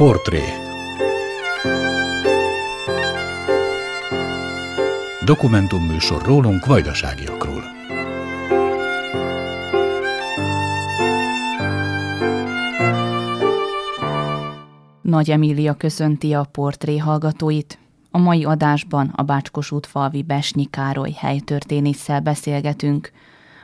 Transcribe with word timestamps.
Portré 0.00 0.42
Dokumentumműsor 5.24 6.22
rólunk 6.22 6.66
vajdaságiakról. 6.66 7.62
Nagy 15.02 15.30
Emília 15.30 15.74
köszönti 15.74 16.32
a 16.32 16.44
portré 16.52 16.96
hallgatóit. 16.98 17.78
A 18.10 18.18
mai 18.18 18.44
adásban 18.44 19.12
a 19.16 19.22
Bácskos 19.22 19.70
útfalvi 19.70 20.22
Besnyi 20.22 20.64
Károly 20.64 21.12
helytörténésszel 21.16 22.20
beszélgetünk, 22.20 23.10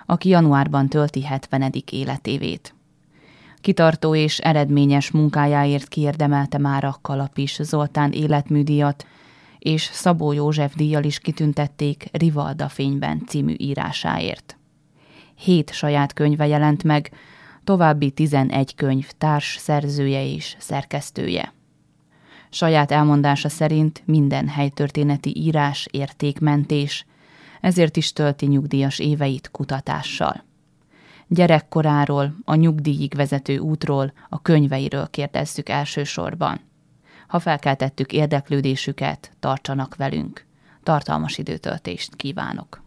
aki 0.07 0.29
januárban 0.29 0.89
tölti 0.89 1.23
70. 1.23 1.73
életévét. 1.91 2.76
Kitartó 3.67 4.15
és 4.15 4.39
eredményes 4.39 5.11
munkájáért 5.11 5.89
kiérdemelte 5.89 6.59
már 6.59 6.85
a 6.85 6.99
Kalapis 7.03 7.59
Zoltán 7.63 8.13
életműdíjat, 8.13 9.07
és 9.59 9.83
Szabó 9.83 10.33
József 10.33 10.75
díjjal 10.75 11.05
is 11.05 11.19
kitüntették 11.19 12.09
Rivalda 12.13 12.69
fényben 12.69 13.23
című 13.27 13.55
írásáért. 13.57 14.57
Hét 15.35 15.73
saját 15.73 16.13
könyve 16.13 16.47
jelent 16.47 16.85
meg, 16.85 17.11
további 17.65 18.11
11 18.11 18.75
könyv 18.75 19.11
társ 19.19 19.57
szerzője 19.59 20.27
és 20.27 20.57
szerkesztője. 20.59 21.53
Saját 22.51 22.93
elmondása 22.93 23.49
szerint 23.49 24.03
minden 24.05 24.49
helytörténeti 24.49 25.37
írás 25.37 25.89
értékmentés, 25.91 27.07
ezért 27.61 27.97
is 27.97 28.13
tölti 28.13 28.47
nyugdíjas 28.47 28.99
éveit 28.99 29.51
kutatással. 29.51 30.46
Gyerekkoráról, 31.29 32.35
a 32.45 32.55
nyugdíjig 32.55 33.15
vezető 33.15 33.59
útról, 33.59 34.13
a 34.29 34.43
könyveiről 34.43 35.11
kérdezzük 35.11 35.69
elsősorban. 35.69 36.61
Ha 37.29 37.39
felkeltettük 37.39 38.13
érdeklődésüket, 38.13 39.31
tartsanak 39.41 39.97
velünk. 39.97 40.45
Tartalmas 40.83 41.39
időtöltést 41.39 42.17
kívánok! 42.17 42.83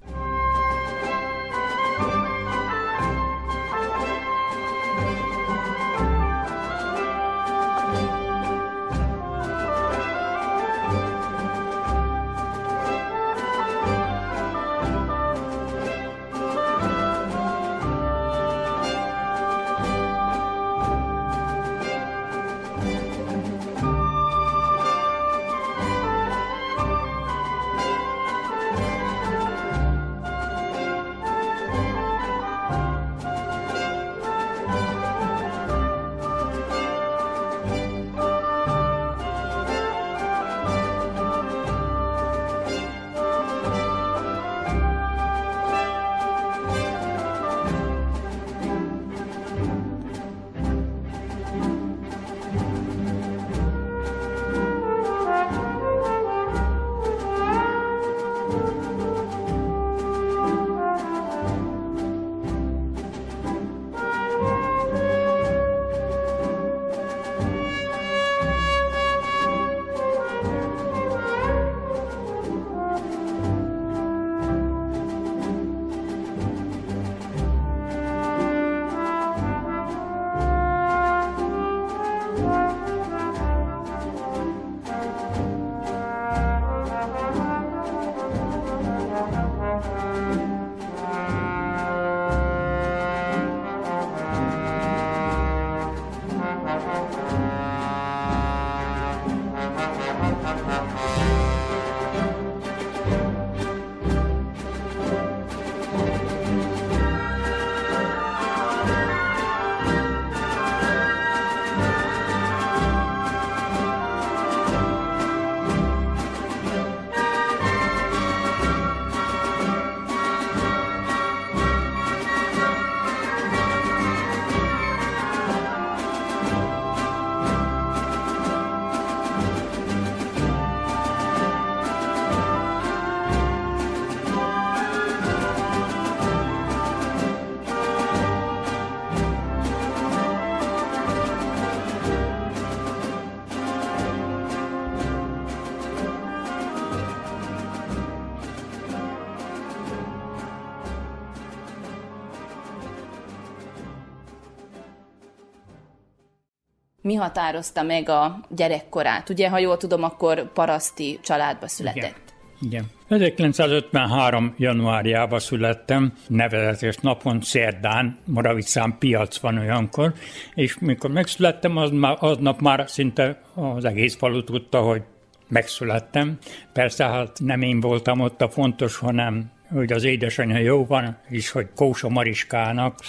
Mi 157.02 157.16
határozta 157.16 157.84
meg 157.84 158.10
a 158.10 158.40
gyerekkorát? 158.50 159.30
Ugye, 159.30 159.50
ha 159.50 159.60
jól 159.60 159.78
tudom, 159.78 160.04
akkor 160.04 160.54
paraszti 160.54 161.20
családba 161.22 161.68
született. 161.68 161.96
Igen. 161.96 162.28
Igen. 162.62 162.86
1953. 163.08 164.54
januárjában 164.58 165.40
születtem, 165.40 166.14
nevezetes 166.28 166.98
napon, 166.98 167.42
szerdán, 167.42 168.18
Moravicán 168.26 168.96
piac 169.00 169.38
van 169.38 169.58
olyankor, 169.58 170.14
és 170.54 170.78
mikor 170.80 171.12
megszülettem, 171.12 171.78
az 171.78 171.90
már, 171.92 172.18
aznap 172.20 172.62
már 172.62 172.84
szinte 172.88 173.42
az 173.54 173.86
egész 173.86 174.16
falu 174.16 174.44
tudta, 174.44 174.81
hogy 174.81 175.02
megszülettem. 175.48 176.38
Persze 176.74 177.06
hát 177.06 177.40
nem 177.40 177.62
én 177.62 177.80
voltam 177.80 178.20
ott 178.20 178.42
a 178.42 178.50
fontos, 178.50 178.98
hanem 178.98 179.52
hogy 179.70 179.92
az 179.92 180.04
édesanyja 180.04 180.58
jó 180.58 180.86
van, 180.86 181.18
és 181.28 181.50
hogy 181.50 181.68
Kósa 181.76 182.10
Mariskának 182.10 183.00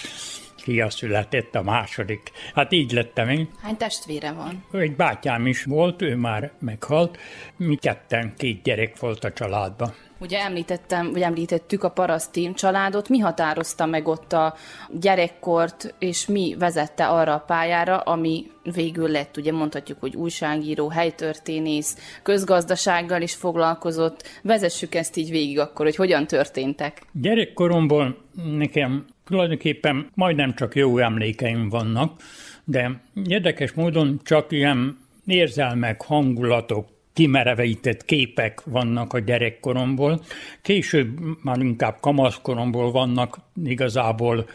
fia 0.60 0.90
született, 0.90 1.54
a 1.54 1.62
második. 1.62 2.30
Hát 2.54 2.72
így 2.72 2.92
lettem 2.92 3.28
én. 3.28 3.48
Hány 3.62 3.76
testvére 3.76 4.32
van? 4.32 4.64
Egy 4.72 4.96
bátyám 4.96 5.46
is 5.46 5.64
volt, 5.64 6.02
ő 6.02 6.16
már 6.16 6.52
meghalt. 6.58 7.18
Mi 7.56 7.76
ketten, 7.76 8.34
két 8.36 8.62
gyerek 8.62 8.98
volt 8.98 9.24
a 9.24 9.32
családban. 9.32 9.94
Ugye 10.20 10.40
említettem, 10.40 11.12
vagy 11.12 11.22
említettük 11.22 11.84
a 11.84 11.90
paraszti 11.90 12.52
családot, 12.54 13.08
mi 13.08 13.18
határozta 13.18 13.86
meg 13.86 14.08
ott 14.08 14.32
a 14.32 14.54
gyerekkort, 15.00 15.94
és 15.98 16.26
mi 16.26 16.56
vezette 16.58 17.06
arra 17.08 17.34
a 17.34 17.44
pályára, 17.46 17.98
ami 17.98 18.46
végül 18.74 19.08
lett, 19.08 19.36
ugye 19.36 19.52
mondhatjuk, 19.52 20.00
hogy 20.00 20.16
újságíró, 20.16 20.88
helytörténész, 20.88 22.18
közgazdasággal 22.22 23.22
is 23.22 23.34
foglalkozott. 23.34 24.22
Vezessük 24.42 24.94
ezt 24.94 25.16
így 25.16 25.30
végig 25.30 25.58
akkor, 25.58 25.84
hogy 25.86 25.96
hogyan 25.96 26.26
történtek. 26.26 27.02
Gyerekkoromból 27.12 28.16
nekem 28.44 29.04
tulajdonképpen 29.24 30.10
majdnem 30.14 30.54
csak 30.54 30.74
jó 30.74 30.98
emlékeim 30.98 31.68
vannak, 31.68 32.20
de 32.64 33.00
érdekes 33.26 33.72
módon 33.72 34.20
csak 34.24 34.52
ilyen 34.52 34.98
érzelmek, 35.26 36.02
hangulatok, 36.02 36.88
kimerevített 37.20 38.04
képek 38.04 38.62
vannak 38.64 39.12
a 39.12 39.18
gyerekkoromból. 39.18 40.20
Később 40.62 41.18
már 41.42 41.58
inkább 41.58 41.96
kamaszkoromból 42.00 42.90
vannak 42.90 43.38
igazából 43.64 44.48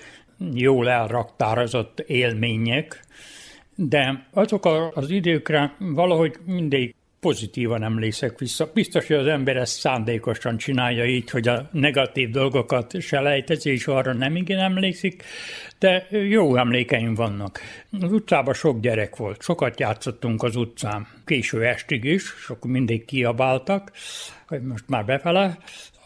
jól 0.53 0.89
elraktározott 0.89 1.99
élmények, 1.99 3.05
de 3.75 4.27
azok 4.33 4.65
az 4.93 5.09
időkre 5.09 5.75
valahogy 5.79 6.35
mindig 6.45 6.95
pozitívan 7.19 7.83
emlékszek 7.83 8.39
vissza. 8.39 8.71
Biztos, 8.73 9.07
hogy 9.07 9.15
az 9.15 9.27
ember 9.27 9.57
ezt 9.57 9.79
szándékosan 9.79 10.57
csinálja 10.57 11.05
így, 11.05 11.29
hogy 11.29 11.47
a 11.47 11.69
negatív 11.71 12.29
dolgokat 12.29 13.01
se 13.01 13.19
lejtezi, 13.19 13.71
és 13.71 13.87
arra 13.87 14.13
nem 14.13 14.35
igen 14.35 14.59
emlékszik, 14.59 15.23
de 15.79 16.07
jó 16.11 16.55
emlékeim 16.55 17.13
vannak. 17.13 17.59
Az 18.01 18.11
utcában 18.11 18.53
sok 18.53 18.79
gyerek 18.79 19.15
volt, 19.15 19.41
sokat 19.41 19.79
játszottunk 19.79 20.43
az 20.43 20.55
utcán, 20.55 21.07
késő 21.25 21.65
estig 21.65 22.03
is, 22.03 22.33
akkor 22.47 22.71
mindig 22.71 23.05
kiabáltak, 23.05 23.91
hogy 24.47 24.61
most 24.61 24.87
már 24.87 25.05
befele. 25.05 25.57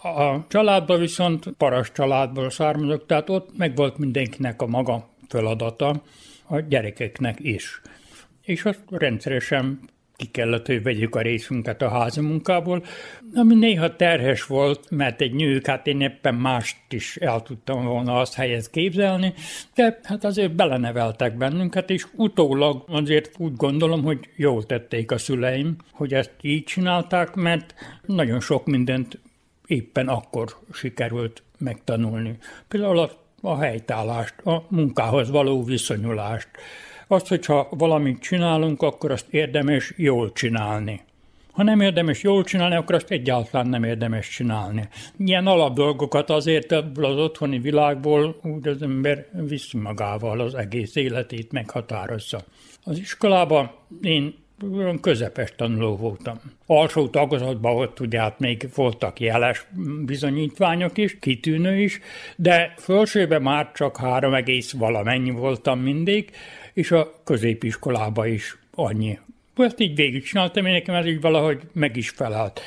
A 0.03 0.47
családban 0.47 0.99
viszont 0.99 1.47
paras 1.57 1.91
családból 1.91 2.49
származok, 2.49 3.05
tehát 3.05 3.29
ott 3.29 3.57
meg 3.57 3.75
volt 3.75 3.97
mindenkinek 3.97 4.61
a 4.61 4.67
maga 4.67 5.09
feladata, 5.27 6.01
a 6.47 6.59
gyerekeknek 6.59 7.37
is. 7.39 7.81
És 8.43 8.63
azt 8.63 8.83
rendszeresen 8.89 9.79
ki 10.19 10.25
kellett, 10.31 10.65
hogy 10.65 10.83
vegyük 10.83 11.15
a 11.15 11.21
részünket 11.21 11.81
a 11.81 11.89
házi 11.89 12.21
munkából, 12.21 12.83
ami 13.33 13.55
néha 13.55 13.95
terhes 13.95 14.45
volt, 14.45 14.89
mert 14.89 15.21
egy 15.21 15.33
nők, 15.33 15.65
hát 15.65 15.87
én 15.87 16.01
éppen 16.01 16.35
mást 16.35 16.77
is 16.89 17.15
el 17.15 17.41
tudtam 17.41 17.85
volna 17.85 18.19
azt 18.19 18.33
helyez 18.33 18.69
képzelni, 18.69 19.33
de 19.75 19.99
hát 20.03 20.23
azért 20.23 20.55
beleneveltek 20.55 21.37
bennünket, 21.37 21.89
és 21.89 22.05
utólag 22.15 22.83
azért 22.87 23.31
úgy 23.37 23.55
gondolom, 23.55 24.03
hogy 24.03 24.19
jól 24.35 24.65
tették 24.65 25.11
a 25.11 25.17
szüleim, 25.17 25.75
hogy 25.91 26.13
ezt 26.13 26.33
így 26.41 26.63
csinálták, 26.63 27.35
mert 27.35 27.73
nagyon 28.05 28.39
sok 28.39 28.65
mindent 28.65 29.19
éppen 29.65 30.07
akkor 30.07 30.57
sikerült 30.73 31.43
megtanulni. 31.57 32.37
Például 32.67 32.99
a, 32.99 33.11
a 33.41 33.57
helytállást, 33.57 34.39
a 34.39 34.65
munkához 34.69 35.29
való 35.29 35.63
viszonyulást, 35.63 36.49
azt, 37.11 37.27
hogyha 37.27 37.67
valamit 37.71 38.19
csinálunk, 38.21 38.81
akkor 38.81 39.11
azt 39.11 39.27
érdemes 39.29 39.93
jól 39.97 40.31
csinálni. 40.31 41.01
Ha 41.51 41.63
nem 41.63 41.81
érdemes 41.81 42.23
jól 42.23 42.43
csinálni, 42.43 42.75
akkor 42.75 42.95
azt 42.95 43.11
egyáltalán 43.11 43.67
nem 43.67 43.83
érdemes 43.83 44.29
csinálni. 44.29 44.87
Ilyen 45.17 45.47
alapdolgokat 45.47 46.29
azért 46.29 46.71
ebből 46.71 47.05
az 47.05 47.17
otthoni 47.17 47.59
világból 47.59 48.39
úgy 48.43 48.67
az 48.67 48.81
ember 48.81 49.25
viszi 49.31 49.77
magával 49.77 50.39
az 50.39 50.55
egész 50.55 50.95
életét 50.95 51.51
meghatározza. 51.51 52.41
Az 52.83 52.97
iskolában 52.97 53.71
én 54.01 54.35
olyan 54.73 54.99
közepes 54.99 55.53
tanuló 55.55 55.95
voltam. 55.95 56.39
Alsó 56.65 57.07
tagozatban 57.07 57.75
ott 57.75 57.99
ugye 57.99 58.19
hát 58.19 58.39
még 58.39 58.69
voltak 58.75 59.19
jeles 59.19 59.65
bizonyítványok 60.05 60.97
is, 60.97 61.19
kitűnő 61.19 61.81
is, 61.81 61.99
de 62.35 62.73
felsőben 62.77 63.41
már 63.41 63.71
csak 63.71 63.97
három 63.97 64.33
egész 64.33 64.71
valamennyi 64.71 65.31
voltam 65.31 65.79
mindig, 65.79 66.31
és 66.73 66.91
a 66.91 67.13
középiskolába 67.23 68.25
is 68.25 68.57
annyi. 68.75 69.19
Ezt 69.55 69.79
így 69.79 69.95
végigcsináltam, 69.95 70.65
én 70.65 70.73
nekem 70.73 70.95
ez 70.95 71.05
így 71.05 71.21
valahogy 71.21 71.61
meg 71.73 71.95
is 71.95 72.09
felelt. 72.09 72.61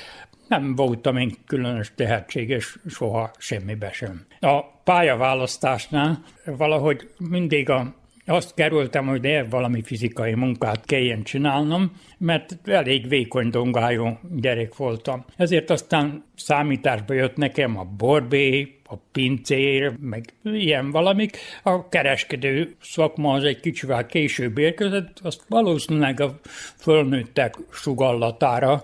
Nem 0.48 0.74
voltam 0.74 1.16
én 1.16 1.36
különös 1.46 1.92
tehetséges 1.94 2.78
soha 2.88 3.30
semmibe 3.38 3.92
sem. 3.92 4.26
A 4.40 4.62
pályaválasztásnál 4.62 6.22
valahogy 6.44 7.08
mindig 7.18 7.70
a 7.70 7.94
azt 8.26 8.54
kerültem, 8.54 9.06
hogy 9.06 9.20
de 9.20 9.44
valami 9.44 9.82
fizikai 9.82 10.34
munkát 10.34 10.84
kelljen 10.84 11.22
csinálnom, 11.22 11.92
mert 12.18 12.68
elég 12.68 13.08
vékony 13.08 13.50
dongájú 13.50 14.18
gyerek 14.36 14.76
voltam. 14.76 15.24
Ezért 15.36 15.70
aztán 15.70 16.24
számításba 16.44 17.14
jött 17.14 17.36
nekem 17.36 17.78
a 17.78 17.84
borbé, 17.84 18.76
a 18.92 18.96
pincér, 19.12 19.92
meg 20.00 20.24
ilyen 20.42 20.90
valamik. 20.90 21.36
A 21.62 21.88
kereskedő 21.88 22.74
szakma 22.82 23.32
az 23.32 23.44
egy 23.44 23.60
kicsivel 23.60 24.06
később 24.06 24.58
érkezett, 24.58 25.18
azt 25.22 25.42
valószínűleg 25.48 26.20
a 26.20 26.40
fölnőttek 26.76 27.56
sugallatára, 27.70 28.82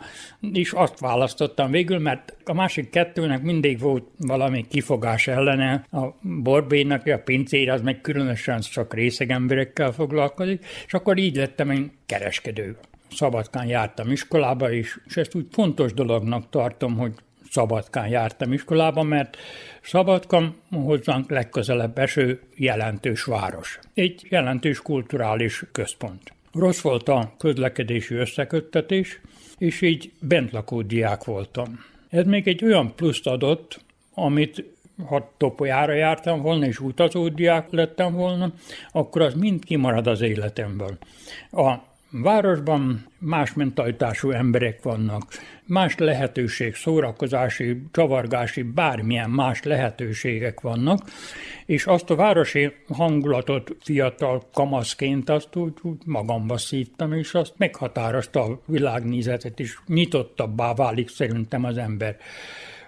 és 0.52 0.72
azt 0.72 0.98
választottam 0.98 1.70
végül, 1.70 1.98
mert 1.98 2.36
a 2.44 2.52
másik 2.52 2.90
kettőnek 2.90 3.42
mindig 3.42 3.78
volt 3.78 4.04
valami 4.18 4.66
kifogás 4.68 5.26
ellene, 5.26 5.84
a 5.92 6.06
borbénak, 6.22 7.06
a 7.06 7.18
pincér 7.24 7.70
az 7.70 7.80
meg 7.80 8.00
különösen 8.00 8.60
csak 8.60 8.94
részeg 8.94 9.30
emberekkel 9.30 9.92
foglalkozik, 9.92 10.64
és 10.86 10.94
akkor 10.94 11.18
így 11.18 11.36
lettem 11.36 11.70
én 11.70 11.90
kereskedő. 12.06 12.76
Szabadkán 13.10 13.66
jártam 13.66 14.10
iskolába 14.10 14.70
is, 14.70 14.98
és 15.06 15.16
ezt 15.16 15.34
úgy 15.34 15.46
fontos 15.50 15.92
dolognak 15.92 16.50
tartom, 16.50 16.96
hogy 16.96 17.12
Szabadkán 17.50 18.08
jártam 18.08 18.52
iskolába, 18.52 19.02
mert 19.02 19.36
Szabadka 19.82 20.54
hozzánk 20.70 21.30
legközelebb 21.30 21.98
eső 21.98 22.40
jelentős 22.54 23.22
város. 23.22 23.78
Egy 23.94 24.26
jelentős 24.28 24.82
kulturális 24.82 25.64
központ. 25.72 26.32
Rossz 26.52 26.80
volt 26.80 27.08
a 27.08 27.34
közlekedési 27.38 28.14
összeköttetés, 28.14 29.20
és 29.58 29.80
így 29.80 30.12
bentlakó 30.20 30.82
diák 30.82 31.24
voltam. 31.24 31.84
Ez 32.08 32.24
még 32.24 32.48
egy 32.48 32.64
olyan 32.64 32.94
pluszt 32.94 33.26
adott, 33.26 33.80
amit 34.14 34.64
ha 35.06 35.32
topolyára 35.36 35.92
jártam 35.92 36.42
volna, 36.42 36.66
és 36.66 36.80
utazó 36.80 37.28
diák 37.28 37.70
lettem 37.70 38.12
volna, 38.12 38.52
akkor 38.92 39.22
az 39.22 39.34
mind 39.34 39.64
kimarad 39.64 40.06
az 40.06 40.20
életemből. 40.20 40.98
A 41.50 41.74
Városban 42.10 43.06
más 43.18 43.52
mentalitású 43.52 44.30
emberek 44.30 44.82
vannak, 44.82 45.22
más 45.64 45.96
lehetőség, 45.96 46.74
szórakozási, 46.74 47.82
csavargási, 47.92 48.62
bármilyen 48.62 49.30
más 49.30 49.62
lehetőségek 49.62 50.60
vannak, 50.60 51.00
és 51.66 51.86
azt 51.86 52.10
a 52.10 52.14
városi 52.14 52.72
hangulatot 52.88 53.76
fiatal 53.80 54.42
kamaszként 54.52 55.30
azt 55.30 55.56
úgy, 55.56 55.72
úgy 55.82 55.98
magamba 56.04 56.58
szívtam, 56.58 57.12
és 57.12 57.34
azt 57.34 57.52
meghatározta 57.56 58.42
a 58.42 58.60
világnézetet, 58.66 59.60
és 59.60 59.78
nyitottabbá 59.86 60.74
válik 60.74 61.08
szerintem 61.08 61.64
az 61.64 61.76
ember. 61.76 62.16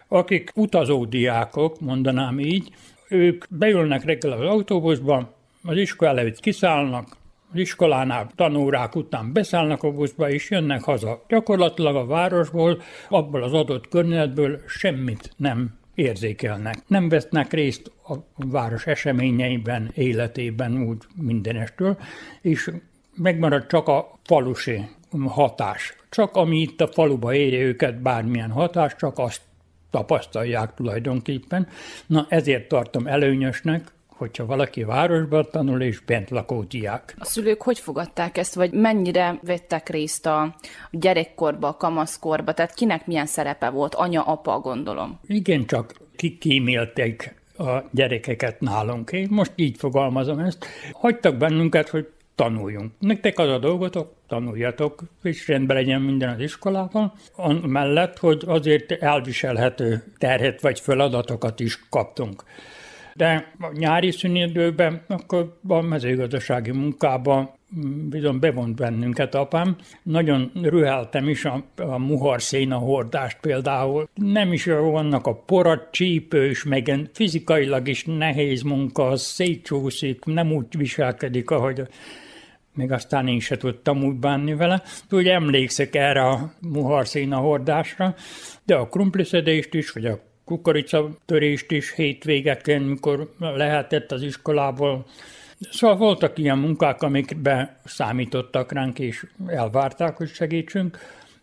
Akik 0.08 0.50
utazó 0.54 1.04
diákok, 1.04 1.80
mondanám 1.80 2.38
így, 2.38 2.74
ők 3.08 3.44
beülnek 3.50 4.04
reggel 4.04 4.32
az 4.32 4.40
autóbuszba, 4.40 5.34
az 5.62 5.76
iskola 5.76 6.10
előtt 6.10 6.40
kiszállnak, 6.40 7.18
az 7.52 7.58
iskolánál 7.58 8.30
tanórák 8.36 8.96
után 8.96 9.32
beszállnak 9.32 9.82
a 9.82 9.92
buszba, 9.92 10.30
és 10.30 10.50
jönnek 10.50 10.82
haza. 10.82 11.24
Gyakorlatilag 11.28 11.96
a 11.96 12.06
városból, 12.06 12.82
abból 13.08 13.42
az 13.42 13.52
adott 13.52 13.88
környezetből 13.88 14.60
semmit 14.66 15.32
nem 15.36 15.78
érzékelnek. 15.94 16.76
Nem 16.86 17.08
vesznek 17.08 17.52
részt 17.52 17.92
a 18.08 18.14
város 18.34 18.86
eseményeiben, 18.86 19.90
életében 19.94 20.82
úgy 20.82 21.02
mindenestől, 21.16 21.98
és 22.40 22.70
megmarad 23.16 23.66
csak 23.66 23.88
a 23.88 24.18
falusi 24.24 24.88
hatás. 25.26 25.96
Csak 26.10 26.36
ami 26.36 26.60
itt 26.60 26.80
a 26.80 26.86
faluba 26.86 27.34
éri 27.34 27.56
őket 27.56 28.02
bármilyen 28.02 28.50
hatás, 28.50 28.96
csak 28.96 29.18
azt 29.18 29.42
tapasztalják 29.90 30.74
tulajdonképpen. 30.74 31.68
Na 32.06 32.26
ezért 32.28 32.68
tartom 32.68 33.06
előnyösnek, 33.06 33.92
hogyha 34.20 34.46
valaki 34.46 34.84
városban 34.84 35.46
tanul 35.50 35.82
és 35.82 36.00
bent 36.00 36.30
lakó 36.30 36.62
diák. 36.62 37.14
A 37.18 37.24
szülők 37.24 37.62
hogy 37.62 37.78
fogadták 37.78 38.38
ezt, 38.38 38.54
vagy 38.54 38.72
mennyire 38.72 39.38
vettek 39.42 39.88
részt 39.88 40.26
a 40.26 40.54
gyerekkorba, 40.90 41.68
a 41.68 41.76
kamaszkorba, 41.76 42.52
tehát 42.52 42.74
kinek 42.74 43.06
milyen 43.06 43.26
szerepe 43.26 43.68
volt, 43.70 43.94
anya, 43.94 44.22
apa, 44.22 44.58
gondolom? 44.58 45.18
Igen, 45.26 45.66
csak 45.66 45.94
kikímélték 46.16 47.34
a 47.58 47.82
gyerekeket 47.90 48.60
nálunk. 48.60 49.12
Én 49.12 49.28
most 49.30 49.52
így 49.56 49.76
fogalmazom 49.78 50.38
ezt. 50.38 50.66
Hagytak 50.92 51.36
bennünket, 51.36 51.88
hogy 51.88 52.08
tanuljunk. 52.34 52.92
Nektek 52.98 53.38
az 53.38 53.48
a 53.48 53.58
dolgotok, 53.58 54.12
tanuljatok, 54.28 55.02
és 55.22 55.48
rendben 55.48 55.76
legyen 55.76 56.00
minden 56.00 56.28
az 56.28 56.40
iskolában, 56.40 57.12
mellett, 57.62 58.18
hogy 58.18 58.42
azért 58.46 58.92
elviselhető 58.92 60.04
terhet 60.18 60.60
vagy 60.60 60.80
feladatokat 60.80 61.60
is 61.60 61.78
kaptunk 61.90 62.44
de 63.14 63.52
a 63.60 63.72
nyári 63.72 64.10
szünidőben 64.10 65.04
akkor 65.06 65.58
a 65.68 65.80
mezőgazdasági 65.80 66.70
munkában 66.70 67.50
bizony 68.08 68.38
bevont 68.38 68.76
bennünket 68.76 69.34
apám. 69.34 69.76
Nagyon 70.02 70.50
rüheltem 70.62 71.28
is 71.28 71.44
a, 71.44 71.64
a 71.76 71.98
muharszéna 71.98 72.76
hordást 72.76 73.38
például. 73.40 74.08
Nem 74.14 74.52
is 74.52 74.64
vannak 74.64 75.26
a 75.26 75.34
porat, 75.34 75.88
csípős, 75.90 76.64
meg 76.64 77.10
fizikailag 77.12 77.88
is 77.88 78.04
nehéz 78.04 78.62
munka, 78.62 79.06
az 79.06 79.22
szétcsúszik, 79.22 80.24
nem 80.24 80.52
úgy 80.52 80.76
viselkedik, 80.76 81.50
ahogy 81.50 81.82
még 82.74 82.92
aztán 82.92 83.28
én 83.28 83.40
se 83.40 83.56
tudtam 83.56 84.04
úgy 84.04 84.14
bánni 84.14 84.54
vele. 84.54 84.82
Úgy 85.10 85.28
emlékszek 85.28 85.94
erre 85.94 86.22
a 86.22 86.52
muharszéna 86.60 87.36
hordásra, 87.36 88.14
de 88.64 88.74
a 88.74 88.88
krumpliszedést 88.88 89.74
is, 89.74 89.90
vagy 89.90 90.04
a 90.04 90.29
kukoricatörést 90.50 91.70
is 91.70 91.94
hétvégeken, 91.94 92.82
mikor 92.82 93.34
lehetett 93.38 94.12
az 94.12 94.22
iskolából. 94.22 95.06
Szóval 95.70 95.96
voltak 95.96 96.38
ilyen 96.38 96.58
munkák, 96.58 97.02
amikbe 97.02 97.80
számítottak 97.84 98.72
ránk, 98.72 98.98
és 98.98 99.26
elvárták, 99.46 100.16
hogy 100.16 100.28
segítsünk, 100.28 100.98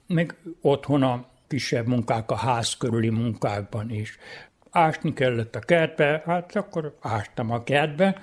meg 0.08 0.36
otthon 0.62 1.04
a 1.04 1.26
kisebb 1.48 1.88
munkák, 1.88 2.32
a 2.32 2.36
ház 2.36 2.78
körüli 2.78 3.10
munkákban 3.10 3.90
is. 3.92 4.18
Ásni 4.72 5.14
kellett 5.14 5.56
a 5.56 5.60
kertbe, 5.60 6.24
hát 6.26 6.56
akkor 6.56 6.98
ástam 7.02 7.52
a 7.52 7.64
kertbe, 7.64 8.22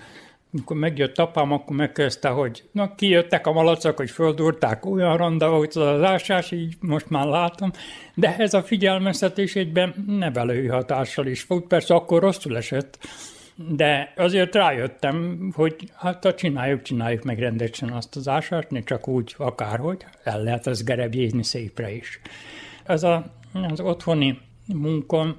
Amikor 0.55 0.77
megjött 0.77 1.19
apám, 1.19 1.53
akkor 1.53 1.77
megkezdte, 1.77 2.29
hogy 2.29 2.65
na, 2.73 2.95
kijöttek 2.95 3.47
a 3.47 3.53
malacok, 3.53 3.97
hogy 3.97 4.11
földúrták 4.11 4.87
olyan 4.87 5.17
ronda, 5.17 5.57
hogy 5.57 5.71
az 5.75 6.03
ásás, 6.03 6.51
így 6.51 6.75
most 6.81 7.11
már 7.11 7.27
látom, 7.27 7.71
de 8.15 8.37
ez 8.39 8.55
a 8.55 8.63
figyelmeztetés 8.63 9.57
egyben 9.57 10.05
nevelői 10.07 10.67
hatással 10.67 11.27
is 11.27 11.47
volt, 11.47 11.67
persze 11.67 11.95
akkor 11.95 12.21
rosszul 12.21 12.57
esett, 12.57 12.99
de 13.57 14.13
azért 14.17 14.55
rájöttem, 14.55 15.51
hogy 15.55 15.91
hát 15.95 16.25
a 16.25 16.35
csináljuk, 16.35 16.83
csináljuk 16.83 17.25
meg 17.25 17.39
rendesen 17.39 17.89
azt 17.89 18.17
az 18.17 18.29
ásást, 18.29 18.71
ne 18.71 18.81
csak 18.81 19.09
úgy 19.09 19.35
akárhogy, 19.39 20.05
el 20.25 20.43
lehet 20.43 20.67
az 20.67 20.85
gerebjézni 20.85 21.43
szépre 21.43 21.95
is. 21.95 22.21
Ez 22.85 23.03
a, 23.03 23.25
az 23.53 23.81
otthoni 23.81 24.41
munka 24.75 25.37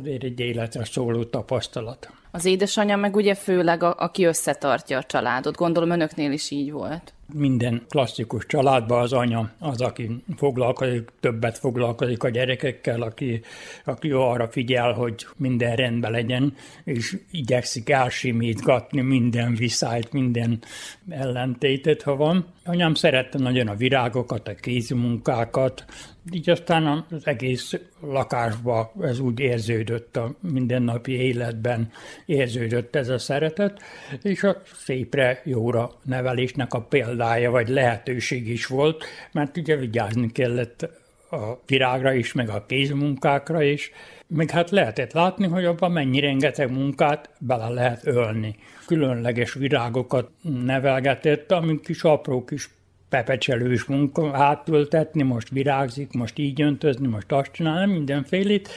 azért 0.00 0.22
egy 0.22 0.40
életre 0.40 0.84
szóló 0.84 1.24
tapasztalat. 1.24 2.19
Az 2.30 2.44
édesanyja 2.44 2.96
meg 2.96 3.16
ugye 3.16 3.34
főleg, 3.34 3.82
a, 3.82 3.94
aki 3.98 4.24
összetartja 4.24 4.98
a 4.98 5.02
családot. 5.02 5.56
Gondolom 5.56 5.90
önöknél 5.90 6.32
is 6.32 6.50
így 6.50 6.72
volt. 6.72 7.12
Minden 7.32 7.82
klasszikus 7.88 8.46
családban 8.46 9.02
az 9.02 9.12
anya 9.12 9.50
az, 9.58 9.80
aki 9.80 10.22
foglalkozik, 10.36 11.08
többet 11.20 11.58
foglalkozik 11.58 12.22
a 12.22 12.28
gyerekekkel, 12.28 13.02
aki, 13.02 13.42
aki 13.84 14.10
arra 14.10 14.48
figyel, 14.48 14.92
hogy 14.92 15.26
minden 15.36 15.76
rendben 15.76 16.10
legyen, 16.10 16.54
és 16.84 17.16
igyekszik 17.30 17.90
elsimítgatni 17.90 19.00
minden 19.00 19.54
viszályt, 19.54 20.12
minden 20.12 20.62
ellentétet, 21.08 22.02
ha 22.02 22.16
van. 22.16 22.46
Anyám 22.64 22.94
szerette 22.94 23.38
nagyon 23.38 23.68
a 23.68 23.74
virágokat, 23.74 24.48
a 24.48 24.54
kézimunkákat, 24.54 25.84
így 26.32 26.50
aztán 26.50 27.06
az 27.10 27.26
egész 27.26 27.74
lakásban 28.00 28.90
ez 29.00 29.18
úgy 29.18 29.40
érződött 29.40 30.16
a 30.16 30.34
mindennapi 30.40 31.12
életben, 31.12 31.90
érződött 32.26 32.96
ez 32.96 33.08
a 33.08 33.18
szeretet, 33.18 33.80
és 34.22 34.42
a 34.42 34.62
szépre, 34.74 35.40
jóra 35.44 35.90
nevelésnek 36.04 36.72
a 36.72 36.80
példája, 36.80 37.50
vagy 37.50 37.68
lehetőség 37.68 38.48
is 38.48 38.66
volt, 38.66 39.04
mert 39.32 39.56
ugye 39.56 39.76
vigyázni 39.76 40.32
kellett 40.32 40.88
a 41.30 41.60
virágra 41.66 42.12
is, 42.12 42.32
meg 42.32 42.48
a 42.48 42.64
kézmunkákra 42.66 43.62
is, 43.62 43.90
meg 44.26 44.50
hát 44.50 44.70
lehetett 44.70 45.12
látni, 45.12 45.46
hogy 45.46 45.64
abban 45.64 45.92
mennyi 45.92 46.20
rengeteg 46.20 46.70
munkát 46.70 47.30
bele 47.38 47.68
lehet 47.68 48.06
ölni. 48.06 48.56
Különleges 48.86 49.52
virágokat 49.52 50.30
nevelgetett, 50.42 51.52
amik 51.52 51.80
kis 51.80 52.02
apró 52.02 52.44
kis 52.44 52.70
pepecselős 53.08 53.84
munka, 53.84 54.36
átültetni, 54.36 55.22
most 55.22 55.48
virágzik, 55.48 56.12
most 56.12 56.38
így 56.38 56.62
öntözni, 56.62 57.06
most 57.06 57.32
azt 57.32 57.52
csinálni, 57.52 57.92
mindenfélét. 57.92 58.68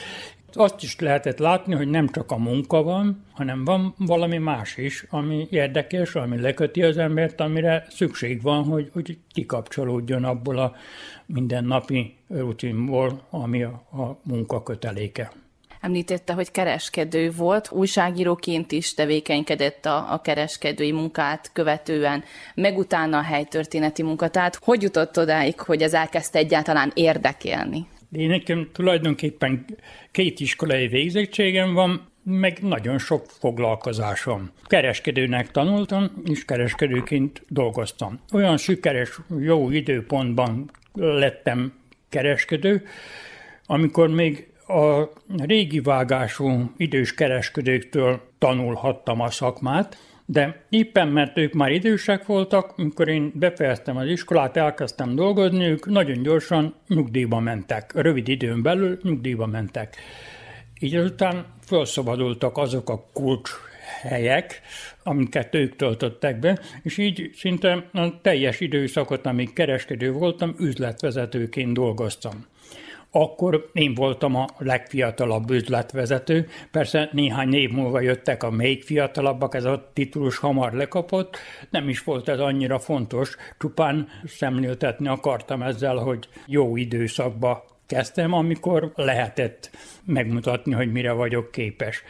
Azt 0.56 0.82
is 0.82 0.98
lehetett 0.98 1.38
látni, 1.38 1.74
hogy 1.74 1.88
nem 1.88 2.08
csak 2.08 2.30
a 2.30 2.36
munka 2.36 2.82
van, 2.82 3.24
hanem 3.32 3.64
van 3.64 3.94
valami 3.98 4.38
más 4.38 4.76
is, 4.76 5.06
ami 5.10 5.46
érdekes, 5.50 6.14
ami 6.14 6.40
leköti 6.40 6.82
az 6.82 6.98
embert, 6.98 7.40
amire 7.40 7.86
szükség 7.90 8.42
van, 8.42 8.64
hogy, 8.64 8.90
hogy 8.92 9.18
kikapcsolódjon 9.32 10.24
abból 10.24 10.58
a 10.58 10.74
mindennapi 11.26 12.14
rutinból, 12.28 13.26
ami 13.30 13.62
a, 13.62 13.70
a 13.92 14.18
munka 14.22 14.62
köteléke. 14.62 15.32
Említette, 15.80 16.32
hogy 16.32 16.50
kereskedő 16.50 17.30
volt, 17.30 17.70
újságíróként 17.70 18.72
is 18.72 18.94
tevékenykedett 18.94 19.84
a, 19.84 20.12
a 20.12 20.20
kereskedői 20.20 20.92
munkát 20.92 21.50
követően, 21.52 22.24
meg 22.54 22.78
utána 22.78 23.18
a 23.18 23.22
helytörténeti 23.22 24.02
munka. 24.02 24.28
Tehát 24.28 24.58
hogy 24.62 24.82
jutott 24.82 25.18
odáig, 25.18 25.60
hogy 25.60 25.82
ez 25.82 25.94
elkezdte 25.94 26.38
egyáltalán 26.38 26.90
érdekelni? 26.94 27.86
Én 28.16 28.28
nekem 28.28 28.68
tulajdonképpen 28.72 29.64
két 30.10 30.40
iskolai 30.40 30.88
végzettségem 30.88 31.72
van, 31.72 32.12
meg 32.22 32.58
nagyon 32.62 32.98
sok 32.98 33.26
foglalkozásom. 33.26 34.50
Kereskedőnek 34.64 35.50
tanultam, 35.50 36.22
és 36.24 36.44
kereskedőként 36.44 37.42
dolgoztam. 37.48 38.20
Olyan 38.32 38.56
sikeres, 38.56 39.18
jó 39.40 39.70
időpontban 39.70 40.70
lettem 40.92 41.72
kereskedő, 42.08 42.86
amikor 43.66 44.08
még 44.08 44.48
a 44.66 45.08
régi 45.36 45.80
vágású 45.80 46.72
idős 46.76 47.14
kereskedőktől 47.14 48.20
tanulhattam 48.38 49.20
a 49.20 49.30
szakmát, 49.30 49.98
de 50.26 50.64
éppen 50.68 51.08
mert 51.08 51.38
ők 51.38 51.52
már 51.52 51.70
idősek 51.70 52.26
voltak, 52.26 52.72
amikor 52.76 53.08
én 53.08 53.32
befejeztem 53.34 53.96
az 53.96 54.06
iskolát, 54.06 54.56
elkezdtem 54.56 55.14
dolgozni, 55.14 55.64
ők 55.64 55.86
nagyon 55.86 56.22
gyorsan 56.22 56.74
nyugdíjba 56.88 57.40
mentek. 57.40 57.92
Rövid 57.94 58.28
időn 58.28 58.62
belül 58.62 58.98
nyugdíjba 59.02 59.46
mentek. 59.46 59.96
Így 60.80 60.94
azután 60.94 61.46
felszabadultak 61.60 62.56
azok 62.56 62.90
a 62.90 63.08
kulcs 63.12 63.50
helyek, 64.02 64.60
amiket 65.02 65.54
ők 65.54 65.76
töltöttek 65.76 66.38
be, 66.38 66.58
és 66.82 66.98
így 66.98 67.30
szinte 67.34 67.88
a 67.92 68.20
teljes 68.20 68.60
időszakot, 68.60 69.26
amíg 69.26 69.52
kereskedő 69.52 70.12
voltam, 70.12 70.54
üzletvezetőként 70.58 71.72
dolgoztam 71.72 72.46
akkor 73.16 73.70
én 73.72 73.94
voltam 73.94 74.34
a 74.34 74.46
legfiatalabb 74.58 75.50
üzletvezető. 75.50 76.48
Persze 76.70 77.08
néhány 77.12 77.54
év 77.54 77.70
múlva 77.70 78.00
jöttek 78.00 78.42
a 78.42 78.50
még 78.50 78.82
fiatalabbak, 78.82 79.54
ez 79.54 79.64
a 79.64 79.90
titulus 79.92 80.36
hamar 80.36 80.72
lekapott. 80.72 81.36
Nem 81.70 81.88
is 81.88 82.04
volt 82.04 82.28
ez 82.28 82.38
annyira 82.38 82.78
fontos, 82.78 83.36
csupán 83.58 84.08
szemléltetni 84.26 85.08
akartam 85.08 85.62
ezzel, 85.62 85.96
hogy 85.96 86.28
jó 86.46 86.76
időszakba 86.76 87.64
kezdtem, 87.86 88.32
amikor 88.32 88.92
lehetett 88.94 89.70
megmutatni, 90.04 90.72
hogy 90.72 90.92
mire 90.92 91.12
vagyok 91.12 91.50
képes. 91.50 92.02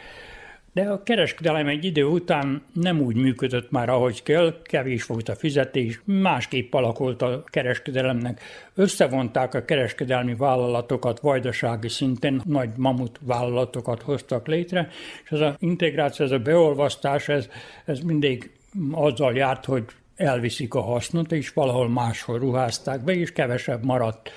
De 0.75 0.83
a 0.83 1.02
kereskedelem 1.02 1.66
egy 1.66 1.85
idő 1.85 2.04
után 2.04 2.62
nem 2.73 3.00
úgy 3.00 3.16
működött 3.16 3.71
már, 3.71 3.88
ahogy 3.88 4.23
kell, 4.23 4.62
kevés 4.62 5.07
volt 5.07 5.28
a 5.28 5.35
fizetés, 5.35 6.00
másképp 6.04 6.75
alakult 6.75 7.23
a 7.23 7.45
kereskedelemnek. 7.47 8.40
Összevonták 8.75 9.54
a 9.54 9.64
kereskedelmi 9.64 10.35
vállalatokat 10.35 11.21
vajdasági 11.21 11.88
szinten, 11.88 12.43
nagy 12.45 12.71
mamut 12.76 13.19
vállalatokat 13.23 14.02
hoztak 14.02 14.47
létre, 14.47 14.88
és 15.25 15.31
ez 15.31 15.40
az 15.40 15.54
integráció, 15.59 16.25
ez 16.25 16.31
a 16.31 16.38
beolvasztás, 16.38 17.28
ez, 17.28 17.49
ez 17.85 18.00
mindig 18.00 18.50
azzal 18.90 19.35
járt, 19.35 19.64
hogy 19.64 19.85
elviszik 20.16 20.75
a 20.75 20.83
hasznot, 20.83 21.33
és 21.33 21.52
valahol 21.52 21.88
máshol 21.88 22.38
ruházták 22.38 23.00
be, 23.00 23.12
és 23.12 23.33
kevesebb 23.33 23.85
maradt 23.85 24.31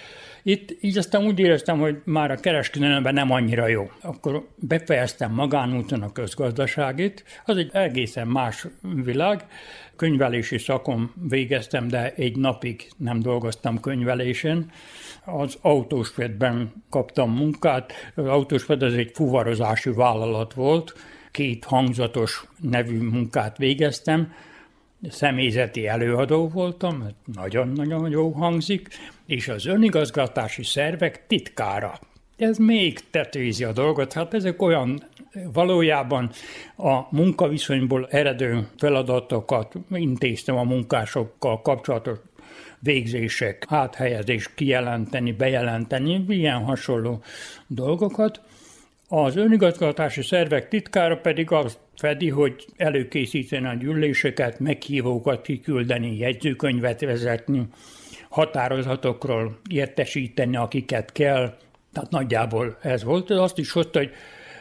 itt 0.47 0.77
így 0.81 0.97
aztán 0.97 1.25
úgy 1.25 1.39
éreztem, 1.39 1.79
hogy 1.79 2.01
már 2.03 2.31
a 2.31 2.35
kereskedelemben 2.35 3.13
nem 3.13 3.31
annyira 3.31 3.67
jó. 3.67 3.91
Akkor 4.01 4.47
befejeztem 4.55 5.33
magánúton 5.33 6.01
a 6.01 6.11
közgazdaságit, 6.11 7.23
az 7.45 7.57
egy 7.57 7.69
egészen 7.73 8.27
más 8.27 8.67
világ. 9.03 9.45
Könyvelési 9.95 10.57
szakon 10.57 11.13
végeztem, 11.29 11.87
de 11.87 12.13
egy 12.13 12.37
napig 12.37 12.89
nem 12.97 13.19
dolgoztam 13.19 13.79
könyvelésen. 13.79 14.71
Az 15.25 15.57
autósvedben 15.61 16.83
kaptam 16.89 17.31
munkát. 17.31 17.93
Az 18.15 18.25
autósved 18.25 18.83
az 18.83 18.93
egy 18.93 19.11
fuvarozási 19.13 19.89
vállalat 19.89 20.53
volt, 20.53 20.93
két 21.31 21.63
hangzatos 21.63 22.45
nevű 22.61 22.97
munkát 22.99 23.57
végeztem, 23.57 24.33
személyzeti 25.09 25.87
előadó 25.87 26.47
voltam, 26.47 27.07
nagyon-nagyon 27.33 28.09
jó 28.09 28.31
hangzik, 28.31 28.89
és 29.27 29.47
az 29.47 29.65
önigazgatási 29.65 30.63
szervek 30.63 31.27
titkára. 31.27 31.99
Ez 32.37 32.57
még 32.57 32.99
tetőzi 33.11 33.63
a 33.63 33.71
dolgot, 33.71 34.13
hát 34.13 34.33
ezek 34.33 34.61
olyan 34.61 35.03
valójában 35.53 36.31
a 36.75 37.15
munkaviszonyból 37.15 38.07
eredő 38.11 38.67
feladatokat 38.77 39.73
intéztem 39.91 40.57
a 40.57 40.63
munkásokkal 40.63 41.61
kapcsolatos 41.61 42.17
végzések, 42.79 43.65
áthelyezés, 43.67 44.53
kijelenteni, 44.53 45.31
bejelenteni, 45.31 46.25
ilyen 46.27 46.63
hasonló 46.63 47.23
dolgokat. 47.67 48.41
Az 49.07 49.35
önigazgatási 49.35 50.21
szervek 50.21 50.67
titkára 50.67 51.17
pedig 51.17 51.51
azt 51.51 51.77
fedi, 51.95 52.29
hogy 52.29 52.65
előkészíteni 52.77 53.67
a 53.67 53.73
gyűléseket, 53.73 54.59
meghívókat 54.59 55.41
kiküldeni, 55.41 56.17
jegyzőkönyvet 56.17 57.01
vezetni, 57.01 57.67
határozatokról 58.37 59.59
értesíteni, 59.69 60.55
akiket 60.55 61.11
kell. 61.11 61.57
Tehát 61.93 62.09
nagyjából 62.09 62.77
ez 62.81 63.03
volt. 63.03 63.29
Azt 63.29 63.57
is 63.57 63.71
hozta, 63.71 63.99
hogy 63.99 64.11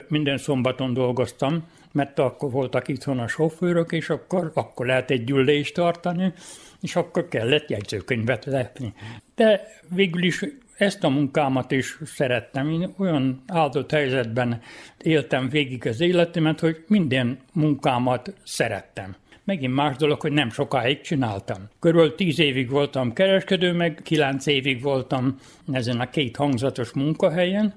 minden 0.09 0.39
szombaton 0.39 0.93
dolgoztam, 0.93 1.65
mert 1.93 2.19
akkor 2.19 2.51
voltak 2.51 2.89
itthon 2.89 3.19
a 3.19 3.29
sofőrök, 3.29 3.93
és 3.93 4.11
akkor, 4.11 4.51
akkor 4.55 4.87
lehet 4.87 5.11
egy 5.11 5.25
gyűlést 5.25 5.75
tartani, 5.75 6.33
és 6.81 6.97
akkor 6.97 7.29
kellett 7.29 7.71
jegyzőkönyvet 7.71 8.45
vezetni. 8.45 8.95
De 9.35 9.61
végül 9.89 10.23
is 10.23 10.45
ezt 10.77 11.05
a 11.05 11.09
munkámat 11.09 11.71
is 11.71 11.99
szerettem. 12.05 12.71
Én 12.71 12.95
olyan 12.99 13.43
áldott 13.47 13.91
helyzetben 13.91 14.61
éltem 15.03 15.49
végig 15.49 15.87
az 15.87 16.01
életemet, 16.01 16.61
hogy 16.61 16.85
minden 16.89 17.39
munkámat 17.53 18.35
szerettem. 18.45 19.17
Megint 19.47 19.75
más 19.75 19.97
dolog, 19.97 20.21
hogy 20.21 20.33
nem 20.33 20.51
sokáig 20.51 21.01
csináltam. 21.01 21.57
Körülbelül 21.81 22.15
tíz 22.15 22.39
évig 22.39 22.71
voltam 22.71 23.13
kereskedő, 23.13 23.73
meg 23.73 24.01
kilenc 24.05 24.47
évig 24.47 24.83
voltam 24.83 25.37
ezen 25.73 26.01
a 26.01 26.11
két 26.11 26.37
hangzatos 26.37 26.93
munkahelyen. 26.93 27.75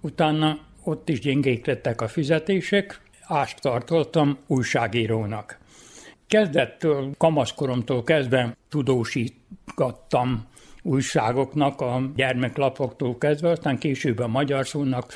Utána 0.00 0.58
ott 0.84 1.08
is 1.08 1.20
gyengék 1.20 1.66
lettek 1.66 2.00
a 2.00 2.08
fizetések, 2.08 3.00
ást 3.20 3.60
tartottam 3.60 4.38
újságírónak. 4.46 5.58
Kezdettől, 6.26 7.10
kamaszkoromtól 7.18 8.02
kezdve 8.02 8.56
tudósítgattam 8.68 10.46
újságoknak, 10.82 11.80
a 11.80 12.10
gyermeklapoktól 12.16 13.18
kezdve, 13.18 13.50
aztán 13.50 13.78
később 13.78 14.18
a 14.18 14.28
magyar 14.28 14.66
szónak, 14.66 15.14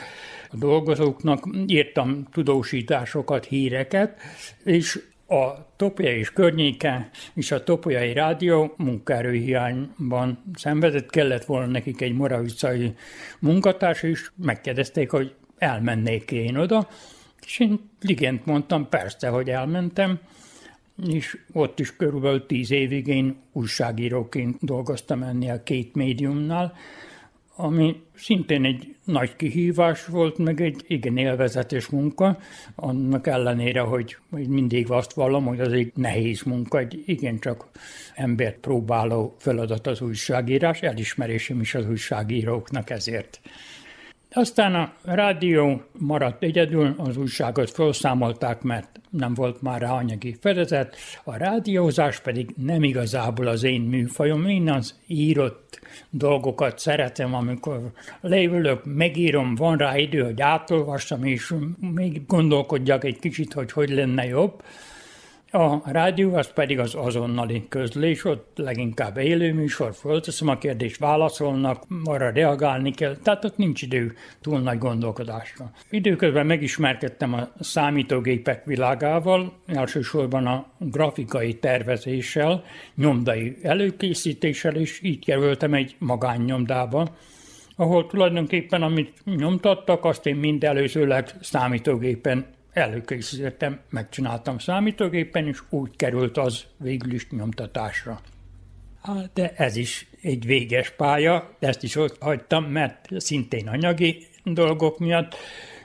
a 0.50 0.56
dolgozóknak 0.56 1.48
írtam 1.66 2.26
tudósításokat, 2.32 3.44
híreket, 3.44 4.20
és 4.64 5.00
a 5.26 5.66
Topja 5.76 6.16
és 6.16 6.32
környéke 6.32 7.10
és 7.34 7.50
a 7.50 7.64
Topolyai 7.64 8.12
Rádió 8.12 8.74
munkaerőhiányban 8.76 10.42
szenvedett, 10.54 11.10
kellett 11.10 11.44
volna 11.44 11.66
nekik 11.66 12.00
egy 12.00 12.14
moravicai 12.14 12.94
munkatárs, 13.38 14.02
és 14.02 14.30
megkérdezték, 14.34 15.10
hogy 15.10 15.34
elmennék 15.58 16.30
én 16.30 16.56
oda, 16.56 16.88
és 17.46 17.58
én 17.58 17.90
igent 18.00 18.46
mondtam, 18.46 18.88
persze, 18.88 19.28
hogy 19.28 19.50
elmentem, 19.50 20.18
és 21.08 21.38
ott 21.52 21.80
is 21.80 21.96
körülbelül 21.96 22.46
tíz 22.46 22.70
évig 22.70 23.06
én 23.06 23.36
újságíróként 23.52 24.56
dolgoztam 24.60 25.22
ennél 25.22 25.52
a 25.52 25.62
két 25.62 25.94
médiumnál, 25.94 26.74
ami 27.56 28.02
szintén 28.14 28.64
egy 28.64 28.96
nagy 29.04 29.36
kihívás 29.36 30.06
volt, 30.06 30.38
meg 30.38 30.60
egy 30.60 30.84
igen 30.86 31.16
élvezetes 31.16 31.86
munka, 31.86 32.38
annak 32.74 33.26
ellenére, 33.26 33.80
hogy, 33.80 34.16
mindig 34.30 34.90
azt 34.90 35.12
vallom, 35.12 35.44
hogy 35.44 35.60
az 35.60 35.72
egy 35.72 35.92
nehéz 35.94 36.42
munka, 36.42 36.78
egy 36.78 37.02
igencsak 37.06 37.68
embert 38.14 38.56
próbáló 38.56 39.34
feladat 39.38 39.86
az 39.86 40.00
újságírás, 40.00 40.82
elismerésem 40.82 41.60
is 41.60 41.74
az 41.74 41.88
újságíróknak 41.88 42.90
ezért. 42.90 43.40
Aztán 44.36 44.74
a 44.74 44.92
rádió 45.04 45.82
maradt 45.98 46.42
egyedül, 46.42 46.94
az 46.96 47.16
újságot 47.16 47.70
felszámolták, 47.70 48.62
mert 48.62 49.00
nem 49.10 49.34
volt 49.34 49.62
már 49.62 49.80
rá 49.80 49.90
anyagi 49.90 50.36
fedezet, 50.40 50.96
a 51.24 51.36
rádiózás 51.36 52.20
pedig 52.20 52.50
nem 52.56 52.82
igazából 52.82 53.46
az 53.46 53.62
én 53.62 53.80
műfajom, 53.80 54.46
én 54.46 54.70
az 54.70 54.94
írott 55.06 55.80
dolgokat 56.10 56.78
szeretem, 56.78 57.34
amikor 57.34 57.92
leülök, 58.20 58.80
megírom, 58.84 59.54
van 59.54 59.76
rá 59.76 59.98
idő, 59.98 60.22
hogy 60.22 60.40
átolvassam, 60.40 61.24
és 61.24 61.54
még 61.94 62.26
gondolkodjak 62.26 63.04
egy 63.04 63.18
kicsit, 63.18 63.52
hogy 63.52 63.72
hogy 63.72 63.90
lenne 63.90 64.24
jobb, 64.24 64.62
a 65.50 65.90
rádió 65.90 66.34
az 66.34 66.52
pedig 66.52 66.78
az 66.78 66.94
azonnali 66.94 67.64
közlés, 67.68 68.24
ott 68.24 68.50
leginkább 68.56 69.16
élő 69.16 69.52
műsor, 69.52 69.94
fölteszem 69.94 70.48
a 70.48 70.58
kérdést, 70.58 70.98
válaszolnak, 70.98 71.84
arra 72.04 72.30
reagálni 72.30 72.90
kell, 72.90 73.16
tehát 73.16 73.44
ott 73.44 73.56
nincs 73.56 73.82
idő 73.82 74.14
túl 74.40 74.60
nagy 74.60 74.78
gondolkodásra. 74.78 75.70
Időközben 75.90 76.46
megismerkedtem 76.46 77.34
a 77.34 77.48
számítógépek 77.60 78.64
világával, 78.64 79.52
elsősorban 79.66 80.46
a 80.46 80.66
grafikai 80.78 81.54
tervezéssel, 81.54 82.64
nyomdai 82.94 83.56
előkészítéssel, 83.62 84.74
és 84.74 85.00
így 85.02 85.24
kerültem 85.24 85.74
egy 85.74 85.96
magánnyomdába, 85.98 87.08
ahol 87.76 88.06
tulajdonképpen 88.06 88.82
amit 88.82 89.12
nyomtattak, 89.24 90.04
azt 90.04 90.26
én 90.26 90.36
mind 90.36 90.64
előzőleg 90.64 91.34
számítógépen 91.40 92.46
előkészítettem, 92.76 93.80
megcsináltam 93.90 94.58
számítógépen, 94.58 95.46
és 95.46 95.58
úgy 95.68 95.96
került 95.96 96.36
az 96.36 96.64
végül 96.76 97.12
is 97.12 97.30
nyomtatásra. 97.30 98.20
De 99.34 99.52
ez 99.56 99.76
is 99.76 100.06
egy 100.22 100.46
véges 100.46 100.90
pálya, 100.90 101.56
ezt 101.58 101.82
is 101.82 101.96
ott 101.96 102.16
hagytam, 102.20 102.64
mert 102.64 103.08
szintén 103.16 103.68
anyagi 103.68 104.26
dolgok 104.44 104.98
miatt, 104.98 105.34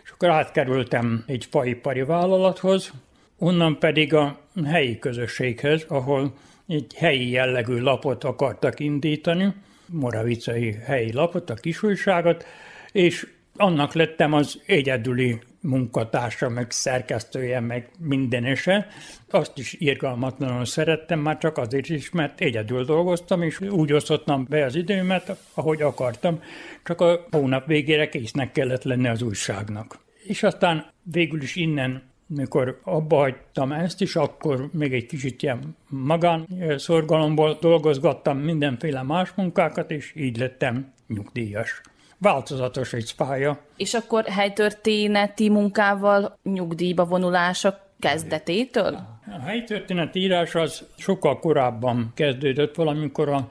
és 0.03 0.09
akkor 0.09 0.29
átkerültem 0.29 1.23
egy 1.27 1.45
faipari 1.45 2.01
vállalathoz, 2.03 2.91
onnan 3.37 3.79
pedig 3.79 4.13
a 4.13 4.39
helyi 4.65 4.99
közösséghez, 4.99 5.85
ahol 5.87 6.33
egy 6.67 6.93
helyi 6.95 7.29
jellegű 7.29 7.77
lapot 7.77 8.23
akartak 8.23 8.79
indítani, 8.79 9.53
moravicai 9.85 10.71
helyi 10.85 11.13
lapot, 11.13 11.49
a 11.49 11.53
kisújságot, 11.53 12.45
és 12.91 13.27
annak 13.55 13.93
lettem 13.93 14.33
az 14.33 14.61
egyedüli 14.65 15.39
munkatársa, 15.61 16.49
meg 16.49 16.71
szerkesztője, 16.71 17.59
meg 17.59 17.89
mindenese. 17.99 18.87
Azt 19.29 19.57
is 19.57 19.73
irgalmatlanul 19.73 20.65
szerettem, 20.65 21.19
már 21.19 21.37
csak 21.37 21.57
azért 21.57 21.89
is, 21.89 22.11
mert 22.11 22.41
egyedül 22.41 22.85
dolgoztam, 22.85 23.41
és 23.41 23.61
úgy 23.61 23.93
osztottam 23.93 24.45
be 24.49 24.65
az 24.65 24.75
időmet, 24.75 25.37
ahogy 25.53 25.81
akartam, 25.81 26.41
csak 26.83 27.01
a 27.01 27.25
hónap 27.31 27.67
végére 27.67 28.09
késznek 28.09 28.51
kellett 28.51 28.83
lenni 28.83 29.07
az 29.07 29.21
újságnak. 29.21 29.99
És 30.23 30.43
aztán 30.43 30.91
végül 31.03 31.41
is 31.41 31.55
innen 31.55 32.09
mikor 32.35 32.79
abba 32.83 33.15
hagytam 33.15 33.71
ezt 33.71 34.01
is, 34.01 34.15
akkor 34.15 34.69
még 34.73 34.93
egy 34.93 35.05
kicsit 35.05 35.41
ilyen 35.41 35.75
magán 35.87 36.47
szorgalomból 36.77 37.57
dolgozgattam 37.61 38.37
mindenféle 38.37 39.01
más 39.01 39.31
munkákat, 39.35 39.91
és 39.91 40.13
így 40.15 40.37
lettem 40.37 40.93
nyugdíjas 41.07 41.81
változatos 42.21 42.93
egy 42.93 43.15
pálya. 43.15 43.59
És 43.77 43.93
akkor 43.93 44.25
helytörténeti 44.25 45.49
munkával 45.49 46.37
nyugdíjba 46.43 47.05
vonulása 47.05 47.89
kezdetétől? 47.99 48.93
A 49.25 49.39
helytörténet 49.45 50.15
írás 50.15 50.55
az 50.55 50.83
sokkal 50.97 51.39
korábban 51.39 52.11
kezdődött, 52.15 52.75
valamikor 52.75 53.29
a 53.29 53.47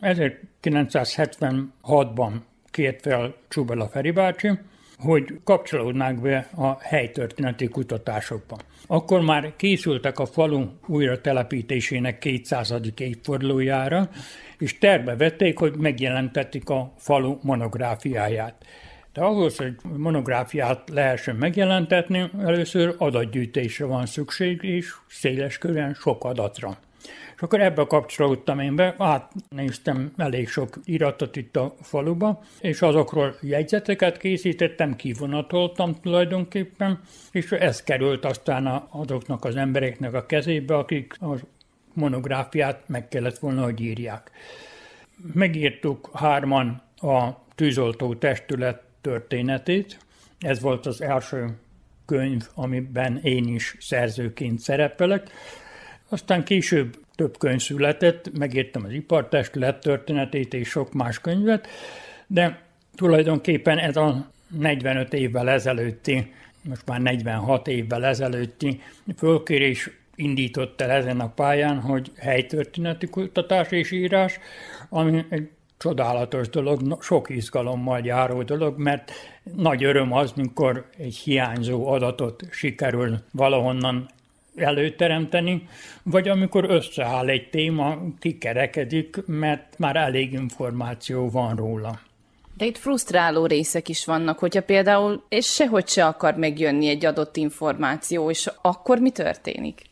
1976-ban 0.00 2.32
kért 2.70 3.00
fel 3.00 3.34
Csubela 3.48 3.88
Feri 3.88 4.10
bácsi, 4.10 4.50
hogy 4.98 5.40
kapcsolódnák 5.44 6.20
be 6.20 6.48
a 6.56 6.78
helytörténeti 6.80 7.68
kutatásokba. 7.68 8.56
Akkor 8.86 9.20
már 9.20 9.56
készültek 9.56 10.18
a 10.18 10.26
falu 10.26 10.66
újra 10.86 11.20
telepítésének 11.20 12.18
200. 12.18 12.74
évfordulójára, 12.96 14.08
és 14.58 14.78
terve 14.78 15.16
vették, 15.16 15.58
hogy 15.58 15.76
megjelentetik 15.76 16.68
a 16.68 16.92
falu 16.96 17.38
monográfiáját. 17.42 18.64
De 19.12 19.20
ahhoz, 19.20 19.56
hogy 19.56 19.74
monográfiát 19.96 20.90
lehessen 20.90 21.36
megjelentetni, 21.36 22.30
először 22.38 22.94
adatgyűjtésre 22.98 23.84
van 23.84 24.06
szükség, 24.06 24.62
és 24.62 24.94
széles 25.08 25.58
körön 25.58 25.94
sok 25.94 26.24
adatra. 26.24 26.78
És 27.34 27.40
akkor 27.40 27.60
ebbe 27.60 27.84
kapcsolódtam 27.84 28.58
én 28.58 28.76
be, 28.76 28.94
átnéztem 28.98 30.12
elég 30.16 30.48
sok 30.48 30.78
iratot 30.84 31.36
itt 31.36 31.56
a 31.56 31.74
faluba, 31.80 32.42
és 32.60 32.82
azokról 32.82 33.36
jegyzeteket 33.40 34.16
készítettem, 34.16 34.96
kivonatoltam 34.96 35.94
tulajdonképpen, 36.00 37.00
és 37.30 37.52
ez 37.52 37.82
került 37.82 38.24
aztán 38.24 38.86
azoknak 38.90 39.44
az 39.44 39.56
embereknek 39.56 40.14
a 40.14 40.26
kezébe, 40.26 40.76
akik 40.76 41.16
a 41.20 41.34
monográfiát 41.92 42.82
meg 42.86 43.08
kellett 43.08 43.38
volna, 43.38 43.62
hogy 43.62 43.80
írják. 43.80 44.30
Megírtuk 45.32 46.10
hárman 46.12 46.82
a 46.96 47.30
tűzoltó 47.54 48.14
testület 48.14 48.82
történetét, 49.00 49.98
ez 50.38 50.60
volt 50.60 50.86
az 50.86 51.00
első 51.00 51.58
könyv, 52.06 52.48
amiben 52.54 53.18
én 53.22 53.48
is 53.48 53.76
szerzőként 53.80 54.58
szerepelek. 54.58 55.30
Aztán 56.08 56.44
később 56.44 57.03
több 57.16 57.38
könyv 57.38 57.60
született, 57.60 58.38
megírtam 58.38 58.84
az 58.84 58.92
ipartestület 58.92 59.80
történetét 59.80 60.54
és 60.54 60.68
sok 60.68 60.92
más 60.92 61.18
könyvet, 61.20 61.68
de 62.26 62.62
tulajdonképpen 62.94 63.78
ez 63.78 63.96
a 63.96 64.26
45 64.58 65.12
évvel 65.12 65.48
ezelőtti, 65.48 66.32
most 66.62 66.86
már 66.86 67.00
46 67.00 67.68
évvel 67.68 68.04
ezelőtti 68.04 68.80
fölkérés 69.16 69.90
indított 70.14 70.80
el 70.80 70.90
ezen 70.90 71.20
a 71.20 71.28
pályán, 71.28 71.80
hogy 71.80 72.12
helytörténeti 72.18 73.06
kutatás 73.06 73.70
és 73.70 73.90
írás, 73.90 74.38
ami 74.88 75.24
egy 75.28 75.48
csodálatos 75.78 76.48
dolog, 76.48 77.02
sok 77.02 77.30
izgalommal 77.30 78.00
járó 78.04 78.42
dolog, 78.42 78.78
mert 78.78 79.12
nagy 79.56 79.84
öröm 79.84 80.12
az, 80.12 80.32
mikor 80.32 80.88
egy 80.98 81.16
hiányzó 81.16 81.86
adatot 81.88 82.42
sikerül 82.50 83.18
valahonnan 83.32 84.08
előteremteni, 84.56 85.68
vagy 86.02 86.28
amikor 86.28 86.64
összeáll 86.70 87.28
egy 87.28 87.50
téma, 87.50 87.98
kikerekedik, 88.18 89.16
mert 89.26 89.78
már 89.78 89.96
elég 89.96 90.32
információ 90.32 91.30
van 91.30 91.56
róla. 91.56 92.00
De 92.56 92.64
itt 92.64 92.78
frusztráló 92.78 93.46
részek 93.46 93.88
is 93.88 94.04
vannak, 94.04 94.38
hogyha 94.38 94.62
például, 94.62 95.24
és 95.28 95.46
sehogy 95.46 95.88
se 95.88 96.06
akar 96.06 96.34
megjönni 96.36 96.88
egy 96.88 97.04
adott 97.04 97.36
információ, 97.36 98.30
és 98.30 98.50
akkor 98.62 98.98
mi 98.98 99.10
történik? 99.10 99.82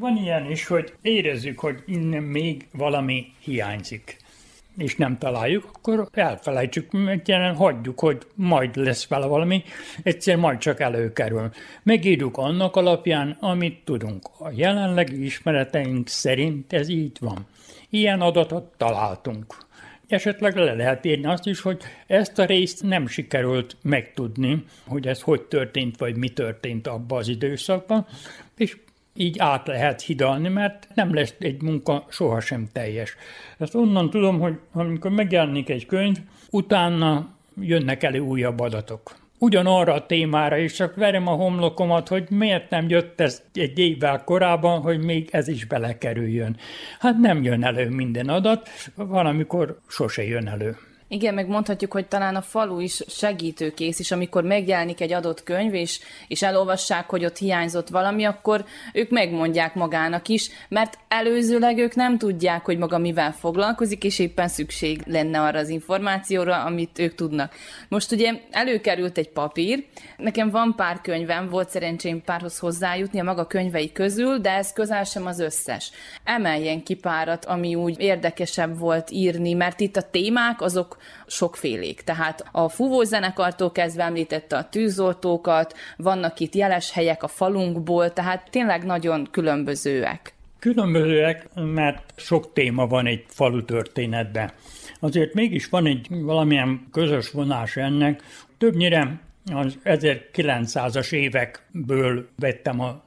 Van 0.00 0.16
ilyen 0.16 0.50
is, 0.50 0.66
hogy 0.66 0.92
érezzük, 1.02 1.58
hogy 1.58 1.82
innen 1.86 2.22
még 2.22 2.66
valami 2.72 3.26
hiányzik 3.38 4.16
és 4.76 4.96
nem 4.96 5.18
találjuk, 5.18 5.70
akkor 5.72 6.08
elfelejtsük, 6.12 6.90
egyszerűen 7.06 7.54
hagyjuk, 7.54 8.00
hogy 8.00 8.22
majd 8.34 8.76
lesz 8.76 9.06
vele 9.08 9.26
valami, 9.26 9.62
egyszer 10.02 10.36
majd 10.36 10.58
csak 10.58 10.80
előkerül. 10.80 11.50
Megírjuk 11.82 12.36
annak 12.36 12.76
alapján, 12.76 13.36
amit 13.40 13.84
tudunk. 13.84 14.28
A 14.38 14.50
jelenlegi 14.54 15.24
ismereteink 15.24 16.08
szerint 16.08 16.72
ez 16.72 16.88
így 16.88 17.16
van. 17.20 17.46
Ilyen 17.90 18.20
adatot 18.20 18.72
találtunk. 18.76 19.56
Esetleg 20.08 20.56
le 20.56 20.74
lehet 20.74 21.04
írni 21.04 21.26
azt 21.26 21.46
is, 21.46 21.60
hogy 21.60 21.82
ezt 22.06 22.38
a 22.38 22.44
részt 22.44 22.82
nem 22.82 23.06
sikerült 23.06 23.76
megtudni, 23.82 24.64
hogy 24.86 25.06
ez 25.06 25.20
hogy 25.20 25.42
történt, 25.42 25.98
vagy 25.98 26.16
mi 26.16 26.28
történt 26.28 26.86
abban 26.86 27.18
az 27.18 27.28
időszakban, 27.28 28.06
és 28.56 28.76
így 29.14 29.38
át 29.38 29.66
lehet 29.66 30.02
hidalni, 30.02 30.48
mert 30.48 30.88
nem 30.94 31.14
lesz 31.14 31.34
egy 31.38 31.62
munka 31.62 32.04
sohasem 32.08 32.68
teljes. 32.72 33.16
Ezt 33.58 33.74
onnan 33.74 34.10
tudom, 34.10 34.40
hogy 34.40 34.58
amikor 34.72 35.10
megjelenik 35.10 35.68
egy 35.68 35.86
könyv, 35.86 36.16
utána 36.50 37.28
jönnek 37.60 38.02
elő 38.02 38.18
újabb 38.18 38.60
adatok. 38.60 39.20
Ugyanarra 39.38 39.92
a 39.92 40.06
témára 40.06 40.56
is 40.56 40.72
csak 40.72 40.94
verem 40.94 41.26
a 41.26 41.32
homlokomat, 41.32 42.08
hogy 42.08 42.26
miért 42.30 42.70
nem 42.70 42.88
jött 42.88 43.20
ez 43.20 43.42
egy 43.54 43.78
évvel 43.78 44.24
korábban, 44.24 44.80
hogy 44.80 45.00
még 45.00 45.28
ez 45.32 45.48
is 45.48 45.64
belekerüljön. 45.64 46.56
Hát 46.98 47.18
nem 47.18 47.42
jön 47.42 47.64
elő 47.64 47.88
minden 47.88 48.28
adat, 48.28 48.68
valamikor 48.94 49.78
sose 49.88 50.24
jön 50.24 50.48
elő. 50.48 50.76
Igen, 51.12 51.34
meg 51.34 51.48
mondhatjuk, 51.48 51.92
hogy 51.92 52.06
talán 52.06 52.36
a 52.36 52.42
falu 52.42 52.80
is 52.80 53.02
segítőkész 53.08 53.98
is, 53.98 54.10
amikor 54.10 54.44
megjelenik 54.44 55.00
egy 55.00 55.12
adott 55.12 55.42
könyv, 55.42 55.74
és, 55.74 56.00
és 56.28 56.42
elolvassák, 56.42 57.08
hogy 57.10 57.24
ott 57.24 57.36
hiányzott 57.36 57.88
valami, 57.88 58.24
akkor 58.24 58.64
ők 58.92 59.10
megmondják 59.10 59.74
magának 59.74 60.28
is, 60.28 60.50
mert 60.68 60.98
előzőleg 61.08 61.78
ők 61.78 61.94
nem 61.94 62.18
tudják, 62.18 62.64
hogy 62.64 62.78
maga 62.78 62.98
mivel 62.98 63.32
foglalkozik, 63.32 64.04
és 64.04 64.18
éppen 64.18 64.48
szükség 64.48 65.02
lenne 65.06 65.40
arra 65.40 65.58
az 65.58 65.68
információra, 65.68 66.64
amit 66.64 66.98
ők 66.98 67.14
tudnak. 67.14 67.54
Most 67.88 68.12
ugye 68.12 68.32
előkerült 68.50 69.18
egy 69.18 69.30
papír, 69.30 69.84
nekem 70.16 70.50
van 70.50 70.74
pár 70.76 71.00
könyvem, 71.00 71.48
volt 71.48 71.70
szerencsém 71.70 72.22
párhoz 72.22 72.58
hozzájutni 72.58 73.20
a 73.20 73.24
maga 73.24 73.46
könyvei 73.46 73.92
közül, 73.92 74.38
de 74.38 74.50
ez 74.50 74.72
közel 74.72 75.04
sem 75.04 75.26
az 75.26 75.40
összes. 75.40 75.90
Emeljen 76.24 76.82
ki 76.82 76.94
párat, 76.94 77.44
ami 77.44 77.74
úgy 77.74 78.00
érdekesebb 78.00 78.78
volt 78.78 79.10
írni, 79.10 79.52
mert 79.52 79.80
itt 79.80 79.96
a 79.96 80.10
témák 80.10 80.60
azok 80.60 81.00
sokfélék. 81.26 82.02
Tehát 82.02 82.44
a 82.52 82.68
fúvó 82.68 83.02
zenekartól 83.02 83.72
kezdve 83.72 84.02
említette 84.02 84.56
a 84.56 84.68
tűzoltókat, 84.68 85.76
vannak 85.96 86.40
itt 86.40 86.54
jeles 86.54 86.92
helyek 86.92 87.22
a 87.22 87.28
falunkból, 87.28 88.12
tehát 88.12 88.50
tényleg 88.50 88.84
nagyon 88.84 89.28
különbözőek. 89.30 90.34
Különbözőek, 90.58 91.48
mert 91.54 92.12
sok 92.16 92.52
téma 92.52 92.86
van 92.86 93.06
egy 93.06 93.24
falu 93.28 93.64
történetben. 93.64 94.50
Azért 95.00 95.34
mégis 95.34 95.68
van 95.68 95.86
egy 95.86 96.06
valamilyen 96.10 96.88
közös 96.92 97.30
vonás 97.30 97.76
ennek. 97.76 98.22
Többnyire 98.58 99.20
az 99.52 99.78
1900-as 99.84 101.12
évekből 101.12 102.28
vettem 102.38 102.80
a 102.80 103.02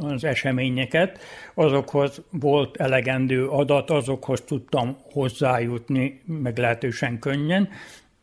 az 0.00 0.24
eseményeket, 0.24 1.18
azokhoz 1.54 2.22
volt 2.30 2.76
elegendő 2.76 3.48
adat, 3.48 3.90
azokhoz 3.90 4.40
tudtam 4.40 4.96
hozzájutni 5.12 6.20
meglehetősen 6.26 7.18
könnyen, 7.18 7.68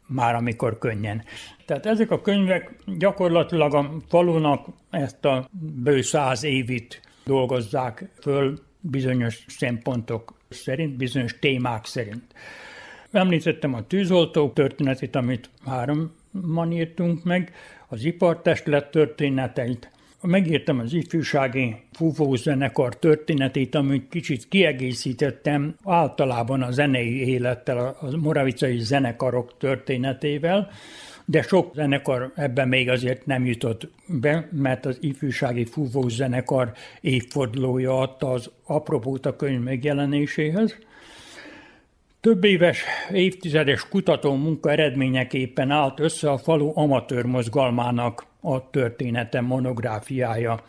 már 0.07 0.35
amikor 0.35 0.77
könnyen. 0.77 1.23
Tehát 1.65 1.85
ezek 1.85 2.11
a 2.11 2.21
könyvek 2.21 2.75
gyakorlatilag 2.97 3.73
a 3.73 3.91
falunak 4.07 4.67
ezt 4.89 5.25
a 5.25 5.49
bő 5.83 6.01
száz 6.01 6.43
évit 6.43 7.01
dolgozzák 7.25 8.09
föl 8.21 8.59
bizonyos 8.79 9.45
szempontok 9.47 10.33
szerint, 10.49 10.97
bizonyos 10.97 11.39
témák 11.39 11.85
szerint. 11.85 12.23
Említettem 13.11 13.73
a 13.73 13.87
tűzoltó 13.87 14.49
történetét, 14.49 15.15
amit 15.15 15.49
háromman 15.65 16.71
írtunk 16.71 17.23
meg, 17.23 17.53
az 17.87 18.03
ipartestület 18.03 18.91
történeteit, 18.91 19.91
megírtam 20.21 20.79
az 20.79 20.93
ifjúsági 20.93 21.75
fúvózenekar 21.91 22.99
történetét, 22.99 23.75
amit 23.75 24.07
kicsit 24.09 24.47
kiegészítettem 24.47 25.75
általában 25.83 26.61
a 26.61 26.71
zenei 26.71 27.27
élettel, 27.27 27.77
a 27.77 28.17
moravicai 28.17 28.79
zenekarok 28.79 29.57
történetével, 29.57 30.69
de 31.25 31.41
sok 31.41 31.73
zenekar 31.75 32.31
ebben 32.35 32.67
még 32.67 32.89
azért 32.89 33.25
nem 33.25 33.45
jutott 33.45 33.89
be, 34.05 34.47
mert 34.51 34.85
az 34.85 34.97
ifjúsági 35.01 35.65
fúvózenekar 35.65 36.71
évfordulója 37.01 37.99
adta 37.99 38.31
az 38.31 38.49
apropót 38.63 39.25
a 39.25 39.35
könyv 39.35 39.61
megjelenéséhez. 39.63 40.77
Több 42.21 42.43
éves, 42.43 42.83
évtizedes 43.11 43.87
kutató 43.87 44.35
munka 44.35 44.71
eredményeképpen 44.71 45.71
állt 45.71 45.99
össze 45.99 46.31
a 46.31 46.37
falu 46.37 46.71
amatőr 46.75 47.25
mozgalmának 47.25 48.25
a 48.41 48.69
története 48.69 49.41
monográfiája. 49.41 50.63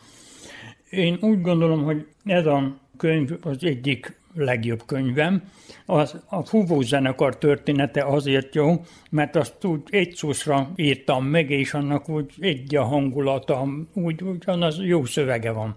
Én 0.90 1.18
úgy 1.20 1.40
gondolom, 1.40 1.84
hogy 1.84 2.06
ez 2.24 2.46
a 2.46 2.76
könyv 2.96 3.30
az 3.40 3.56
egyik 3.60 4.16
legjobb 4.34 4.82
könyvem. 4.86 5.42
Az, 5.86 6.16
a 6.28 6.44
Fúvó 6.44 6.80
zenekar 6.80 7.38
története 7.38 8.04
azért 8.04 8.54
jó, 8.54 8.84
mert 9.10 9.36
azt 9.36 9.64
úgy 9.64 9.80
egy 9.90 10.14
szószra 10.14 10.70
írtam 10.76 11.24
meg, 11.24 11.50
és 11.50 11.74
annak 11.74 12.08
úgy 12.08 12.32
egy 12.40 12.76
a 12.76 12.84
hangulata, 12.84 13.68
úgy, 13.92 14.22
úgy 14.22 14.42
az 14.46 14.78
jó 14.82 15.04
szövege 15.04 15.50
van. 15.50 15.76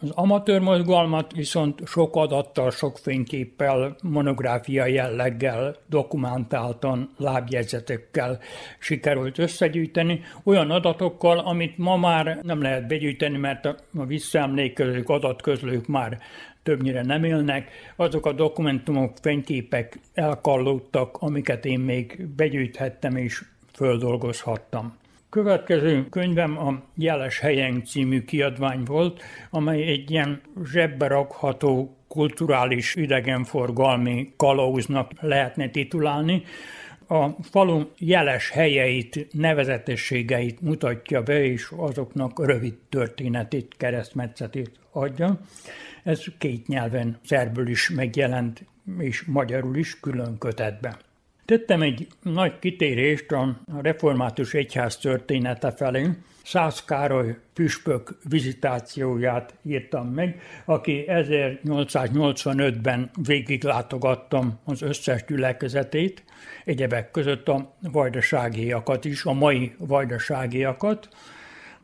Az 0.00 0.10
amatőr 0.10 0.60
mozgalmat 0.60 1.32
viszont 1.32 1.86
sok 1.86 2.16
adattal, 2.16 2.70
sok 2.70 2.98
fényképpel, 2.98 3.96
monográfia 4.02 4.86
jelleggel, 4.86 5.76
dokumentáltan, 5.86 7.10
lábjegyzetekkel 7.16 8.40
sikerült 8.78 9.38
összegyűjteni, 9.38 10.20
olyan 10.44 10.70
adatokkal, 10.70 11.38
amit 11.38 11.78
ma 11.78 11.96
már 11.96 12.38
nem 12.42 12.62
lehet 12.62 12.86
begyűjteni, 12.86 13.36
mert 13.36 13.64
a 13.66 14.04
visszaemlékezők, 14.06 15.08
adatközlők 15.08 15.86
már 15.86 16.18
többnyire 16.62 17.02
nem 17.02 17.24
élnek, 17.24 17.70
azok 17.96 18.26
a 18.26 18.32
dokumentumok, 18.32 19.12
fényképek 19.22 19.98
elkallódtak, 20.14 21.16
amiket 21.16 21.64
én 21.64 21.80
még 21.80 22.26
begyűjthettem 22.36 23.16
és 23.16 23.44
földolgozhattam. 23.72 24.96
Következő 25.30 26.08
könyvem 26.08 26.58
a 26.58 26.82
Jeles 26.96 27.38
helyen 27.38 27.84
című 27.84 28.22
kiadvány 28.22 28.82
volt, 28.84 29.22
amely 29.50 29.82
egy 29.82 30.10
ilyen 30.10 30.40
zsebbe 30.64 31.06
rakható 31.06 31.96
kulturális 32.06 32.94
idegenforgalmi 32.94 34.32
kalauznak 34.36 35.10
lehetne 35.20 35.68
titulálni. 35.68 36.42
A 37.08 37.28
falu 37.42 37.82
jeles 37.98 38.50
helyeit, 38.50 39.26
nevezetességeit 39.32 40.60
mutatja 40.60 41.22
be, 41.22 41.44
és 41.44 41.72
azoknak 41.76 42.46
rövid 42.46 42.74
történetét, 42.88 43.74
keresztmetszetét 43.76 44.70
adja. 44.92 45.40
Ez 46.04 46.24
két 46.38 46.66
nyelven, 46.66 47.18
szerből 47.24 47.68
is 47.68 47.90
megjelent, 47.90 48.64
és 48.98 49.24
magyarul 49.24 49.76
is 49.76 50.00
külön 50.00 50.38
kötetben. 50.38 50.96
Tettem 51.48 51.82
egy 51.82 52.06
nagy 52.22 52.58
kitérést 52.58 53.32
a 53.32 53.60
református 53.82 54.54
egyház 54.54 54.96
története 54.96 55.70
felé. 55.70 56.08
Szász 56.44 56.84
Károly 56.84 57.36
püspök 57.52 58.18
vizitációját 58.28 59.54
írtam 59.62 60.08
meg, 60.08 60.40
aki 60.64 61.04
1885-ben 61.06 63.10
végiglátogattam 63.22 64.58
az 64.64 64.82
összes 64.82 65.24
gyülekezetét, 65.24 66.24
egyebek 66.64 67.10
között 67.10 67.48
a 67.48 67.74
vajdaságiakat 67.80 69.04
is, 69.04 69.24
a 69.24 69.32
mai 69.32 69.74
vajdaságiakat. 69.78 71.08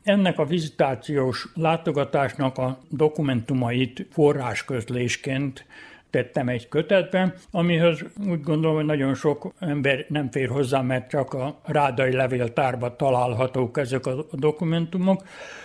Ennek 0.02 0.38
a 0.38 0.44
vizitációs 0.44 1.48
látogatásnak 1.54 2.58
a 2.58 2.78
dokumentumait 2.88 4.06
forrásközlésként 4.10 5.66
tettem 6.14 6.48
egy 6.48 6.68
kötetbe, 6.68 7.34
amihez 7.50 8.04
úgy 8.28 8.40
gondolom, 8.40 8.76
hogy 8.76 8.84
nagyon 8.84 9.14
sok 9.14 9.52
ember 9.58 10.04
nem 10.08 10.30
fér 10.30 10.48
hozzá, 10.48 10.80
mert 10.80 11.08
csak 11.08 11.32
a 11.32 11.60
rádai 11.64 12.12
levéltárban 12.12 12.96
találhatók 12.96 13.78
ezek 13.78 14.06
a 14.06 14.24
dokumentumok. 14.32 15.24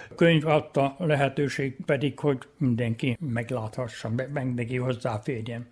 A 0.10 0.16
könyv 0.16 0.48
adta 0.48 0.96
lehetőség 1.00 1.76
pedig, 1.86 2.20
hogy 2.20 2.38
mindenki 2.58 3.18
megláthassa, 3.34 4.10
mindenki 4.34 4.78
hozzáférjen. 4.78 5.68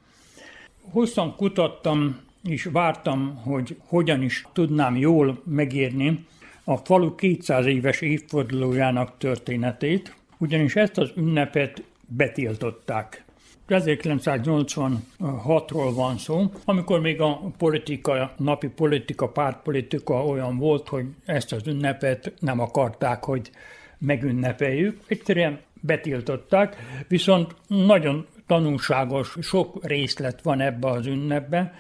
Hosszan 0.92 1.36
kutattam 1.36 2.20
és 2.44 2.64
vártam, 2.72 3.42
hogy 3.44 3.78
hogyan 3.88 4.22
is 4.22 4.46
tudnám 4.54 4.96
jól 4.96 5.42
megírni 5.46 6.26
a 6.64 6.78
falu 6.78 7.16
200 7.16 7.66
éves 7.66 8.02
évfordulójának 8.02 9.18
történetét, 9.18 10.16
ugyanis 10.38 10.76
ezt 10.76 10.98
az 10.98 11.12
ünnepet 11.16 11.84
betiltották 12.08 13.26
1986-ról 13.70 15.92
van 15.96 16.18
szó, 16.18 16.52
amikor 16.66 17.00
még 17.00 17.22
a 17.22 17.42
politika, 17.58 18.34
napi 18.38 18.68
politika, 18.68 19.30
pártpolitika 19.30 20.26
olyan 20.26 20.58
volt, 20.58 20.88
hogy 20.88 21.06
ezt 21.26 21.52
az 21.52 21.68
ünnepet 21.68 22.34
nem 22.40 22.60
akarták, 22.60 23.24
hogy 23.24 23.52
megünnepeljük. 23.98 25.00
Egyszerűen 25.08 25.60
betiltották, 25.82 26.76
viszont 27.08 27.56
nagyon 27.68 28.26
tanulságos, 28.48 29.36
sok 29.42 29.86
részlet 29.86 30.42
van 30.42 30.62
ebbe 30.62 30.88
az 30.88 31.06
ünnepbe, 31.06 31.74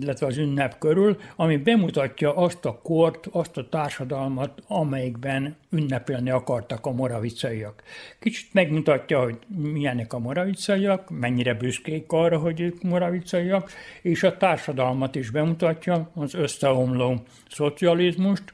illetve 0.00 0.26
az 0.26 0.36
ünnep 0.36 0.78
körül, 0.78 1.16
ami 1.36 1.56
bemutatja 1.56 2.36
azt 2.36 2.64
a 2.64 2.80
kort, 2.82 3.26
azt 3.30 3.56
a 3.56 3.68
társadalmat, 3.68 4.62
amelyikben 4.66 5.56
ünnepelni 5.70 6.30
akartak 6.30 6.86
a 6.86 6.92
moravicaiak. 6.92 7.82
Kicsit 8.18 8.52
megmutatja, 8.52 9.22
hogy 9.22 9.38
milyenek 9.56 10.12
a 10.12 10.18
moravicaiak, 10.18 11.10
mennyire 11.10 11.54
büszkék 11.54 12.12
arra, 12.12 12.38
hogy 12.38 12.60
ők 12.60 12.82
moravicaiak, 12.82 13.70
és 14.02 14.22
a 14.22 14.36
társadalmat 14.36 15.14
is 15.14 15.30
bemutatja, 15.30 16.10
az 16.14 16.34
összeomló 16.34 17.22
szocializmust, 17.50 18.44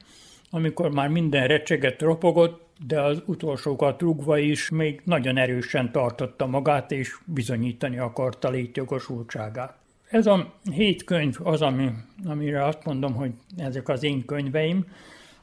amikor 0.49 0.91
már 0.91 1.07
minden 1.09 1.47
recseget 1.47 2.01
ropogott, 2.01 2.61
de 2.87 3.01
az 3.01 3.21
utolsókat 3.25 4.01
rúgva 4.01 4.37
is 4.37 4.69
még 4.69 5.01
nagyon 5.03 5.37
erősen 5.37 5.91
tartotta 5.91 6.45
magát, 6.45 6.91
és 6.91 7.15
bizonyítani 7.25 7.97
akarta 7.97 8.49
létjogosultságát. 8.49 9.82
Ez 10.13 10.27
a 10.27 10.53
hét 10.71 11.03
könyv 11.03 11.37
az, 11.43 11.61
ami, 11.61 11.89
amire 12.25 12.65
azt 12.65 12.85
mondom, 12.85 13.13
hogy 13.13 13.31
ezek 13.57 13.89
az 13.89 14.03
én 14.03 14.25
könyveim, 14.25 14.85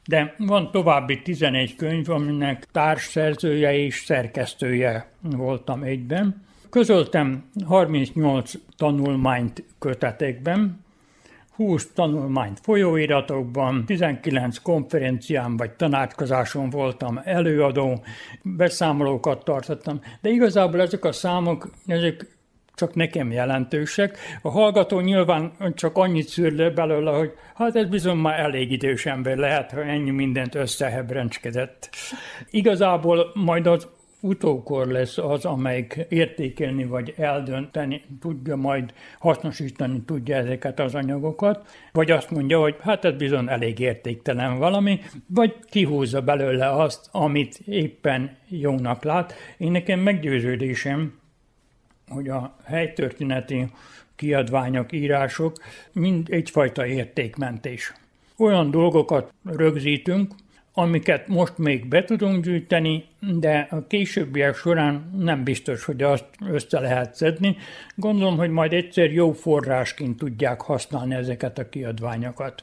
de 0.06 0.35
van 0.38 0.70
további 0.70 1.22
11 1.22 1.76
könyv, 1.76 2.11
aminek 2.11 2.66
társszerzője 2.72 3.76
és 3.76 4.02
szerkesztője 4.04 5.11
voltam 5.20 5.83
egyben. 5.83 6.44
Közöltem 6.68 7.44
38 7.66 8.52
tanulmányt 8.76 9.64
kötetekben, 9.78 10.85
20 11.56 11.90
tanulmányt 11.94 12.61
folyóiratokban, 12.61 13.85
19 13.87 14.59
konferencián 14.59 15.56
vagy 15.56 15.70
tanácskozáson 15.70 16.70
voltam 16.70 17.20
előadó, 17.24 18.02
beszámolókat 18.42 19.44
tartottam, 19.44 20.00
de 20.20 20.28
igazából 20.28 20.80
ezek 20.80 21.04
a 21.04 21.12
számok, 21.12 21.70
ezek 21.87 22.38
csak 22.81 22.95
nekem 22.95 23.33
jelentősek. 23.33 24.19
A 24.43 24.51
hallgató 24.51 25.01
nyilván 25.01 25.53
csak 25.75 25.97
annyit 25.97 26.29
szűr 26.29 26.53
le 26.53 26.71
belőle, 26.71 27.11
hogy 27.11 27.33
hát 27.55 27.77
ez 27.77 27.88
bizony 27.88 28.16
már 28.16 28.40
elég 28.40 28.73
idős 28.73 29.07
ember 29.07 29.37
lehet, 29.37 29.71
ha 29.71 29.83
ennyi 29.83 30.11
mindent 30.11 30.55
összehebrencskedett. 30.55 31.90
Igazából 32.51 33.31
majd 33.35 33.66
az 33.66 33.88
utókor 34.21 34.87
lesz 34.87 35.19
az, 35.19 35.45
amelyik 35.45 36.07
értékelni 36.09 36.85
vagy 36.85 37.14
eldönteni 37.16 38.03
tudja, 38.21 38.57
majd 38.57 38.93
hasznosítani 39.19 40.03
tudja 40.07 40.37
ezeket 40.37 40.81
az 40.81 40.95
anyagokat, 40.95 41.69
vagy 41.93 42.11
azt 42.11 42.31
mondja, 42.31 42.61
hogy 42.61 42.77
hát 42.81 43.05
ez 43.05 43.14
bizony 43.14 43.49
elég 43.49 43.79
értéktelen 43.79 44.59
valami, 44.59 45.01
vagy 45.27 45.55
kihúzza 45.71 46.21
belőle 46.21 46.71
azt, 46.71 47.09
amit 47.12 47.61
éppen 47.66 48.37
jónak 48.49 49.05
lát. 49.05 49.35
Én 49.59 49.71
nekem 49.71 50.01
meggyőződésem, 50.01 51.19
hogy 52.11 52.29
a 52.29 52.57
helytörténeti 52.64 53.66
kiadványok, 54.16 54.92
írások 54.92 55.57
mind 55.92 56.27
egyfajta 56.31 56.87
értékmentés. 56.87 57.92
Olyan 58.37 58.70
dolgokat 58.70 59.33
rögzítünk, 59.44 60.35
amiket 60.73 61.29
most 61.29 61.59
még 61.59 61.88
be 61.88 62.05
tudunk 62.05 62.44
gyűjteni, 62.44 63.05
de 63.20 63.68
a 63.70 63.87
későbbiek 63.87 64.55
során 64.55 65.11
nem 65.18 65.44
biztos, 65.44 65.85
hogy 65.85 66.03
azt 66.03 66.25
össze 66.46 66.81
lehet 66.81 67.14
szedni. 67.14 67.57
Gondolom, 67.94 68.37
hogy 68.37 68.51
majd 68.51 68.73
egyszer 68.73 69.12
jó 69.12 69.33
forrásként 69.33 70.16
tudják 70.16 70.61
használni 70.61 71.14
ezeket 71.14 71.59
a 71.59 71.68
kiadványokat. 71.68 72.62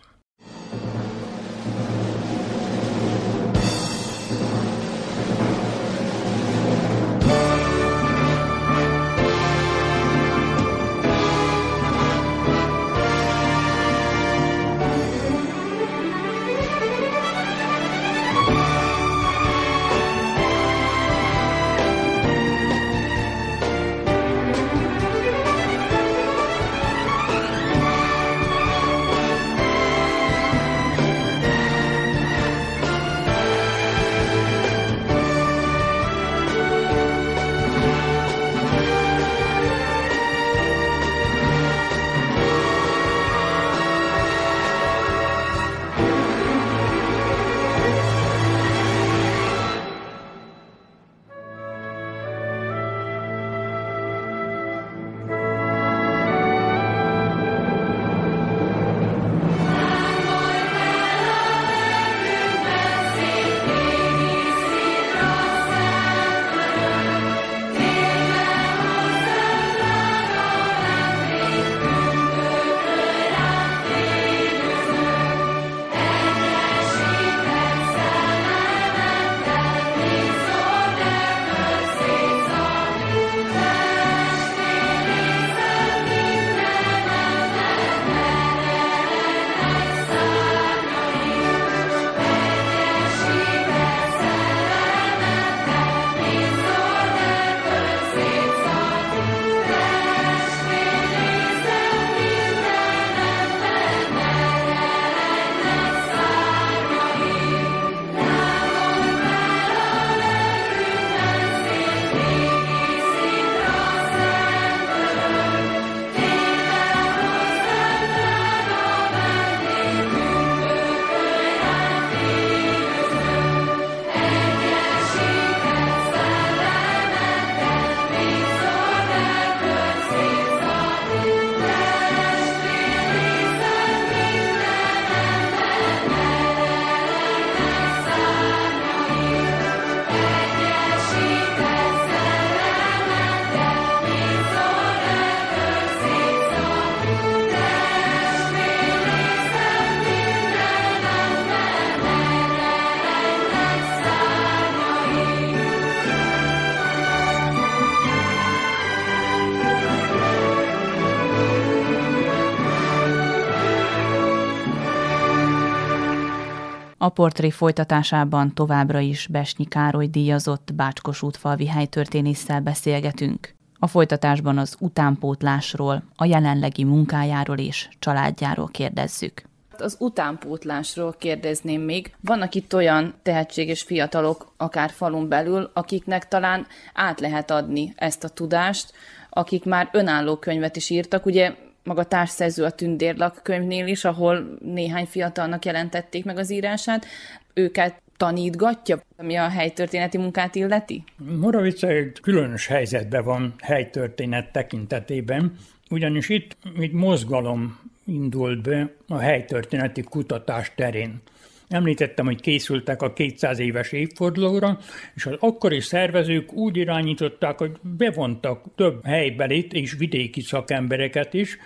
Portré 167.18 167.50
folytatásában 167.50 168.54
továbbra 168.54 169.00
is 169.00 169.28
Besnyi 169.28 169.66
Károly 169.66 170.08
díjazott 170.08 170.74
Bácskos 170.74 171.22
útfalvi 171.22 171.68
helytörténésszel 171.68 172.62
beszélgetünk. 172.62 173.54
A 173.80 173.88
folytatásban 173.88 174.58
az 174.58 174.76
utánpótlásról, 174.80 176.04
a 176.16 176.26
jelenlegi 176.26 176.84
munkájáról 176.84 177.58
és 177.58 177.90
családjáról 178.00 178.68
kérdezzük. 178.68 179.42
Az 179.78 179.96
utánpótlásról 180.00 181.16
kérdezném 181.20 181.82
még. 181.82 182.14
Vannak 182.22 182.56
itt 182.56 182.76
olyan 182.76 183.14
tehetséges 183.24 183.82
fiatalok, 183.82 184.54
akár 184.58 184.90
falun 184.90 185.28
belül, 185.28 185.72
akiknek 185.74 186.28
talán 186.28 186.68
át 186.94 187.20
lehet 187.20 187.52
adni 187.52 187.94
ezt 187.96 188.24
a 188.24 188.30
tudást, 188.30 188.94
akik 189.30 189.66
már 189.66 189.90
önálló 189.92 190.36
könyvet 190.36 190.76
is 190.76 190.90
írtak. 190.90 191.26
Ugye 191.26 191.56
maga 191.88 192.04
társszerző 192.04 192.64
a 192.64 192.72
Tündérlak 192.72 193.40
könyvnél 193.44 193.88
is, 193.88 194.06
ahol 194.06 194.58
néhány 194.60 195.06
fiatalnak 195.06 195.66
jelentették 195.66 196.26
meg 196.26 196.38
az 196.38 196.52
írását, 196.52 197.06
őket 197.54 198.02
tanítgatja, 198.18 199.02
ami 199.18 199.36
a 199.36 199.48
helytörténeti 199.48 200.18
munkát 200.18 200.56
illeti? 200.56 201.04
Moravica 201.40 201.88
egy 201.88 202.20
különös 202.22 202.68
helyzetben 202.68 203.24
van 203.24 203.54
helytörténet 203.62 204.52
tekintetében, 204.52 205.58
ugyanis 205.90 206.30
itt 206.30 206.58
egy 206.80 206.92
mozgalom 206.92 207.80
indult 208.06 208.62
be 208.62 208.92
a 209.08 209.18
helytörténeti 209.18 210.02
kutatás 210.02 210.72
terén. 210.76 211.22
Említettem, 211.70 212.26
hogy 212.26 212.42
készültek 212.42 213.02
a 213.02 213.14
200 213.14 213.60
éves 213.60 213.92
évfordulóra, 213.92 214.80
és 215.16 215.26
az 215.26 215.36
akkori 215.40 215.80
szervezők 215.80 216.54
úgy 216.54 216.78
irányították, 216.78 217.58
hogy 217.58 217.72
bevontak 217.82 218.66
több 218.76 219.06
helybelit 219.06 219.74
és 219.74 219.94
vidéki 219.94 220.42
szakembereket 220.42 221.34
is, 221.34 221.58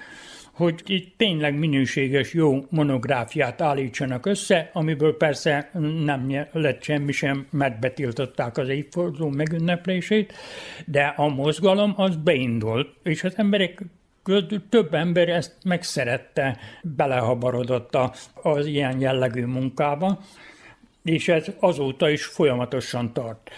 hogy 0.52 0.82
itt 0.86 1.18
tényleg 1.18 1.58
minőséges, 1.58 2.34
jó 2.34 2.66
monográfiát 2.70 3.62
állítsanak 3.62 4.26
össze, 4.26 4.70
amiből 4.74 5.18
persze 5.18 5.70
nem 6.04 6.48
lett 6.52 6.84
semmi 6.84 7.12
sem, 7.12 7.48
mert 7.50 7.80
betiltották 7.80 8.58
az 8.58 8.70
évforduló 8.70 9.30
megünneplését, 9.30 10.34
de 10.86 11.14
a 11.16 11.28
mozgalom 11.28 11.94
az 11.96 12.16
beindult, 12.16 12.88
és 13.04 13.24
az 13.24 13.34
emberek 13.36 13.82
több 14.70 14.94
ember 14.94 15.30
ezt 15.30 15.56
megszerette, 15.64 16.58
belehabarodott 16.84 17.98
az 18.34 18.66
ilyen 18.66 19.00
jellegű 19.00 19.46
munkába, 19.46 20.20
és 21.04 21.28
ez 21.28 21.46
azóta 21.60 22.10
is 22.10 22.26
folyamatosan 22.26 23.14
tart. 23.14 23.52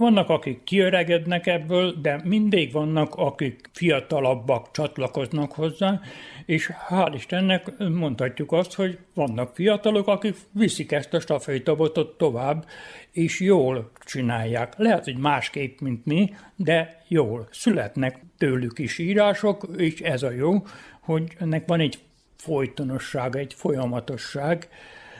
Vannak, 0.00 0.28
akik 0.28 0.64
kiöregednek 0.64 1.46
ebből, 1.46 1.94
de 2.00 2.20
mindig 2.24 2.72
vannak, 2.72 3.14
akik 3.14 3.70
fiatalabbak 3.72 4.70
csatlakoznak 4.70 5.52
hozzá, 5.52 6.00
és 6.46 6.70
hál' 6.88 7.12
Istennek 7.14 7.78
mondhatjuk 7.78 8.52
azt, 8.52 8.74
hogy 8.74 8.98
vannak 9.14 9.54
fiatalok, 9.54 10.06
akik 10.06 10.36
viszik 10.52 10.92
ezt 10.92 11.14
a 11.14 11.20
stafétabotot 11.20 12.18
tovább, 12.18 12.66
és 13.10 13.40
jól 13.40 13.90
csinálják. 14.04 14.74
Lehet, 14.76 15.04
hogy 15.04 15.16
másképp, 15.16 15.80
mint 15.80 16.06
mi, 16.06 16.34
de 16.56 17.02
jól. 17.08 17.48
Születnek 17.50 18.20
tőlük 18.38 18.78
is 18.78 18.98
írások, 18.98 19.66
és 19.76 20.00
ez 20.00 20.22
a 20.22 20.30
jó, 20.30 20.62
hogy 21.00 21.34
ennek 21.38 21.66
van 21.66 21.80
egy 21.80 21.98
folytonosság, 22.36 23.36
egy 23.36 23.54
folyamatosság. 23.54 24.68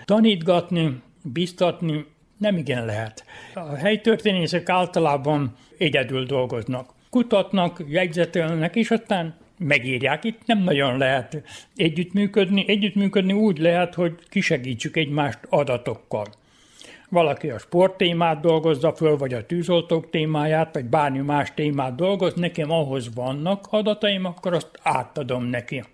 Tanítgatni, 0.05 1.03
biztatni 1.23 2.07
nem 2.41 2.57
igen 2.57 2.85
lehet. 2.85 3.25
A 3.55 3.75
helytörténészek 3.75 4.69
általában 4.69 5.55
egyedül 5.79 6.25
dolgoznak. 6.25 6.91
Kutatnak, 7.11 7.85
jegyzetelnek, 7.89 8.77
és 8.77 8.91
aztán 8.91 9.35
megírják. 9.59 10.25
Itt 10.25 10.41
nem 10.47 10.59
nagyon 10.63 10.99
lehet 10.99 11.43
együttműködni. 11.77 12.65
Együttműködni 12.69 13.33
úgy 13.33 13.59
lehet, 13.59 13.95
hogy 13.95 14.15
kisegítsük 14.29 14.97
egymást 14.97 15.39
adatokkal. 15.49 16.27
Valaki 17.09 17.51
a 17.51 17.59
sport 17.59 17.97
témát 17.97 18.41
dolgozza 18.41 18.93
föl, 18.93 19.17
vagy 19.17 19.35
a 19.35 19.47
tűzoltók 19.47 20.11
témáját, 20.11 20.75
vagy 20.75 20.85
bármi 20.85 21.19
más 21.19 21.55
témát 21.55 21.95
dolgoz, 21.95 22.35
nekem 22.35 22.71
ahhoz 22.71 23.15
vannak 23.15 23.67
adataim, 23.71 24.25
akkor 24.25 24.55
azt 24.55 24.79
átadom 24.83 25.45
neki. 25.45 25.85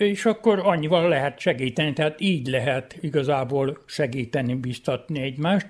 És 0.00 0.24
akkor 0.24 0.58
annyival 0.58 1.08
lehet 1.08 1.38
segíteni, 1.38 1.92
tehát 1.92 2.20
így 2.20 2.46
lehet 2.46 2.96
igazából 3.00 3.78
segíteni, 3.86 4.54
biztatni 4.54 5.20
egymást. 5.20 5.66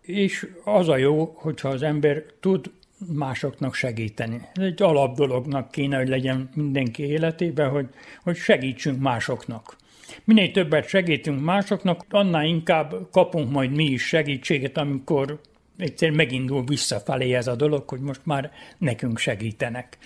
És 0.00 0.46
az 0.64 0.88
a 0.88 0.96
jó, 0.96 1.32
hogyha 1.36 1.68
az 1.68 1.82
ember 1.82 2.24
tud 2.40 2.70
másoknak 3.12 3.74
segíteni. 3.74 4.40
Ez 4.54 4.64
egy 4.64 4.82
alap 4.82 5.16
dolognak 5.16 5.70
kéne, 5.70 5.96
hogy 5.96 6.08
legyen 6.08 6.50
mindenki 6.54 7.02
életében, 7.02 7.70
hogy, 7.70 7.86
hogy 8.22 8.36
segítsünk 8.36 9.00
másoknak. 9.00 9.76
Minél 10.24 10.50
többet 10.50 10.88
segítünk 10.88 11.40
másoknak, 11.40 12.04
annál 12.10 12.44
inkább 12.44 12.94
kapunk 13.10 13.50
majd 13.50 13.70
mi 13.70 13.84
is 13.84 14.06
segítséget, 14.06 14.76
amikor 14.76 15.40
egyszer 15.76 16.10
megindul 16.10 16.64
visszafelé 16.64 17.34
ez 17.34 17.46
a 17.46 17.56
dolog, 17.56 17.88
hogy 17.88 18.00
most 18.00 18.20
már 18.24 18.52
nekünk 18.78 19.18
segítenek. 19.18 19.98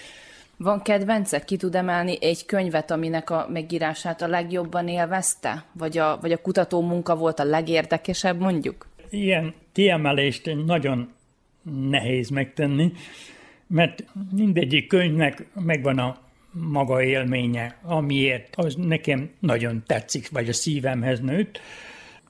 Van 0.56 0.82
kedvenced? 0.82 1.44
Ki 1.44 1.56
tud 1.56 1.74
emelni 1.74 2.16
egy 2.20 2.46
könyvet, 2.46 2.90
aminek 2.90 3.30
a 3.30 3.46
megírását 3.52 4.22
a 4.22 4.26
legjobban 4.26 4.88
élvezte? 4.88 5.64
Vagy 5.72 5.98
a, 5.98 6.18
vagy 6.20 6.32
a 6.32 6.40
kutató 6.40 6.82
munka 6.82 7.16
volt 7.16 7.38
a 7.38 7.44
legérdekesebb, 7.44 8.38
mondjuk? 8.38 8.86
Ilyen 9.10 9.54
kiemelést 9.72 10.50
nagyon 10.66 11.12
nehéz 11.90 12.28
megtenni, 12.28 12.92
mert 13.66 14.04
mindegyik 14.30 14.86
könyvnek 14.86 15.46
megvan 15.54 15.98
a 15.98 16.18
maga 16.50 17.02
élménye, 17.02 17.76
amiért 17.82 18.56
az 18.56 18.74
nekem 18.74 19.30
nagyon 19.38 19.82
tetszik, 19.86 20.30
vagy 20.30 20.48
a 20.48 20.52
szívemhez 20.52 21.20
nőtt. 21.20 21.60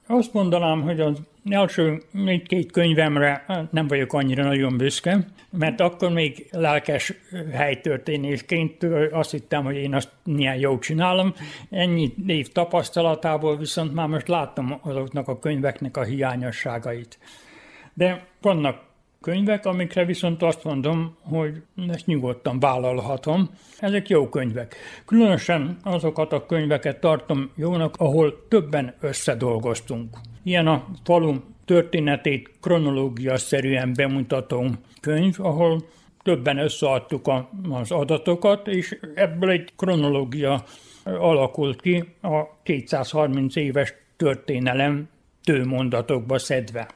Azt 0.08 0.32
mondanám, 0.32 0.82
hogy 0.82 1.00
az 1.00 1.18
első 1.50 2.02
két 2.46 2.72
könyvemre 2.72 3.44
nem 3.70 3.86
vagyok 3.86 4.12
annyira 4.12 4.44
nagyon 4.44 4.76
büszke, 4.76 5.26
mert 5.50 5.80
akkor 5.80 6.12
még 6.12 6.48
lelkes 6.50 7.12
helytörténésként 7.52 8.86
azt 9.10 9.30
hittem, 9.30 9.64
hogy 9.64 9.76
én 9.76 9.94
azt 9.94 10.10
milyen 10.24 10.56
jó 10.56 10.78
csinálom. 10.78 11.34
Ennyi 11.70 12.14
év 12.26 12.48
tapasztalatából 12.48 13.56
viszont 13.56 13.94
már 13.94 14.08
most 14.08 14.28
láttam 14.28 14.78
azoknak 14.82 15.28
a 15.28 15.38
könyveknek 15.38 15.96
a 15.96 16.02
hiányosságait. 16.02 17.18
De 17.94 18.26
vannak 18.40 18.85
könyvek, 19.26 19.66
amikre 19.66 20.04
viszont 20.04 20.42
azt 20.42 20.64
mondom, 20.64 21.16
hogy 21.22 21.62
ezt 21.88 22.06
nyugodtan 22.06 22.60
vállalhatom. 22.60 23.50
Ezek 23.78 24.08
jó 24.08 24.28
könyvek. 24.28 24.76
Különösen 25.04 25.76
azokat 25.82 26.32
a 26.32 26.46
könyveket 26.46 27.00
tartom 27.00 27.50
jónak, 27.56 27.94
ahol 27.98 28.46
többen 28.48 28.94
összedolgoztunk. 29.00 30.16
Ilyen 30.42 30.66
a 30.66 30.84
falu 31.04 31.34
történetét 31.64 32.50
kronológia 32.60 33.36
szerűen 33.36 33.92
bemutató 33.96 34.66
könyv, 35.00 35.34
ahol 35.38 35.82
többen 36.22 36.58
összeadtuk 36.58 37.26
a, 37.26 37.50
az 37.70 37.90
adatokat, 37.90 38.68
és 38.68 38.98
ebből 39.14 39.50
egy 39.50 39.72
kronológia 39.76 40.64
alakult 41.04 41.80
ki 41.80 42.04
a 42.22 42.62
230 42.62 43.56
éves 43.56 43.94
történelem 44.16 45.08
tőmondatokba 45.44 46.38
szedve. 46.38 46.88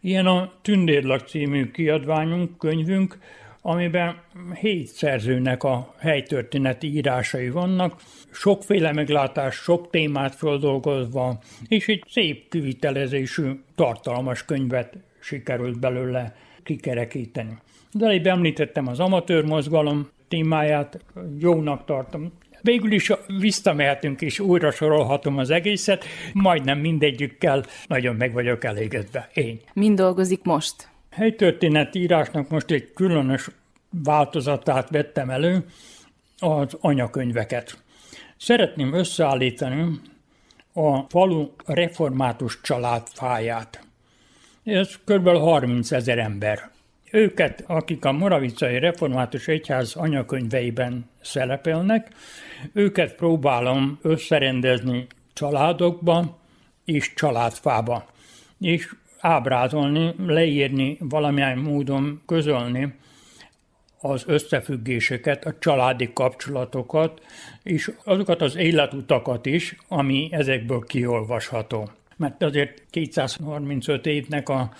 Ilyen 0.00 0.26
a 0.26 0.52
Tündérlak 0.62 1.28
című 1.28 1.70
kiadványunk, 1.70 2.58
könyvünk, 2.58 3.18
amiben 3.62 4.16
hét 4.60 4.86
szerzőnek 4.86 5.62
a 5.62 5.94
helytörténeti 5.98 6.86
írásai 6.96 7.50
vannak, 7.50 8.00
sokféle 8.30 8.92
meglátás, 8.92 9.54
sok 9.54 9.90
témát 9.90 10.34
földolgozva, 10.34 11.38
és 11.68 11.88
egy 11.88 12.04
szép 12.08 12.50
kivitelezésű, 12.50 13.50
tartalmas 13.74 14.44
könyvet 14.44 14.96
sikerült 15.20 15.78
belőle 15.78 16.36
kikerekíteni. 16.62 17.58
De 17.92 18.06
előbb 18.06 18.26
említettem 18.26 18.86
az 18.86 19.00
amatőr 19.00 19.44
mozgalom 19.44 20.08
témáját, 20.28 21.04
jónak 21.38 21.84
tartom. 21.84 22.32
Végül 22.62 22.92
is 22.92 23.12
visszamehetünk 23.38 24.20
és 24.20 24.38
újra 24.38 24.70
sorolhatom 24.70 25.38
az 25.38 25.50
egészet, 25.50 26.04
majdnem 26.32 26.78
mindegyükkel 26.78 27.64
nagyon 27.86 28.16
meg 28.16 28.32
vagyok 28.32 28.64
elégedve. 28.64 29.30
Én. 29.34 29.60
Mind 29.72 29.96
dolgozik 29.96 30.42
most? 30.42 30.88
Helytörténet 31.10 31.94
írásnak 31.94 32.48
most 32.48 32.70
egy 32.70 32.92
különös 32.94 33.48
változatát 33.90 34.90
vettem 34.90 35.30
elő, 35.30 35.64
az 36.38 36.76
anyakönyveket. 36.80 37.82
Szeretném 38.36 38.92
összeállítani 38.92 40.00
a 40.72 41.00
falu 41.08 41.48
református 41.66 42.60
család 42.62 43.02
fáját. 43.12 43.84
Ez 44.64 44.94
kb. 45.04 45.28
30 45.28 45.92
ezer 45.92 46.18
ember. 46.18 46.70
Őket, 47.10 47.64
akik 47.66 48.04
a 48.04 48.12
Moravicai 48.12 48.78
Református 48.78 49.48
Egyház 49.48 49.94
anyakönyveiben 49.94 51.10
szerepelnek, 51.20 52.08
őket 52.72 53.14
próbálom 53.14 53.98
összerendezni 54.02 55.06
családokba 55.32 56.38
és 56.84 57.14
családfába, 57.14 58.06
és 58.60 58.94
ábrázolni, 59.20 60.14
leírni, 60.26 60.96
valamilyen 61.00 61.58
módon 61.58 62.22
közölni 62.26 62.94
az 64.00 64.24
összefüggéseket, 64.26 65.44
a 65.44 65.58
családi 65.58 66.10
kapcsolatokat, 66.12 67.20
és 67.62 67.90
azokat 68.04 68.42
az 68.42 68.56
életutakat 68.56 69.46
is, 69.46 69.76
ami 69.88 70.28
ezekből 70.32 70.80
kiolvasható. 70.80 71.90
Mert 72.16 72.42
azért 72.42 72.82
235 72.90 74.06
évnek 74.06 74.48
a 74.48 74.70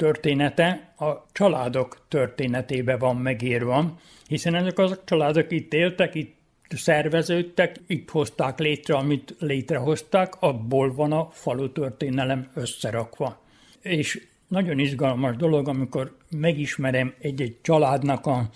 története 0.00 0.92
a 0.96 1.26
családok 1.32 2.04
történetébe 2.08 2.96
van 2.96 3.16
megírva, 3.16 3.98
hiszen 4.28 4.54
ezek 4.54 4.78
a 4.78 4.98
családok 5.04 5.50
itt 5.50 5.72
éltek, 5.74 6.14
itt 6.14 6.36
szerveződtek, 6.68 7.76
itt 7.86 8.10
hozták 8.10 8.58
létre, 8.58 8.94
amit 8.94 9.34
létrehozták, 9.38 10.34
abból 10.38 10.94
van 10.94 11.12
a 11.12 11.28
falu 11.32 11.72
történelem 11.72 12.50
összerakva. 12.54 13.40
És 13.80 14.26
nagyon 14.48 14.78
izgalmas 14.78 15.36
dolog, 15.36 15.68
amikor 15.68 16.16
megismerem 16.30 17.14
egy-egy 17.20 17.56
családnak 17.62 18.26
a 18.26 18.50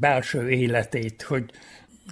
belső 0.00 0.50
életét, 0.50 1.22
hogy 1.22 1.50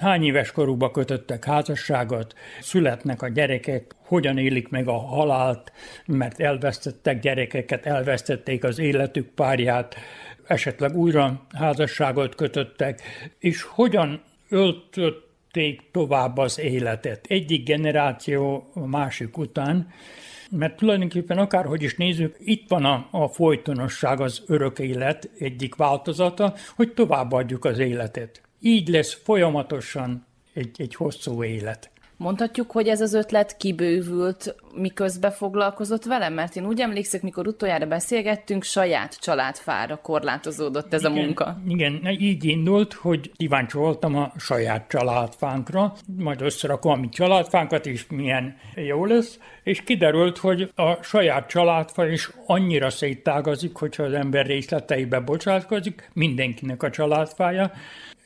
hány 0.01 0.24
éves 0.24 0.53
korúba 0.53 0.90
kötöttek 0.90 1.45
házasságot, 1.45 2.34
születnek 2.61 3.22
a 3.22 3.28
gyerekek, 3.28 3.95
hogyan 4.07 4.38
élik 4.38 4.68
meg 4.68 4.88
a 4.88 4.99
halált, 4.99 5.72
mert 6.07 6.40
elvesztettek 6.40 7.20
gyerekeket, 7.20 7.86
elvesztették 7.86 8.64
az 8.64 8.78
életük 8.78 9.28
párját, 9.28 9.97
esetleg 10.47 10.97
újra 10.97 11.40
házasságot 11.55 12.34
kötöttek, 12.34 13.01
és 13.38 13.62
hogyan 13.62 14.22
öltötték 14.49 15.82
tovább 15.90 16.36
az 16.36 16.59
életet. 16.59 17.26
Egyik 17.28 17.64
generáció 17.64 18.70
a 18.74 18.86
másik 18.86 19.38
után, 19.38 19.88
mert 20.51 20.76
tulajdonképpen 20.76 21.38
akárhogy 21.38 21.82
is 21.82 21.97
nézzük, 21.97 22.36
itt 22.38 22.68
van 22.68 22.84
a, 22.84 23.09
a 23.11 23.28
folytonosság, 23.28 24.20
az 24.20 24.43
örök 24.47 24.78
élet 24.78 25.30
egyik 25.38 25.74
változata, 25.74 26.55
hogy 26.76 26.93
továbbadjuk 26.93 27.64
az 27.64 27.78
életet. 27.78 28.40
Így 28.64 28.88
lesz 28.88 29.20
folyamatosan 29.22 30.26
egy, 30.52 30.70
egy 30.76 30.94
hosszú 30.94 31.44
élet. 31.44 31.90
Mondhatjuk, 32.16 32.70
hogy 32.70 32.88
ez 32.88 33.00
az 33.00 33.14
ötlet 33.14 33.56
kibővült, 33.56 34.54
miközben 34.74 35.30
foglalkozott 35.30 36.04
velem, 36.04 36.32
mert 36.32 36.56
én 36.56 36.66
úgy 36.66 36.80
emlékszek, 36.80 37.22
mikor 37.22 37.46
utoljára 37.46 37.86
beszélgettünk, 37.86 38.62
saját 38.62 39.20
családfára 39.20 39.96
korlátozódott 39.96 40.92
ez 40.92 41.00
igen, 41.00 41.12
a 41.12 41.14
munka. 41.14 41.60
Igen, 41.68 42.06
így 42.20 42.44
indult, 42.44 42.92
hogy 42.92 43.32
kíváncsi 43.36 43.76
voltam 43.76 44.16
a 44.16 44.32
saját 44.38 44.88
családfánkra, 44.88 45.92
majd 46.16 46.40
összerakom 46.40 46.92
a 46.92 46.96
mi 46.96 47.08
családfánkat 47.08 47.86
is, 47.86 48.06
milyen 48.08 48.56
jó 48.74 49.04
lesz, 49.04 49.38
és 49.62 49.80
kiderült, 49.80 50.38
hogy 50.38 50.72
a 50.74 51.02
saját 51.02 51.48
családfa 51.48 52.08
is 52.08 52.30
annyira 52.46 52.90
széttágazik, 52.90 53.76
hogyha 53.76 54.02
az 54.02 54.12
ember 54.12 54.46
részleteibe 54.46 55.20
bocsátkozik, 55.20 56.10
mindenkinek 56.12 56.82
a 56.82 56.90
családfája, 56.90 57.72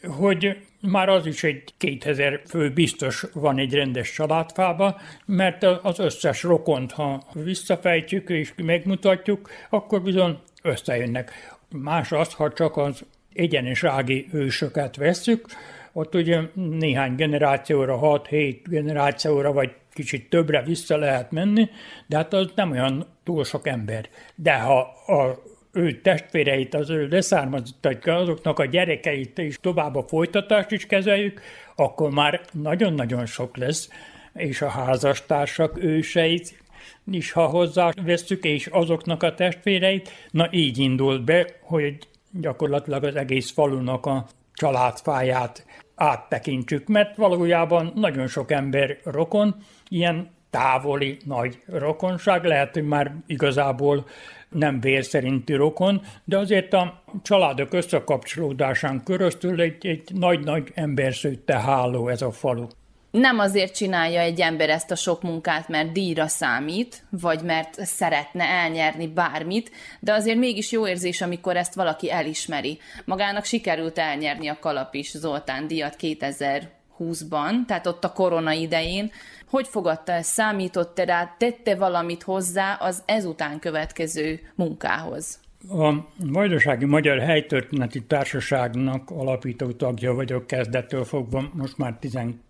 hogy 0.02 0.56
már 0.80 1.08
az 1.08 1.26
is 1.26 1.44
egy 1.44 1.74
2000 1.76 2.40
fő 2.48 2.70
biztos 2.70 3.24
van 3.32 3.58
egy 3.58 3.74
rendes 3.74 4.12
családfába, 4.12 5.00
mert 5.26 5.62
az 5.62 5.98
összes 5.98 6.42
rokont, 6.42 6.92
ha 6.92 7.22
visszafejtjük 7.32 8.28
és 8.28 8.52
megmutatjuk, 8.56 9.50
akkor 9.70 10.02
bizony 10.02 10.38
összejönnek. 10.62 11.56
Más 11.68 12.12
az, 12.12 12.32
ha 12.32 12.52
csak 12.52 12.76
az 12.76 13.04
egyenes 13.34 13.84
ági 13.84 14.28
ősöket 14.32 14.96
vesszük, 14.96 15.46
ott 15.92 16.14
ugye 16.14 16.40
néhány 16.54 17.14
generációra, 17.14 17.98
6-7 18.02 18.58
generációra, 18.64 19.52
vagy 19.52 19.74
kicsit 19.92 20.30
többre 20.30 20.62
vissza 20.62 20.96
lehet 20.96 21.30
menni, 21.30 21.68
de 22.06 22.16
hát 22.16 22.32
az 22.32 22.52
nem 22.54 22.70
olyan 22.70 23.06
túl 23.24 23.44
sok 23.44 23.66
ember. 23.66 24.08
De 24.34 24.54
ha 24.58 24.78
a 25.06 25.42
ő 25.76 26.00
testvéreit, 26.00 26.74
az 26.74 26.90
ő 26.90 27.08
leszármazottak, 27.08 28.06
azoknak 28.06 28.58
a 28.58 28.64
gyerekeit 28.64 29.38
és 29.38 29.58
tovább 29.60 29.96
a 29.96 30.02
folytatást 30.02 30.70
is 30.70 30.86
kezeljük, 30.86 31.40
akkor 31.74 32.10
már 32.10 32.40
nagyon-nagyon 32.52 33.26
sok 33.26 33.56
lesz, 33.56 33.88
és 34.34 34.62
a 34.62 34.68
házastársak 34.68 35.82
őseit 35.82 36.62
is, 37.10 37.32
ha 37.32 37.46
hozzá 37.46 37.90
veszük, 38.02 38.44
és 38.44 38.66
azoknak 38.66 39.22
a 39.22 39.34
testvéreit, 39.34 40.10
na 40.30 40.48
így 40.50 40.78
indult 40.78 41.24
be, 41.24 41.46
hogy 41.60 41.98
gyakorlatilag 42.30 43.04
az 43.04 43.16
egész 43.16 43.50
falunak 43.50 44.06
a 44.06 44.26
családfáját 44.54 45.66
áttekintsük, 45.94 46.86
mert 46.86 47.16
valójában 47.16 47.92
nagyon 47.94 48.26
sok 48.26 48.50
ember 48.50 48.98
rokon, 49.04 49.56
ilyen 49.88 50.30
távoli 50.50 51.16
nagy 51.24 51.62
rokonság, 51.66 52.44
lehet, 52.44 52.72
hogy 52.72 52.86
már 52.86 53.14
igazából 53.26 54.06
nem 54.48 54.80
vér 54.80 55.04
szerinti 55.04 55.54
rokon, 55.54 56.02
de 56.24 56.38
azért 56.38 56.72
a 56.72 57.02
családok 57.22 57.72
összekapcsolódásán 57.72 59.02
köröztül 59.04 59.60
egy, 59.60 59.86
egy 59.86 60.10
nagy-nagy 60.14 60.70
emberszőtte 60.74 61.60
háló 61.60 62.08
ez 62.08 62.22
a 62.22 62.32
falu. 62.32 62.66
Nem 63.10 63.38
azért 63.38 63.74
csinálja 63.74 64.20
egy 64.20 64.40
ember 64.40 64.70
ezt 64.70 64.90
a 64.90 64.94
sok 64.94 65.22
munkát, 65.22 65.68
mert 65.68 65.92
díjra 65.92 66.26
számít, 66.26 67.04
vagy 67.10 67.42
mert 67.42 67.74
szeretne 67.86 68.44
elnyerni 68.44 69.06
bármit, 69.06 69.70
de 70.00 70.12
azért 70.12 70.38
mégis 70.38 70.72
jó 70.72 70.88
érzés, 70.88 71.20
amikor 71.20 71.56
ezt 71.56 71.74
valaki 71.74 72.10
elismeri. 72.10 72.78
Magának 73.04 73.44
sikerült 73.44 73.98
elnyerni 73.98 74.48
a 74.48 74.58
Kalapis 74.60 75.10
Zoltán 75.10 75.66
díjat 75.66 75.96
2020-ban, 76.00 77.64
tehát 77.66 77.86
ott 77.86 78.04
a 78.04 78.12
korona 78.12 78.52
idején, 78.52 79.10
hogy 79.50 79.68
fogadta 79.68 80.12
ezt? 80.12 80.30
Számított-e 80.30 81.04
rá? 81.04 81.34
Tette 81.38 81.76
valamit 81.76 82.22
hozzá 82.22 82.74
az 82.74 83.02
ezután 83.06 83.58
következő 83.58 84.40
munkához? 84.54 85.40
A 85.68 85.94
Vajdasági 86.16 86.84
Magyar 86.84 87.18
Helytörténeti 87.18 88.02
Társaságnak 88.02 89.10
alapító 89.10 89.72
tagja 89.72 90.14
vagyok 90.14 90.46
kezdettől 90.46 91.04
fogva, 91.04 91.50
most 91.52 91.78
már 91.78 91.96
12 92.00 92.40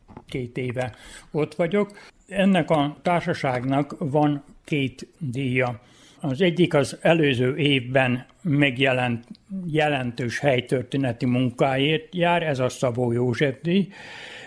éve 0.55 0.94
ott 1.30 1.55
vagyok. 1.55 1.99
Ennek 2.28 2.70
a 2.70 2.97
társaságnak 3.03 3.94
van 3.99 4.44
két 4.64 5.07
díja. 5.18 5.80
Az 6.20 6.40
egyik 6.40 6.74
az 6.74 6.99
előző 7.01 7.57
évben 7.57 8.26
megjelent 8.42 9.24
jelentős 9.66 10.38
helytörténeti 10.38 11.26
munkáért 11.26 12.14
jár, 12.14 12.42
ez 12.42 12.59
a 12.59 12.68
Szabó 12.68 13.12
József 13.12 13.55
díj. 13.62 13.88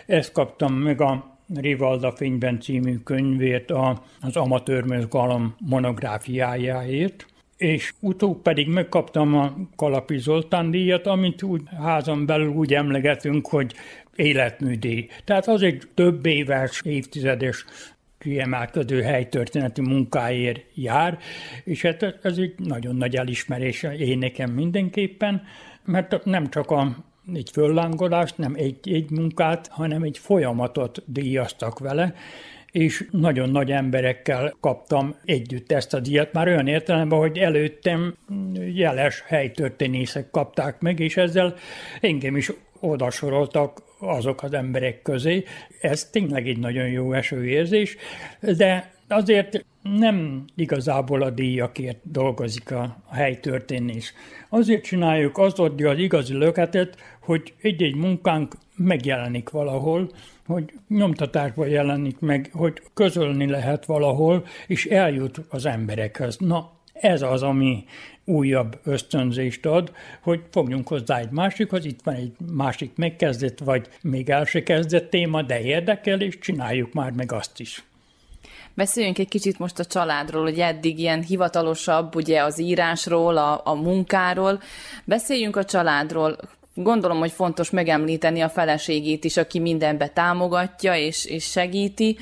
Ezt 0.05 0.31
kaptam 0.31 0.73
meg 0.73 1.01
a 1.01 1.37
Rivalda 1.55 2.11
fényben 2.11 2.59
című 2.59 2.97
könyvét 2.97 3.71
a, 3.71 4.03
az 4.21 4.35
amatőr 4.35 4.83
mozgalom 4.83 5.55
monográfiájáért, 5.59 7.25
és 7.57 7.93
utóbb 7.99 8.41
pedig 8.41 8.67
megkaptam 8.67 9.35
a 9.35 9.55
Kalapi 9.75 10.17
Zoltán 10.17 10.71
díjat, 10.71 11.07
amit 11.07 11.43
úgy 11.43 11.61
házon 11.81 12.25
belül 12.25 12.49
úgy 12.49 12.73
emlegetünk, 12.73 13.47
hogy 13.47 13.73
életműdíj. 14.15 15.07
Tehát 15.23 15.47
az 15.47 15.61
egy 15.61 15.87
több 15.93 16.25
éves, 16.25 16.81
évtizedes 16.83 17.65
kiemelkedő 18.19 19.01
helytörténeti 19.01 19.81
munkáért 19.81 20.61
jár, 20.73 21.17
és 21.63 21.81
hát 21.81 22.19
ez 22.21 22.37
egy 22.37 22.53
nagyon 22.57 22.95
nagy 22.95 23.15
elismerés 23.15 23.83
én 23.83 24.17
nekem 24.17 24.51
mindenképpen, 24.51 25.43
mert 25.85 26.25
nem 26.25 26.49
csak 26.49 26.71
a 26.71 26.95
egy 27.33 27.49
föllángolást, 27.49 28.37
nem 28.37 28.53
egy, 28.55 28.91
egy 28.93 29.09
munkát, 29.09 29.67
hanem 29.67 30.03
egy 30.03 30.17
folyamatot 30.17 31.03
díjaztak 31.05 31.79
vele, 31.79 32.13
és 32.71 33.07
nagyon 33.11 33.49
nagy 33.49 33.71
emberekkel 33.71 34.53
kaptam 34.59 35.15
együtt 35.25 35.71
ezt 35.71 35.93
a 35.93 35.99
díjat, 35.99 36.33
már 36.33 36.47
olyan 36.47 36.67
értelemben, 36.67 37.19
hogy 37.19 37.37
előttem 37.37 38.15
jeles 38.73 39.23
helytörténészek 39.27 40.31
kapták 40.31 40.79
meg, 40.79 40.99
és 40.99 41.17
ezzel 41.17 41.55
engem 42.01 42.37
is 42.37 42.51
odasoroltak 42.79 43.81
azok 43.99 44.43
az 44.43 44.53
emberek 44.53 45.01
közé. 45.01 45.43
Ez 45.81 46.09
tényleg 46.09 46.47
egy 46.47 46.57
nagyon 46.57 46.87
jó 46.87 47.13
esőérzés, 47.13 47.95
de 48.39 48.91
azért 49.07 49.65
nem 49.81 50.45
igazából 50.55 51.21
a 51.21 51.29
díjakért 51.29 51.99
dolgozik 52.03 52.71
a 52.71 53.03
helytörténés. 53.11 54.13
Azért 54.49 54.83
csináljuk, 54.83 55.37
az 55.37 55.59
adja 55.59 55.89
az 55.89 55.97
igazi 55.97 56.33
löketet, 56.33 56.97
hogy 57.21 57.53
egy-egy 57.61 57.95
munkánk 57.95 58.55
megjelenik 58.75 59.49
valahol, 59.49 60.11
hogy 60.45 60.73
nyomtatásban 60.87 61.67
jelenik 61.67 62.19
meg, 62.19 62.49
hogy 62.53 62.81
közölni 62.93 63.49
lehet 63.49 63.85
valahol, 63.85 64.45
és 64.67 64.85
eljut 64.85 65.41
az 65.49 65.65
emberekhez. 65.65 66.37
Na, 66.37 66.71
ez 66.93 67.21
az, 67.21 67.43
ami 67.43 67.85
újabb 68.25 68.79
ösztönzést 68.83 69.65
ad, 69.65 69.91
hogy 70.21 70.41
fogjunk 70.51 70.87
hozzá 70.87 71.19
egy 71.19 71.31
másikhoz, 71.31 71.85
itt 71.85 72.01
van 72.03 72.15
egy 72.15 72.31
másik 72.53 72.91
megkezdett, 72.95 73.59
vagy 73.59 73.87
még 74.01 74.29
el 74.29 74.45
se 74.45 74.63
kezdett 74.63 75.09
téma, 75.09 75.41
de 75.41 75.61
érdekel, 75.61 76.21
és 76.21 76.39
csináljuk 76.39 76.93
már 76.93 77.11
meg 77.11 77.31
azt 77.31 77.59
is. 77.59 77.83
Beszéljünk 78.79 79.17
egy 79.17 79.27
kicsit 79.27 79.59
most 79.59 79.79
a 79.79 79.85
családról, 79.85 80.43
hogy 80.43 80.59
eddig 80.59 80.99
ilyen 80.99 81.21
hivatalosabb, 81.21 82.15
ugye 82.15 82.43
az 82.43 82.59
írásról, 82.59 83.37
a, 83.37 83.61
a 83.63 83.73
munkáról. 83.73 84.61
Beszéljünk 85.05 85.55
a 85.55 85.65
családról. 85.65 86.37
Gondolom, 86.73 87.19
hogy 87.19 87.31
fontos 87.31 87.69
megemlíteni 87.69 88.41
a 88.41 88.49
feleségét 88.49 89.23
is, 89.23 89.37
aki 89.37 89.59
mindenbe 89.59 90.07
támogatja 90.07 90.95
és, 90.95 91.25
és 91.25 91.43
segíti. 91.43 92.17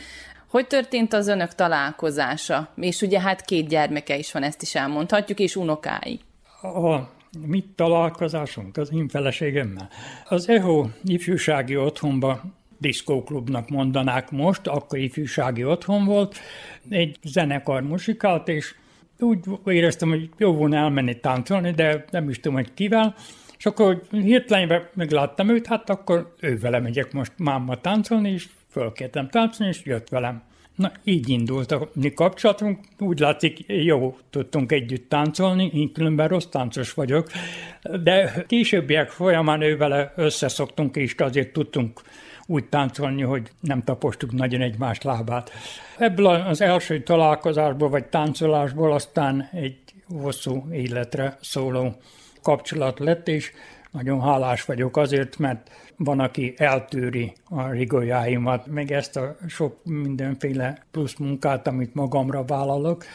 Hogy 0.48 0.68
történt 0.68 1.14
az 1.14 1.28
önök 1.28 1.56
találkozása? 1.56 2.70
És 2.76 3.02
ugye 3.02 3.20
hát 3.20 3.46
két 3.46 3.68
gyermeke 3.68 4.18
is 4.18 4.32
van, 4.32 4.44
ezt 4.44 4.62
is 4.62 4.76
elmondhatjuk, 4.76 5.40
és 5.40 5.56
unokái. 5.56 6.20
A 6.62 7.00
mit 7.48 7.66
találkozásunk 7.76 8.78
az 8.78 8.92
én 8.94 9.08
feleségemmel? 9.08 9.90
Az 10.30 10.50
EHO 10.50 10.88
ifjúsági 11.04 11.78
otthonba 11.78 12.42
diszkóklubnak 12.78 13.70
mondanák 13.70 14.32
most, 14.32 14.68
akkor 14.68 15.00
ifjúsági 15.00 15.64
otthon 15.64 16.06
volt, 16.06 16.36
egy 16.90 17.18
zenekar 17.24 17.82
musikált, 17.82 18.48
és 18.48 18.76
úgy 19.20 19.40
éreztem, 19.66 20.10
hogy 20.10 20.30
jó 20.38 20.54
volna 20.54 20.78
elmenni 20.78 21.20
táncolni, 21.20 21.72
de 21.72 22.06
nem 22.12 22.30
is 22.30 22.40
tudom, 22.40 22.58
hogy 22.58 22.74
kivel, 22.74 23.16
és 23.58 23.66
akkor 23.66 24.02
hirtelen 24.12 24.90
megláttam 24.94 25.50
őt, 25.50 25.68
hát 25.68 25.90
akkor 25.90 26.34
ő 26.40 26.58
vele 26.58 26.80
megyek 26.80 27.14
most 27.14 27.32
máma 27.38 27.76
táncolni, 27.82 28.32
és 28.32 28.48
fölkértem 28.70 29.30
táncolni, 29.30 29.74
és 29.74 29.86
jött 29.86 30.10
velem. 30.10 30.44
Na, 30.76 30.92
így 31.04 31.30
indult 31.30 31.72
a 31.72 31.90
mi 31.94 32.14
kapcsolatunk. 32.14 32.80
Úgy 33.00 33.20
látszik, 33.20 33.60
jó 33.68 34.18
tudtunk 34.30 34.72
együtt 34.72 35.10
táncolni, 35.10 35.72
én 35.74 35.92
különben 35.92 36.28
rossz 36.28 36.46
táncos 36.46 36.94
vagyok, 36.94 37.28
de 38.04 38.46
későbbiek 38.48 39.10
folyamán 39.10 39.62
ő 39.62 39.78
vele 39.78 40.14
összeszoktunk, 40.16 40.96
és 40.96 41.16
azért 41.18 41.54
tudtunk 41.54 42.02
úgy 42.48 42.66
táncolni, 42.66 43.22
hogy 43.22 43.52
nem 43.60 43.84
tapostuk 43.84 44.32
nagyon 44.32 44.62
egymás 44.62 45.02
lábát. 45.02 45.52
Ebből 45.98 46.26
az 46.26 46.62
első 46.62 47.04
találkozásból 47.04 47.90
vagy 47.90 48.06
táncolásból 48.06 48.94
aztán 48.94 49.50
egy 49.52 49.78
hosszú 50.22 50.68
életre 50.72 51.38
szóló 51.42 51.96
kapcsolat 52.42 53.00
lett, 53.00 53.28
és 53.28 53.52
nagyon 53.92 54.22
hálás 54.22 54.66
vagyok 54.66 54.98
azért, 54.98 55.38
mert 55.38 55.70
van, 55.98 56.20
aki 56.20 56.54
eltűri 56.58 57.34
a 57.44 57.70
rigolyáimat, 57.70 58.68
meg 58.68 58.92
ezt 58.92 59.18
a 59.18 59.36
sok 59.48 59.78
mindenféle 59.84 60.86
plusz 60.92 61.16
munkát, 61.16 61.68
amit 61.68 61.94
magamra 61.94 62.44
vállalok, 62.44 63.06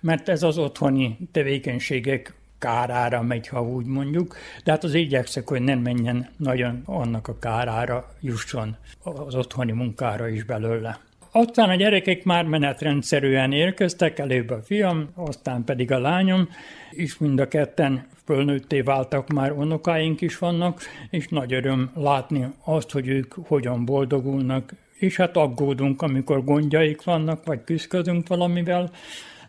mert 0.00 0.28
ez 0.28 0.42
az 0.42 0.58
otthoni 0.58 1.18
tevékenységek 1.32 2.37
kárára 2.58 3.22
megy, 3.22 3.48
ha 3.48 3.62
úgy 3.62 3.86
mondjuk, 3.86 4.36
de 4.64 4.70
hát 4.70 4.84
az 4.84 4.94
igyekszek, 4.94 5.48
hogy 5.48 5.62
nem 5.62 5.78
menjen 5.78 6.28
nagyon 6.36 6.82
annak 6.84 7.28
a 7.28 7.38
kárára 7.38 8.08
jusson 8.20 8.76
az 9.02 9.34
otthoni 9.34 9.72
munkára 9.72 10.28
is 10.28 10.44
belőle. 10.44 11.00
Aztán 11.32 11.68
a 11.68 11.74
gyerekek 11.74 12.24
már 12.24 12.44
menetrendszerűen 12.44 13.52
érkeztek, 13.52 14.18
előbb 14.18 14.50
a 14.50 14.62
fiam, 14.62 15.08
aztán 15.14 15.64
pedig 15.64 15.92
a 15.92 15.98
lányom, 15.98 16.48
és 16.90 17.18
mind 17.18 17.40
a 17.40 17.48
ketten 17.48 18.06
fölnőtté 18.24 18.80
váltak, 18.80 19.28
már 19.28 19.52
unokáink 19.52 20.20
is 20.20 20.38
vannak, 20.38 20.80
és 21.10 21.28
nagy 21.28 21.52
öröm 21.52 21.90
látni 21.94 22.46
azt, 22.64 22.90
hogy 22.90 23.08
ők 23.08 23.34
hogyan 23.46 23.84
boldogulnak, 23.84 24.72
és 24.98 25.16
hát 25.16 25.36
aggódunk, 25.36 26.02
amikor 26.02 26.44
gondjaik 26.44 27.04
vannak, 27.04 27.44
vagy 27.44 27.64
küzdködünk 27.64 28.28
valamivel, 28.28 28.90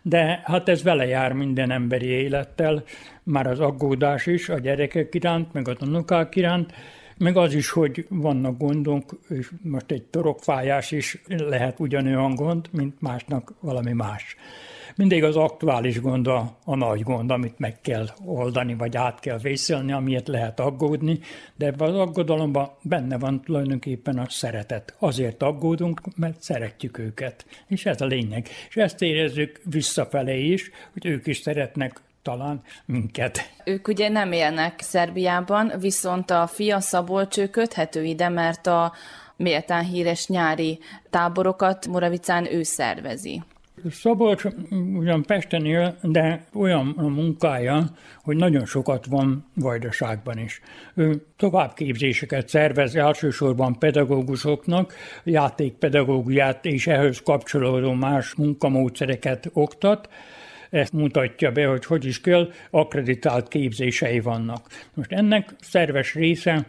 de 0.02 0.40
hát 0.44 0.68
ez 0.68 0.82
vele 0.82 1.06
jár 1.06 1.32
minden 1.32 1.70
emberi 1.70 2.06
élettel, 2.06 2.82
már 3.22 3.46
az 3.46 3.60
aggódás 3.60 4.26
is 4.26 4.48
a 4.48 4.58
gyerekek 4.58 5.14
iránt, 5.14 5.52
meg 5.52 5.68
a 5.68 5.76
unokák 5.80 6.36
iránt, 6.36 6.74
meg 7.18 7.36
az 7.36 7.54
is, 7.54 7.70
hogy 7.70 8.06
vannak 8.08 8.58
gondok, 8.58 9.20
és 9.28 9.50
most 9.62 9.90
egy 9.90 10.02
torokfájás 10.02 10.90
is 10.90 11.22
lehet 11.26 11.80
ugyanolyan 11.80 12.34
gond, 12.34 12.68
mint 12.72 13.00
másnak 13.00 13.54
valami 13.60 13.92
más. 13.92 14.36
Mindig 14.96 15.24
az 15.24 15.36
aktuális 15.36 16.00
gond 16.00 16.26
a, 16.26 16.56
a 16.64 16.74
nagy 16.74 17.02
gond, 17.02 17.30
amit 17.30 17.58
meg 17.58 17.80
kell 17.80 18.06
oldani, 18.24 18.74
vagy 18.74 18.96
át 18.96 19.20
kell 19.20 19.38
vészelni, 19.38 19.92
amiért 19.92 20.28
lehet 20.28 20.60
aggódni, 20.60 21.18
de 21.56 21.66
ebben 21.66 21.88
az 21.88 21.96
aggodalomban 21.96 22.70
benne 22.82 23.18
van 23.18 23.42
tulajdonképpen 23.42 24.18
a 24.18 24.26
szeretet. 24.28 24.94
Azért 24.98 25.42
aggódunk, 25.42 26.00
mert 26.16 26.42
szeretjük 26.42 26.98
őket, 26.98 27.46
és 27.66 27.86
ez 27.86 28.00
a 28.00 28.06
lényeg. 28.06 28.48
És 28.68 28.76
ezt 28.76 29.02
érezzük 29.02 29.60
visszafelé 29.64 30.46
is, 30.46 30.70
hogy 30.92 31.06
ők 31.06 31.26
is 31.26 31.38
szeretnek 31.38 32.00
talán 32.22 32.62
minket. 32.84 33.50
Ők 33.64 33.88
ugye 33.88 34.08
nem 34.08 34.32
élnek 34.32 34.80
Szerbiában, 34.80 35.72
viszont 35.80 36.30
a 36.30 36.46
fia 36.46 36.80
Szabolcs 36.80 37.38
ő 37.38 37.48
köthető 37.48 38.04
ide, 38.04 38.28
mert 38.28 38.66
a 38.66 38.92
méltán 39.36 39.84
híres 39.84 40.26
nyári 40.26 40.78
táborokat 41.10 41.86
Moravicán 41.86 42.52
ő 42.52 42.62
szervezi. 42.62 43.42
Szabolcs 43.90 44.44
ugyan 44.94 45.22
Pesten 45.22 45.64
él, 45.64 45.96
de 46.02 46.44
olyan 46.54 46.94
a 46.96 47.08
munkája, 47.08 47.84
hogy 48.22 48.36
nagyon 48.36 48.64
sokat 48.64 49.06
van 49.06 49.50
Vajdaságban 49.54 50.38
is. 50.38 50.60
Ő 50.94 51.26
továbbképzéseket 51.36 52.48
szervez 52.48 52.94
elsősorban 52.94 53.78
pedagógusoknak, 53.78 54.94
játékpedagógiát 55.24 56.64
és 56.64 56.86
ehhez 56.86 57.22
kapcsolódó 57.22 57.92
más 57.92 58.34
munkamódszereket 58.34 59.50
oktat, 59.52 60.08
ezt 60.70 60.92
mutatja 60.92 61.50
be, 61.50 61.66
hogy 61.66 61.84
hogy 61.84 62.04
is 62.04 62.20
kell, 62.20 62.50
akreditált 62.70 63.48
képzései 63.48 64.20
vannak. 64.20 64.66
Most 64.94 65.12
ennek 65.12 65.54
szerves 65.60 66.14
része 66.14 66.66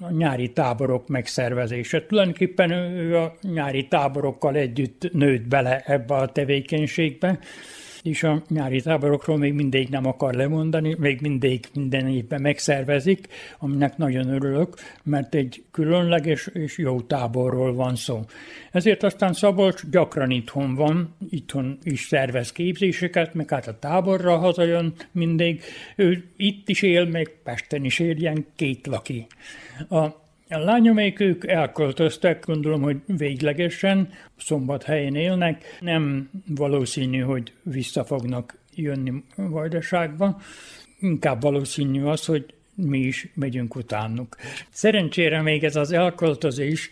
a 0.00 0.10
nyári 0.10 0.52
táborok 0.52 1.08
megszervezése. 1.08 2.06
Tulajdonképpen 2.06 2.70
ő 2.70 3.16
a 3.16 3.34
nyári 3.42 3.88
táborokkal 3.88 4.54
együtt 4.54 5.12
nőtt 5.12 5.48
bele 5.48 5.82
ebbe 5.86 6.14
a 6.14 6.32
tevékenységbe, 6.32 7.38
és 8.08 8.22
a 8.22 8.42
nyári 8.48 8.80
táborokról 8.80 9.36
még 9.36 9.52
mindig 9.52 9.88
nem 9.88 10.06
akar 10.06 10.34
lemondani, 10.34 10.96
még 10.98 11.20
mindig 11.20 11.64
minden 11.74 12.08
évben 12.08 12.40
megszervezik, 12.40 13.28
aminek 13.58 13.96
nagyon 13.96 14.28
örülök, 14.28 14.74
mert 15.02 15.34
egy 15.34 15.64
különleges 15.70 16.46
és 16.46 16.78
jó 16.78 17.00
táborról 17.00 17.74
van 17.74 17.96
szó. 17.96 18.24
Ezért 18.70 19.02
aztán 19.02 19.32
Szabolcs 19.32 19.82
gyakran 19.90 20.30
itthon 20.30 20.74
van, 20.74 21.14
itthon 21.30 21.78
is 21.82 22.06
szervez 22.06 22.52
képzéseket, 22.52 23.34
meg 23.34 23.50
hát 23.50 23.66
a 23.66 23.78
táborra 23.78 24.36
hazajön 24.36 24.94
mindig. 25.12 25.62
Ő 25.96 26.24
itt 26.36 26.68
is 26.68 26.82
él, 26.82 27.04
meg 27.04 27.30
Pesten 27.44 27.84
is 27.84 27.98
él, 27.98 28.16
ilyen 28.16 28.46
két 28.56 28.86
laki. 28.86 29.26
A 29.88 30.26
a 30.50 30.58
lányomék 30.58 31.20
ők 31.20 31.46
elköltöztek, 31.46 32.46
gondolom, 32.46 32.82
hogy 32.82 32.96
véglegesen, 33.06 34.08
szombathelyen 34.36 35.14
élnek. 35.14 35.76
Nem 35.80 36.30
valószínű, 36.46 37.18
hogy 37.18 37.52
vissza 37.62 38.04
fognak 38.04 38.58
jönni 38.74 39.22
Vajdaságba. 39.36 40.40
Inkább 41.00 41.42
valószínű 41.42 42.02
az, 42.02 42.24
hogy 42.24 42.54
mi 42.74 42.98
is 42.98 43.28
megyünk 43.34 43.74
utánuk. 43.74 44.36
Szerencsére 44.70 45.42
még 45.42 45.64
ez 45.64 45.76
az 45.76 45.92
elköltözés 45.92 46.90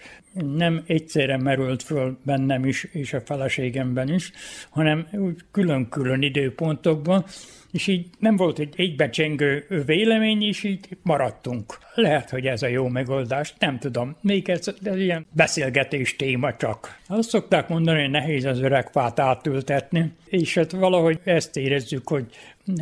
nem 0.57 0.83
egyszerre 0.87 1.37
merült 1.37 1.83
föl 1.83 2.19
bennem 2.23 2.65
is, 2.65 2.85
és 2.85 3.13
a 3.13 3.21
feleségemben 3.21 4.09
is, 4.09 4.33
hanem 4.71 5.07
úgy 5.13 5.41
külön-külön 5.51 6.23
időpontokban, 6.23 7.25
és 7.73 7.87
így 7.87 8.07
nem 8.19 8.37
volt 8.37 8.59
egy 8.59 8.75
egybecsengő 8.77 9.67
vélemény, 9.87 10.43
és 10.43 10.63
így 10.63 10.89
maradtunk. 11.03 11.79
Lehet, 11.95 12.31
hogy 12.31 12.47
ez 12.47 12.63
a 12.63 12.67
jó 12.67 12.89
megoldás, 12.89 13.55
nem 13.59 13.79
tudom. 13.79 14.17
Még 14.21 14.49
ez, 14.49 14.67
ez 14.83 14.97
ilyen 14.97 15.27
beszélgetés 15.33 16.17
téma 16.17 16.57
csak. 16.57 16.99
Azt 17.07 17.29
szokták 17.29 17.69
mondani, 17.69 18.01
hogy 18.01 18.11
nehéz 18.11 18.45
az 18.45 18.61
öreg 18.61 18.91
fát 18.91 19.19
átültetni, 19.19 20.13
és 20.27 20.55
hát 20.55 20.73
valahogy 20.73 21.21
ezt 21.25 21.57
érezzük, 21.57 22.09
hogy 22.09 22.27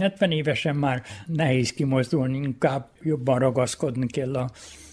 70 0.01 0.31
évesen 0.31 0.77
már 0.77 1.03
nehéz 1.27 1.73
kimozdulni, 1.73 2.37
inkább 2.37 2.89
jobban 3.03 3.39
ragaszkodni 3.39 4.07
kell 4.07 4.35
a 4.35 4.51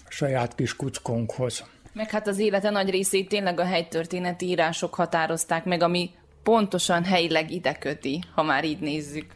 saját 0.08 0.54
kis 0.54 0.76
kuckónkhoz. 0.76 1.64
Meg 1.92 2.10
hát 2.10 2.28
az 2.28 2.38
élete 2.38 2.70
nagy 2.70 2.90
részét 2.90 3.28
tényleg 3.28 3.60
a 3.60 3.64
helytörténeti 3.64 4.46
írások 4.46 4.94
határozták 4.94 5.64
meg, 5.64 5.82
ami 5.82 6.10
pontosan 6.42 7.04
helyileg 7.04 7.50
ide 7.50 7.72
köti, 7.72 8.20
ha 8.34 8.42
már 8.42 8.64
így 8.64 8.80
nézzük. 8.80 9.26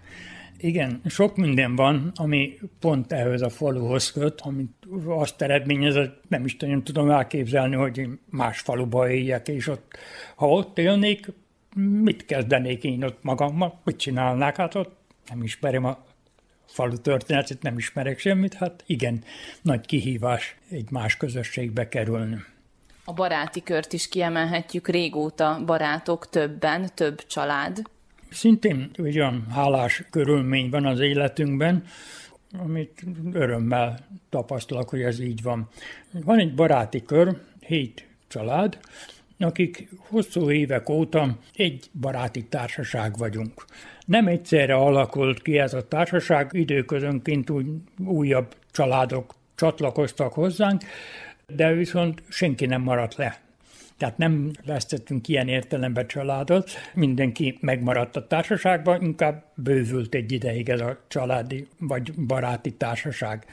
Igen, 0.59 1.00
sok 1.07 1.36
minden 1.36 1.76
van, 1.76 2.12
ami 2.14 2.59
pont 2.80 3.12
ehhez 3.12 3.42
a 3.42 3.48
faluhoz 3.48 4.12
köt, 4.12 4.40
amit 4.40 4.72
azt 5.07 5.42
eredményez, 5.42 6.09
nem 6.28 6.44
is 6.44 6.57
nagyon 6.57 6.84
tudom 6.84 7.11
elképzelni, 7.11 7.74
hogy 7.74 7.98
én 7.98 8.20
más 8.30 8.61
faluba 8.61 9.11
éljek, 9.11 9.48
és 9.48 9.68
ott, 9.68 9.98
ha 10.36 10.48
ott 10.48 10.78
élnék, 10.78 11.32
mit 11.76 12.24
kezdenék 12.24 12.84
én 12.84 13.04
ott 13.04 13.22
magammal, 13.22 13.80
mit 13.84 13.96
csinálnák? 13.96 14.57
Hát 14.57 14.74
ott 14.74 14.96
nem 15.28 15.42
ismerem 15.42 15.84
a 15.84 16.04
falu 16.66 16.96
történetet, 16.96 17.62
nem 17.62 17.78
ismerek 17.78 18.18
semmit, 18.18 18.54
hát 18.54 18.82
igen, 18.86 19.24
nagy 19.62 19.86
kihívás 19.86 20.57
egy 20.70 20.90
más 20.90 21.16
közösségbe 21.16 21.88
kerülni. 21.88 22.44
A 23.04 23.12
baráti 23.12 23.62
kört 23.62 23.92
is 23.92 24.09
kiemelhetjük, 24.09 24.88
régóta 24.88 25.62
barátok 25.66 26.28
többen, 26.28 26.90
több 26.94 27.26
család. 27.26 27.82
Szintén 28.31 28.91
olyan 29.03 29.47
hálás 29.51 30.03
körülmény 30.11 30.70
van 30.70 30.87
az 30.87 31.01
életünkben, 31.01 31.85
amit 32.59 33.05
örömmel 33.33 34.07
tapasztalok, 34.31 34.89
hogy 34.89 35.03
ez 35.03 35.20
így 35.20 35.43
van. 35.43 35.68
Van 36.24 36.39
egy 36.39 36.55
baráti 36.55 37.03
kör, 37.03 37.41
hét 37.61 38.07
család, 38.29 38.79
akik 39.39 39.89
hosszú 39.99 40.51
évek 40.51 40.89
óta 40.89 41.39
egy 41.55 41.91
baráti 42.01 42.45
társaság 42.45 43.16
vagyunk. 43.16 43.64
Nem 44.07 44.27
egyszerre 44.27 44.74
alakult 44.74 45.43
ki 45.43 45.59
ez 45.59 45.74
a 45.74 45.89
társaság, 45.89 46.51
időközönként 46.53 47.51
úgy 47.51 47.66
újabb 48.05 48.55
családok 48.70 49.35
csatlakoztak 49.55 50.33
hozzánk, 50.33 50.83
de 51.47 51.72
viszont 51.72 52.22
senki 52.29 52.66
nem 52.66 52.83
maradt 52.83 53.14
le. 53.14 53.45
Tehát 53.99 54.18
nem 54.18 54.51
vesztettünk 54.64 55.28
ilyen 55.28 55.49
értelemben 55.49 56.07
családot, 56.07 56.70
mindenki 56.94 57.59
megmaradt 57.61 58.16
a 58.16 58.26
társaságban, 58.26 59.03
inkább 59.03 59.44
bővült 59.55 60.14
egy 60.14 60.32
ideig 60.32 60.68
ez 60.68 60.80
a 60.80 60.99
családi 61.09 61.66
vagy 61.78 62.12
baráti 62.14 62.72
társaság. 62.72 63.44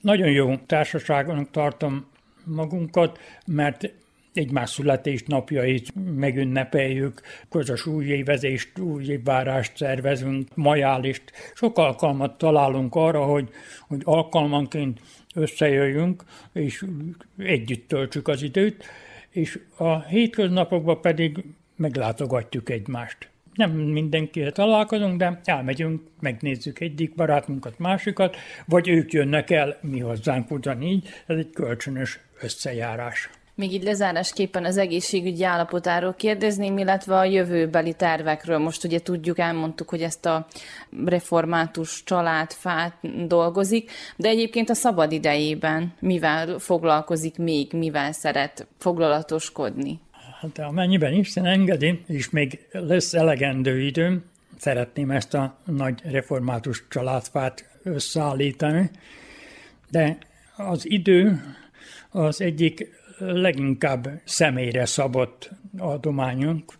Nagyon 0.00 0.30
jó 0.30 0.56
társaságonak 0.56 1.50
tartom 1.50 2.06
magunkat, 2.44 3.18
mert 3.46 3.92
egymás 4.32 4.70
születésnapjait 4.70 5.92
megünnepeljük, 6.16 7.20
közös 7.50 7.86
újévezést, 7.86 8.78
újévárást 8.78 9.76
szervezünk, 9.76 10.48
majálist. 10.54 11.22
Sok 11.54 11.78
alkalmat 11.78 12.38
találunk 12.38 12.94
arra, 12.94 13.24
hogy, 13.24 13.48
hogy 13.88 14.00
alkalmanként 14.04 15.00
összejöjjünk, 15.34 16.24
és 16.52 16.84
együtt 17.38 17.88
töltsük 17.88 18.28
az 18.28 18.42
időt 18.42 18.84
és 19.36 19.58
a 19.76 20.02
hétköznapokban 20.02 21.00
pedig 21.00 21.44
meglátogatjuk 21.76 22.70
egymást. 22.70 23.28
Nem 23.54 23.70
mindenkivel 23.70 24.52
találkozunk, 24.52 25.18
de 25.18 25.40
elmegyünk, 25.44 26.02
megnézzük 26.20 26.80
egyik 26.80 27.14
barátunkat, 27.14 27.78
másikat, 27.78 28.36
vagy 28.66 28.88
ők 28.88 29.12
jönnek 29.12 29.50
el 29.50 29.78
mi 29.80 30.00
hozzánk 30.00 30.50
ugyanígy, 30.50 31.08
ez 31.26 31.36
egy 31.36 31.50
kölcsönös 31.50 32.20
összejárás. 32.40 33.30
Még 33.56 33.72
így 33.72 33.82
lezárásképpen 33.82 34.64
az 34.64 34.76
egészségügyi 34.76 35.44
állapotáról 35.44 36.14
kérdezném, 36.14 36.78
illetve 36.78 37.16
a 37.16 37.24
jövőbeli 37.24 37.94
tervekről. 37.94 38.58
Most 38.58 38.84
ugye 38.84 38.98
tudjuk, 38.98 39.38
elmondtuk, 39.38 39.88
hogy 39.88 40.02
ezt 40.02 40.26
a 40.26 40.46
református 41.04 42.02
családfát 42.04 43.26
dolgozik, 43.26 43.90
de 44.16 44.28
egyébként 44.28 44.70
a 44.70 44.74
szabad 44.74 45.12
idejében 45.12 45.94
mivel 46.00 46.58
foglalkozik 46.58 47.38
még, 47.38 47.72
mivel 47.72 48.12
szeret 48.12 48.66
foglalatoskodni? 48.78 50.00
Hát 50.40 50.58
amennyiben 50.58 51.12
Isten 51.12 51.46
engedi, 51.46 52.04
és 52.06 52.30
még 52.30 52.66
lesz 52.70 53.14
elegendő 53.14 53.80
időm, 53.80 54.24
szeretném 54.58 55.10
ezt 55.10 55.34
a 55.34 55.58
nagy 55.64 56.00
református 56.04 56.84
családfát 56.88 57.68
összeállítani, 57.82 58.90
de 59.90 60.18
az 60.56 60.90
idő 60.90 61.40
az 62.10 62.40
egyik 62.40 62.88
leginkább 63.18 64.08
személyre 64.24 64.84
szabott 64.84 65.50
adományunk, 65.78 66.72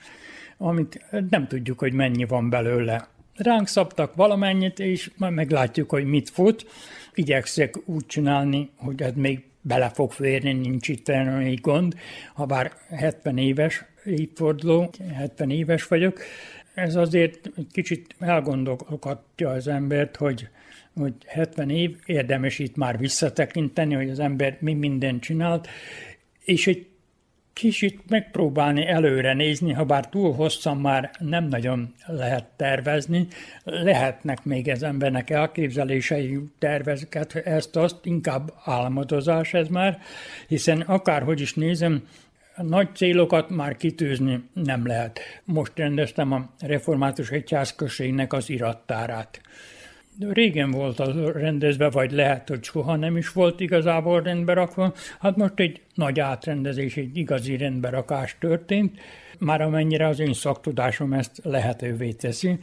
amit 0.59 1.05
nem 1.31 1.47
tudjuk, 1.49 1.79
hogy 1.79 1.93
mennyi 1.93 2.25
van 2.25 2.51
belőle. 2.51 3.09
Ránk 3.37 3.69
szabtak 3.69 4.15
valamennyit, 4.15 4.79
és 4.79 5.11
majd 5.17 5.33
meglátjuk, 5.33 5.91
hogy 5.91 6.05
mit 6.05 6.31
fut. 6.31 6.67
Igyekszek 7.15 7.89
úgy 7.89 8.07
csinálni, 8.07 8.71
hogy 8.77 9.03
ez 9.03 9.13
még 9.15 9.45
bele 9.61 9.89
fog 9.89 10.13
férni, 10.13 10.53
nincs 10.53 10.89
itt 10.89 11.09
egy 11.09 11.61
gond, 11.61 11.95
ha 12.35 12.47
bár 12.47 12.73
70 12.91 13.39
éves 13.39 13.85
évforduló, 14.05 14.91
70 15.15 15.51
éves 15.51 15.87
vagyok. 15.87 16.21
Ez 16.75 16.95
azért 16.95 17.51
kicsit 17.73 18.15
elgondolkodja 18.19 19.51
az 19.51 19.69
embert, 19.69 20.17
hogy 20.17 20.49
hogy 21.01 21.15
70 21.27 21.71
év, 21.71 21.97
érdemes 22.07 22.59
itt 22.59 22.77
már 22.77 22.99
visszatekinteni, 22.99 23.95
hogy 23.95 24.11
az 24.11 24.19
ember 24.19 24.57
mi 24.61 24.75
mindent 24.75 25.23
csinált, 25.23 25.69
és 26.47 26.67
egy 26.67 26.87
kicsit 27.53 28.01
megpróbálni 28.09 28.87
előre 28.87 29.35
nézni, 29.35 29.73
ha 29.73 29.85
bár 29.85 30.09
túl 30.09 30.33
hosszan 30.33 30.77
már 30.77 31.11
nem 31.19 31.45
nagyon 31.45 31.95
lehet 32.07 32.45
tervezni, 32.57 33.27
lehetnek 33.65 34.45
még 34.45 34.69
az 34.69 34.83
embernek 34.83 35.31
elképzelései, 35.31 36.39
tervezeket, 36.59 37.35
ezt 37.35 37.77
azt 37.77 37.97
inkább 38.03 38.53
álmodozás 38.65 39.55
ez 39.55 39.69
már, 39.69 39.99
hiszen 40.49 40.81
akárhogy 40.81 41.41
is 41.41 41.55
nézem, 41.55 42.09
nagy 42.57 42.89
célokat 42.95 43.51
már 43.51 43.77
kitűzni 43.77 44.49
nem 44.53 44.87
lehet. 44.87 45.21
Most 45.45 45.73
rendeztem 45.75 46.33
a 46.33 46.51
református 46.59 47.31
egyházközségnek 47.31 48.33
az 48.33 48.51
irattárát. 48.51 49.41
Régen 50.19 50.71
volt 50.71 51.01
az 51.01 51.33
rendezve, 51.33 51.91
vagy 51.91 52.11
lehet, 52.11 52.49
hogy 52.49 52.65
soha 52.65 52.97
nem 52.97 53.17
is 53.17 53.33
volt 53.33 53.61
igazából 53.61 54.23
rendbe 54.23 54.53
rakva. 54.53 54.95
Hát 55.21 55.37
most 55.37 55.53
egy 55.57 55.81
nagy 55.95 56.21
átrendezés, 56.21 56.97
egy 56.97 57.17
igazi 57.17 57.57
rendberakás 57.57 58.37
történt, 58.39 59.01
már 59.39 59.61
amennyire 59.61 60.07
az 60.07 60.19
én 60.19 60.33
szaktudásom 60.33 61.13
ezt 61.13 61.41
lehetővé 61.43 62.13
teszi, 62.13 62.59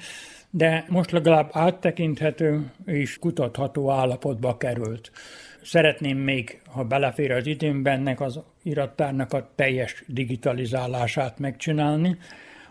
de 0.50 0.86
most 0.90 1.12
legalább 1.12 1.50
áttekinthető 1.52 2.72
és 2.86 3.20
kutatható 3.20 3.92
állapotba 3.92 4.58
került. 4.58 5.12
Szeretném 5.62 6.18
még, 6.18 6.62
ha 6.72 6.84
belefér 6.84 7.32
az 7.32 7.46
időmbennek, 7.48 8.22
az 8.22 8.40
irattárnak 8.64 9.34
a 9.34 9.50
teljes 9.56 10.04
digitalizálását 10.08 11.40
megcsinálni, 11.40 12.18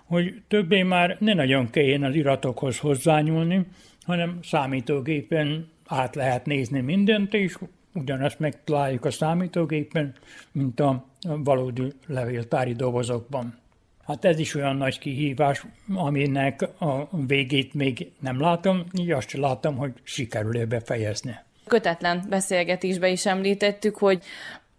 hogy 0.04 0.42
többé 0.48 0.82
már 0.82 1.16
ne 1.20 1.34
nagyon 1.34 1.70
kelljen 1.70 2.02
az 2.02 2.14
iratokhoz 2.14 2.78
hozzányúlni, 2.78 3.66
hanem 4.04 4.38
számítógépen 4.42 5.70
át 5.86 6.14
lehet 6.14 6.46
nézni 6.46 6.80
mindent, 6.80 7.34
és 7.34 7.58
ugyanazt 7.94 8.38
megtaláljuk 8.38 9.04
a 9.04 9.10
számítógépen, 9.10 10.14
mint 10.52 10.80
a 10.80 11.04
valódi 11.20 11.92
levéltári 12.06 12.72
dobozokban. 12.72 13.60
Hát 14.06 14.24
ez 14.24 14.38
is 14.38 14.54
olyan 14.54 14.76
nagy 14.76 14.98
kihívás, 14.98 15.66
aminek 15.94 16.62
a 16.78 17.16
végét 17.26 17.74
még 17.74 18.10
nem 18.20 18.40
látom, 18.40 18.84
így 18.98 19.10
azt 19.10 19.28
sem 19.28 19.40
látom, 19.40 19.76
hogy 19.76 19.92
sikerül-e 20.02 20.66
befejezni. 20.66 21.34
Kötetlen 21.66 22.24
beszélgetésbe 22.28 23.08
is 23.08 23.26
említettük, 23.26 23.96
hogy 23.96 24.22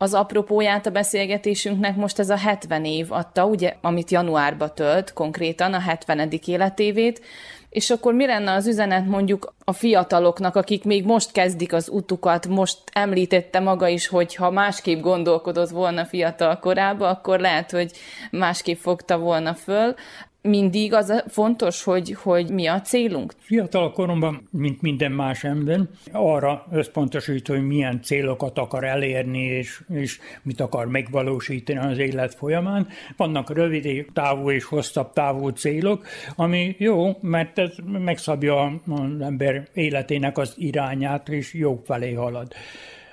az 0.04 0.14
apropóját 0.14 0.86
a 0.86 0.92
beszélgetésünknek 0.92 1.96
most 1.96 2.20
ez 2.20 2.30
a 2.30 2.38
70 2.38 2.86
év 2.86 3.12
adta, 3.12 3.46
ugye, 3.46 3.76
amit 3.82 4.12
januárba 4.12 4.74
tölt 4.74 5.14
konkrétan, 5.14 5.74
a 5.74 5.80
70. 5.80 6.30
életévét, 6.46 7.22
és 7.70 7.90
akkor 7.90 8.14
mi 8.14 8.26
lenne 8.26 8.52
az 8.54 8.68
üzenet 8.68 9.06
mondjuk 9.06 9.54
a 9.64 9.74
fiataloknak, 9.74 10.56
akik 10.56 10.84
még 10.84 11.06
most 11.06 11.32
kezdik 11.32 11.74
az 11.74 11.90
utukat, 11.90 12.48
most 12.48 12.78
említette 12.92 13.60
maga 13.60 13.88
is, 13.88 14.08
hogy 14.08 14.36
ha 14.36 14.52
másképp 14.52 15.02
gondolkodott 15.02 15.70
volna 15.70 16.06
fiatal 16.06 16.60
korába, 16.60 17.08
akkor 17.10 17.40
lehet, 17.40 17.72
hogy 17.72 17.92
másképp 18.32 18.78
fogta 18.78 19.18
volna 19.18 19.54
föl 19.54 19.96
mindig 20.44 20.94
az 20.94 21.24
fontos, 21.28 21.84
hogy, 21.84 22.14
hogy 22.14 22.52
mi 22.52 22.68
a 22.68 22.82
célunk? 22.82 23.34
Fiatal 23.40 23.92
koromban, 23.92 24.48
mint 24.52 24.82
minden 24.82 25.12
más 25.12 25.44
ember, 25.44 25.80
arra 26.12 26.66
összpontosít, 26.72 27.48
hogy 27.48 27.68
milyen 27.68 28.02
célokat 28.02 28.58
akar 28.58 28.84
elérni, 28.84 29.40
és, 29.40 29.82
és 29.94 30.20
mit 30.42 30.62
akar 30.62 30.88
megvalósítani 30.88 31.80
az 31.80 31.98
élet 31.98 32.34
folyamán. 32.34 32.88
Vannak 33.18 33.54
rövid 33.54 34.06
távú 34.14 34.52
és 34.52 34.64
hosszabb 34.64 35.14
távú 35.14 35.48
célok, 35.48 36.06
ami 36.36 36.76
jó, 36.78 37.18
mert 37.22 37.60
ez 37.60 37.72
megszabja 37.86 38.66
az 38.66 39.22
ember 39.22 39.68
életének 39.74 40.38
az 40.38 40.54
irányát, 40.58 41.30
és 41.30 41.54
jó 41.54 41.82
felé 41.86 42.14
halad. 42.14 42.54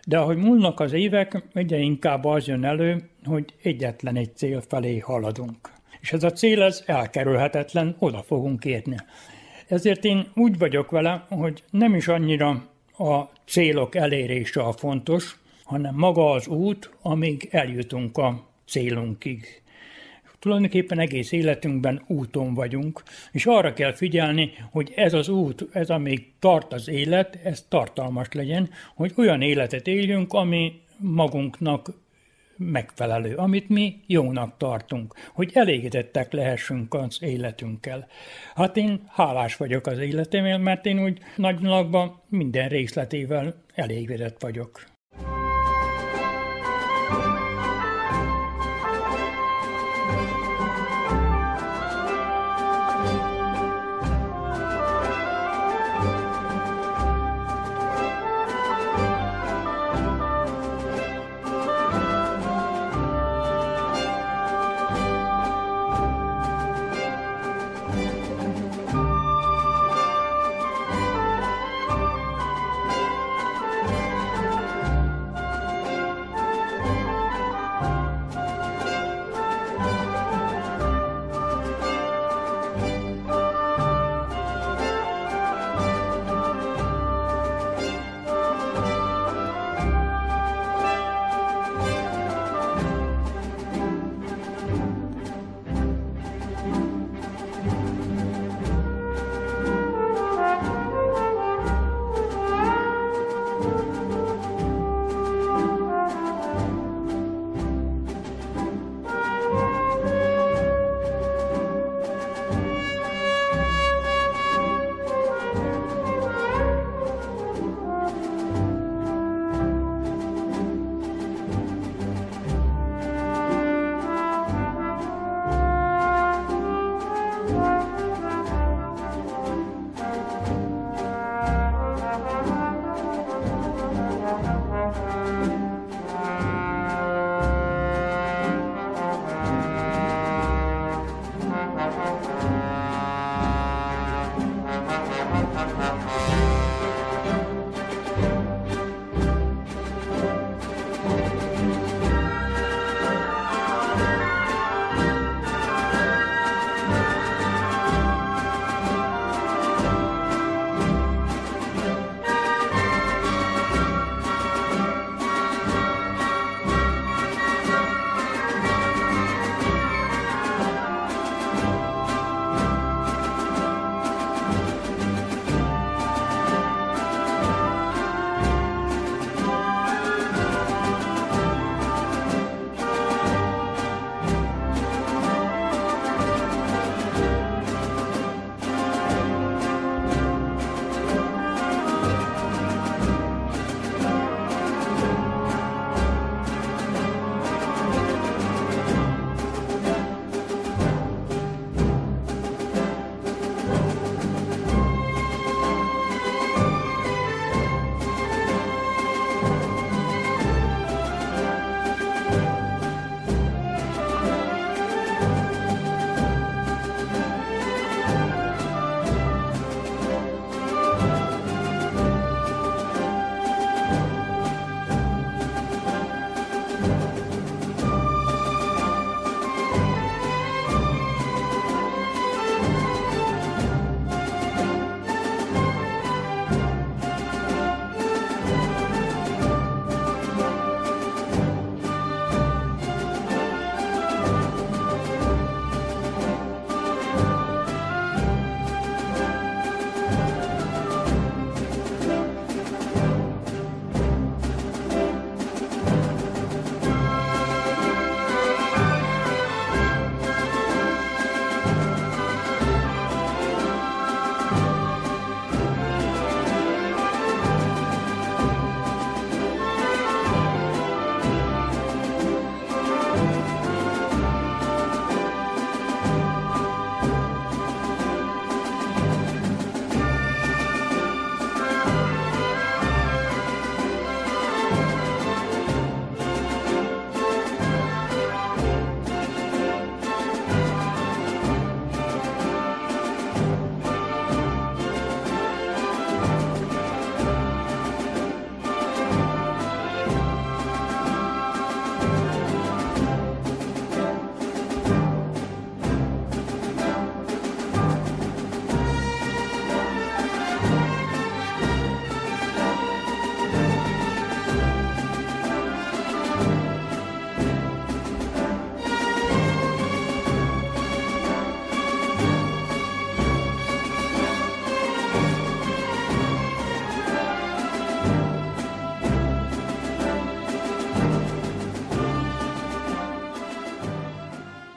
De 0.07 0.19
ahogy 0.19 0.37
múlnak 0.37 0.81
az 0.81 0.93
évek, 0.93 1.43
egyre 1.53 1.79
inkább 1.79 2.25
az 2.25 2.47
jön 2.47 2.65
elő, 2.65 3.09
hogy 3.25 3.45
egyetlen 3.63 4.17
egy 4.17 4.37
cél 4.37 4.63
felé 4.69 4.99
haladunk 4.99 5.79
és 6.01 6.13
ez 6.13 6.23
a 6.23 6.33
cél 6.33 6.63
ez 6.63 6.83
elkerülhetetlen, 6.87 7.97
oda 7.99 8.23
fogunk 8.23 8.65
érni. 8.65 8.97
Ezért 9.69 10.05
én 10.05 10.27
úgy 10.35 10.59
vagyok 10.59 10.91
vele, 10.91 11.27
hogy 11.29 11.63
nem 11.71 11.95
is 11.95 12.09
annyira 12.09 12.49
a 12.99 13.21
célok 13.47 13.95
elérése 13.95 14.63
a 14.63 14.73
fontos, 14.73 15.39
hanem 15.65 15.95
maga 15.95 16.31
az 16.31 16.47
út, 16.47 16.91
amíg 17.03 17.49
eljutunk 17.51 18.19
a 18.19 18.47
célunkig. 18.67 19.63
Tulajdonképpen 20.39 20.99
egész 20.99 21.33
életünkben 21.33 22.03
úton 22.07 22.55
vagyunk, 22.55 23.03
és 23.33 23.47
arra 23.47 23.73
kell 23.73 23.95
figyelni, 23.95 24.51
hogy 24.71 24.93
ez 24.97 25.15
az 25.15 25.29
út, 25.29 25.67
ez 25.73 25.91
amíg 25.91 26.33
tart 26.39 26.73
az 26.73 26.89
élet, 26.89 27.39
ez 27.45 27.65
tartalmas 27.69 28.27
legyen, 28.33 28.71
hogy 28.95 29.13
olyan 29.17 29.43
életet 29.43 29.87
éljünk, 29.87 30.33
ami 30.33 30.81
magunknak 30.97 31.93
megfelelő, 32.61 33.35
amit 33.35 33.69
mi 33.69 34.01
jónak 34.07 34.57
tartunk, 34.57 35.15
hogy 35.33 35.51
elégedettek 35.55 36.33
lehessünk 36.33 36.95
az 36.95 37.19
életünkkel. 37.21 38.07
Hát 38.55 38.77
én 38.77 39.03
hálás 39.09 39.57
vagyok 39.57 39.87
az 39.87 39.99
életemért, 39.99 40.63
mert 40.63 40.87
én 40.87 41.03
úgy 41.03 41.19
nagynalakban 41.37 42.21
minden 42.29 42.69
részletével 42.69 43.55
elégedett 43.75 44.41
vagyok. 44.41 44.89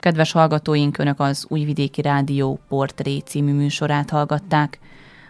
Kedves 0.04 0.32
hallgatóink, 0.32 0.98
Önök 0.98 1.20
az 1.20 1.46
Újvidéki 1.50 2.02
Rádió 2.02 2.60
Portré 2.68 3.18
című 3.18 3.54
műsorát 3.54 4.10
hallgatták, 4.10 4.80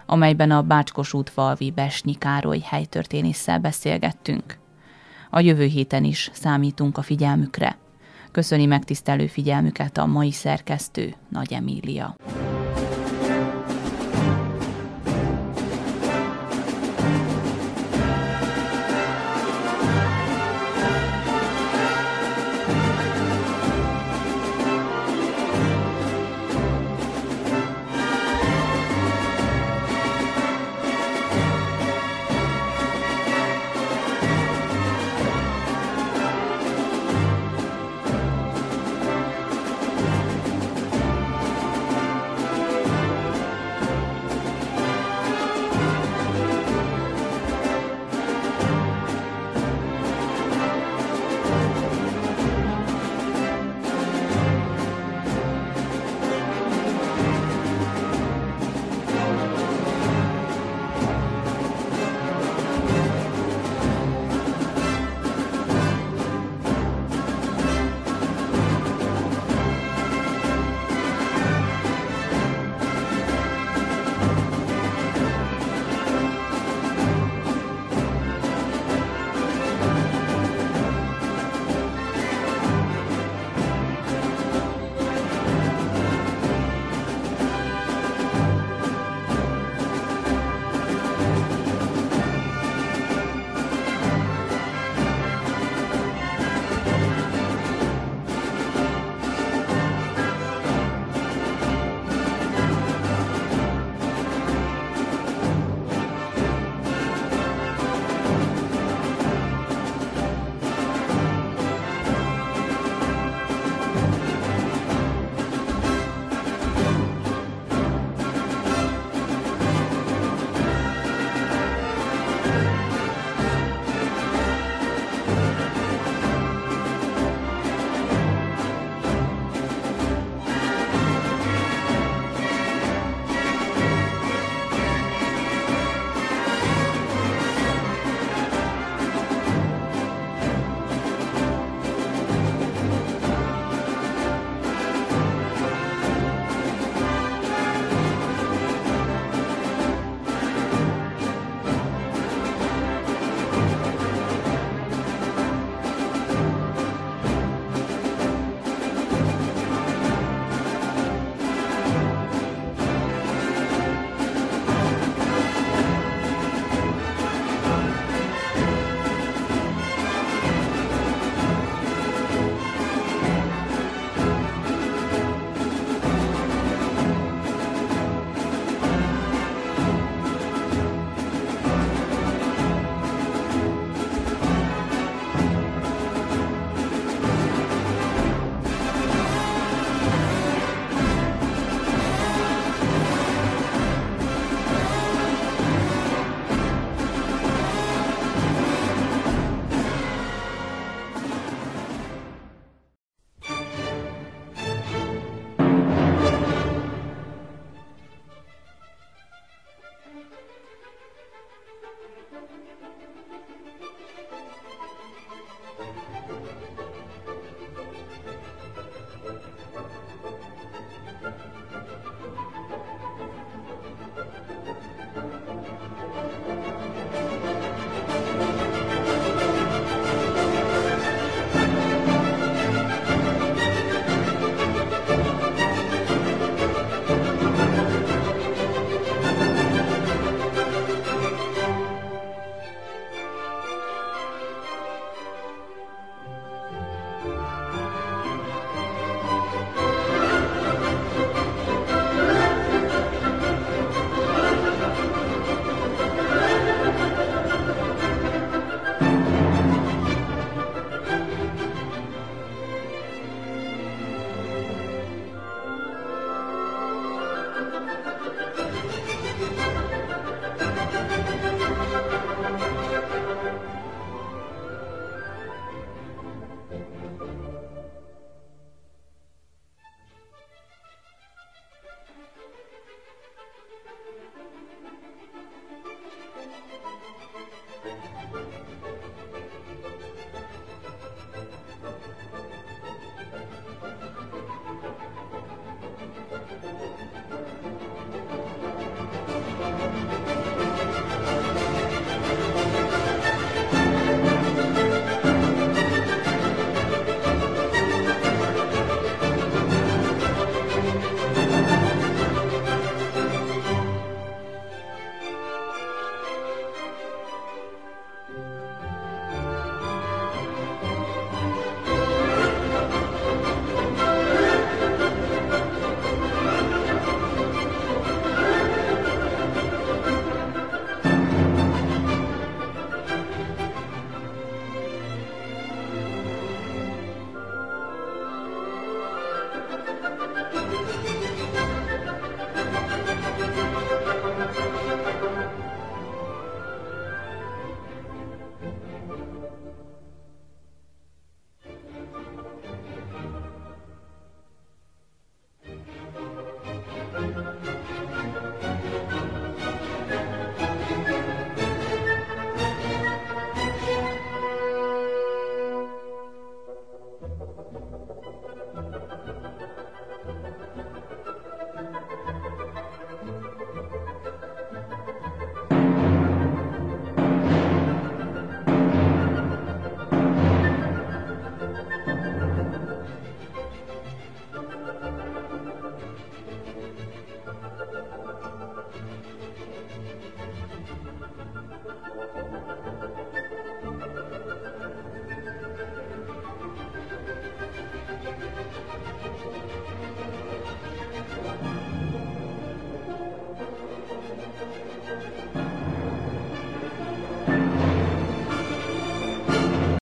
amelyben 0.05 0.51
a 0.51 0.61
Bácskos 0.61 1.13
útfalvi 1.13 1.71
Besnyi 1.71 2.13
Károly 2.13 2.59
helytörténésszel 2.59 3.59
beszélgettünk. 3.59 4.57
A 5.29 5.39
jövő 5.39 5.65
héten 5.65 6.03
is 6.03 6.29
számítunk 6.33 6.97
a 6.97 7.01
figyelmükre. 7.01 7.77
Köszöni 8.31 8.65
megtisztelő 8.65 9.27
figyelmüket 9.27 9.97
a 9.97 10.05
mai 10.05 10.31
szerkesztő 10.31 11.13
Nagy 11.29 11.53
Emília. 11.53 12.15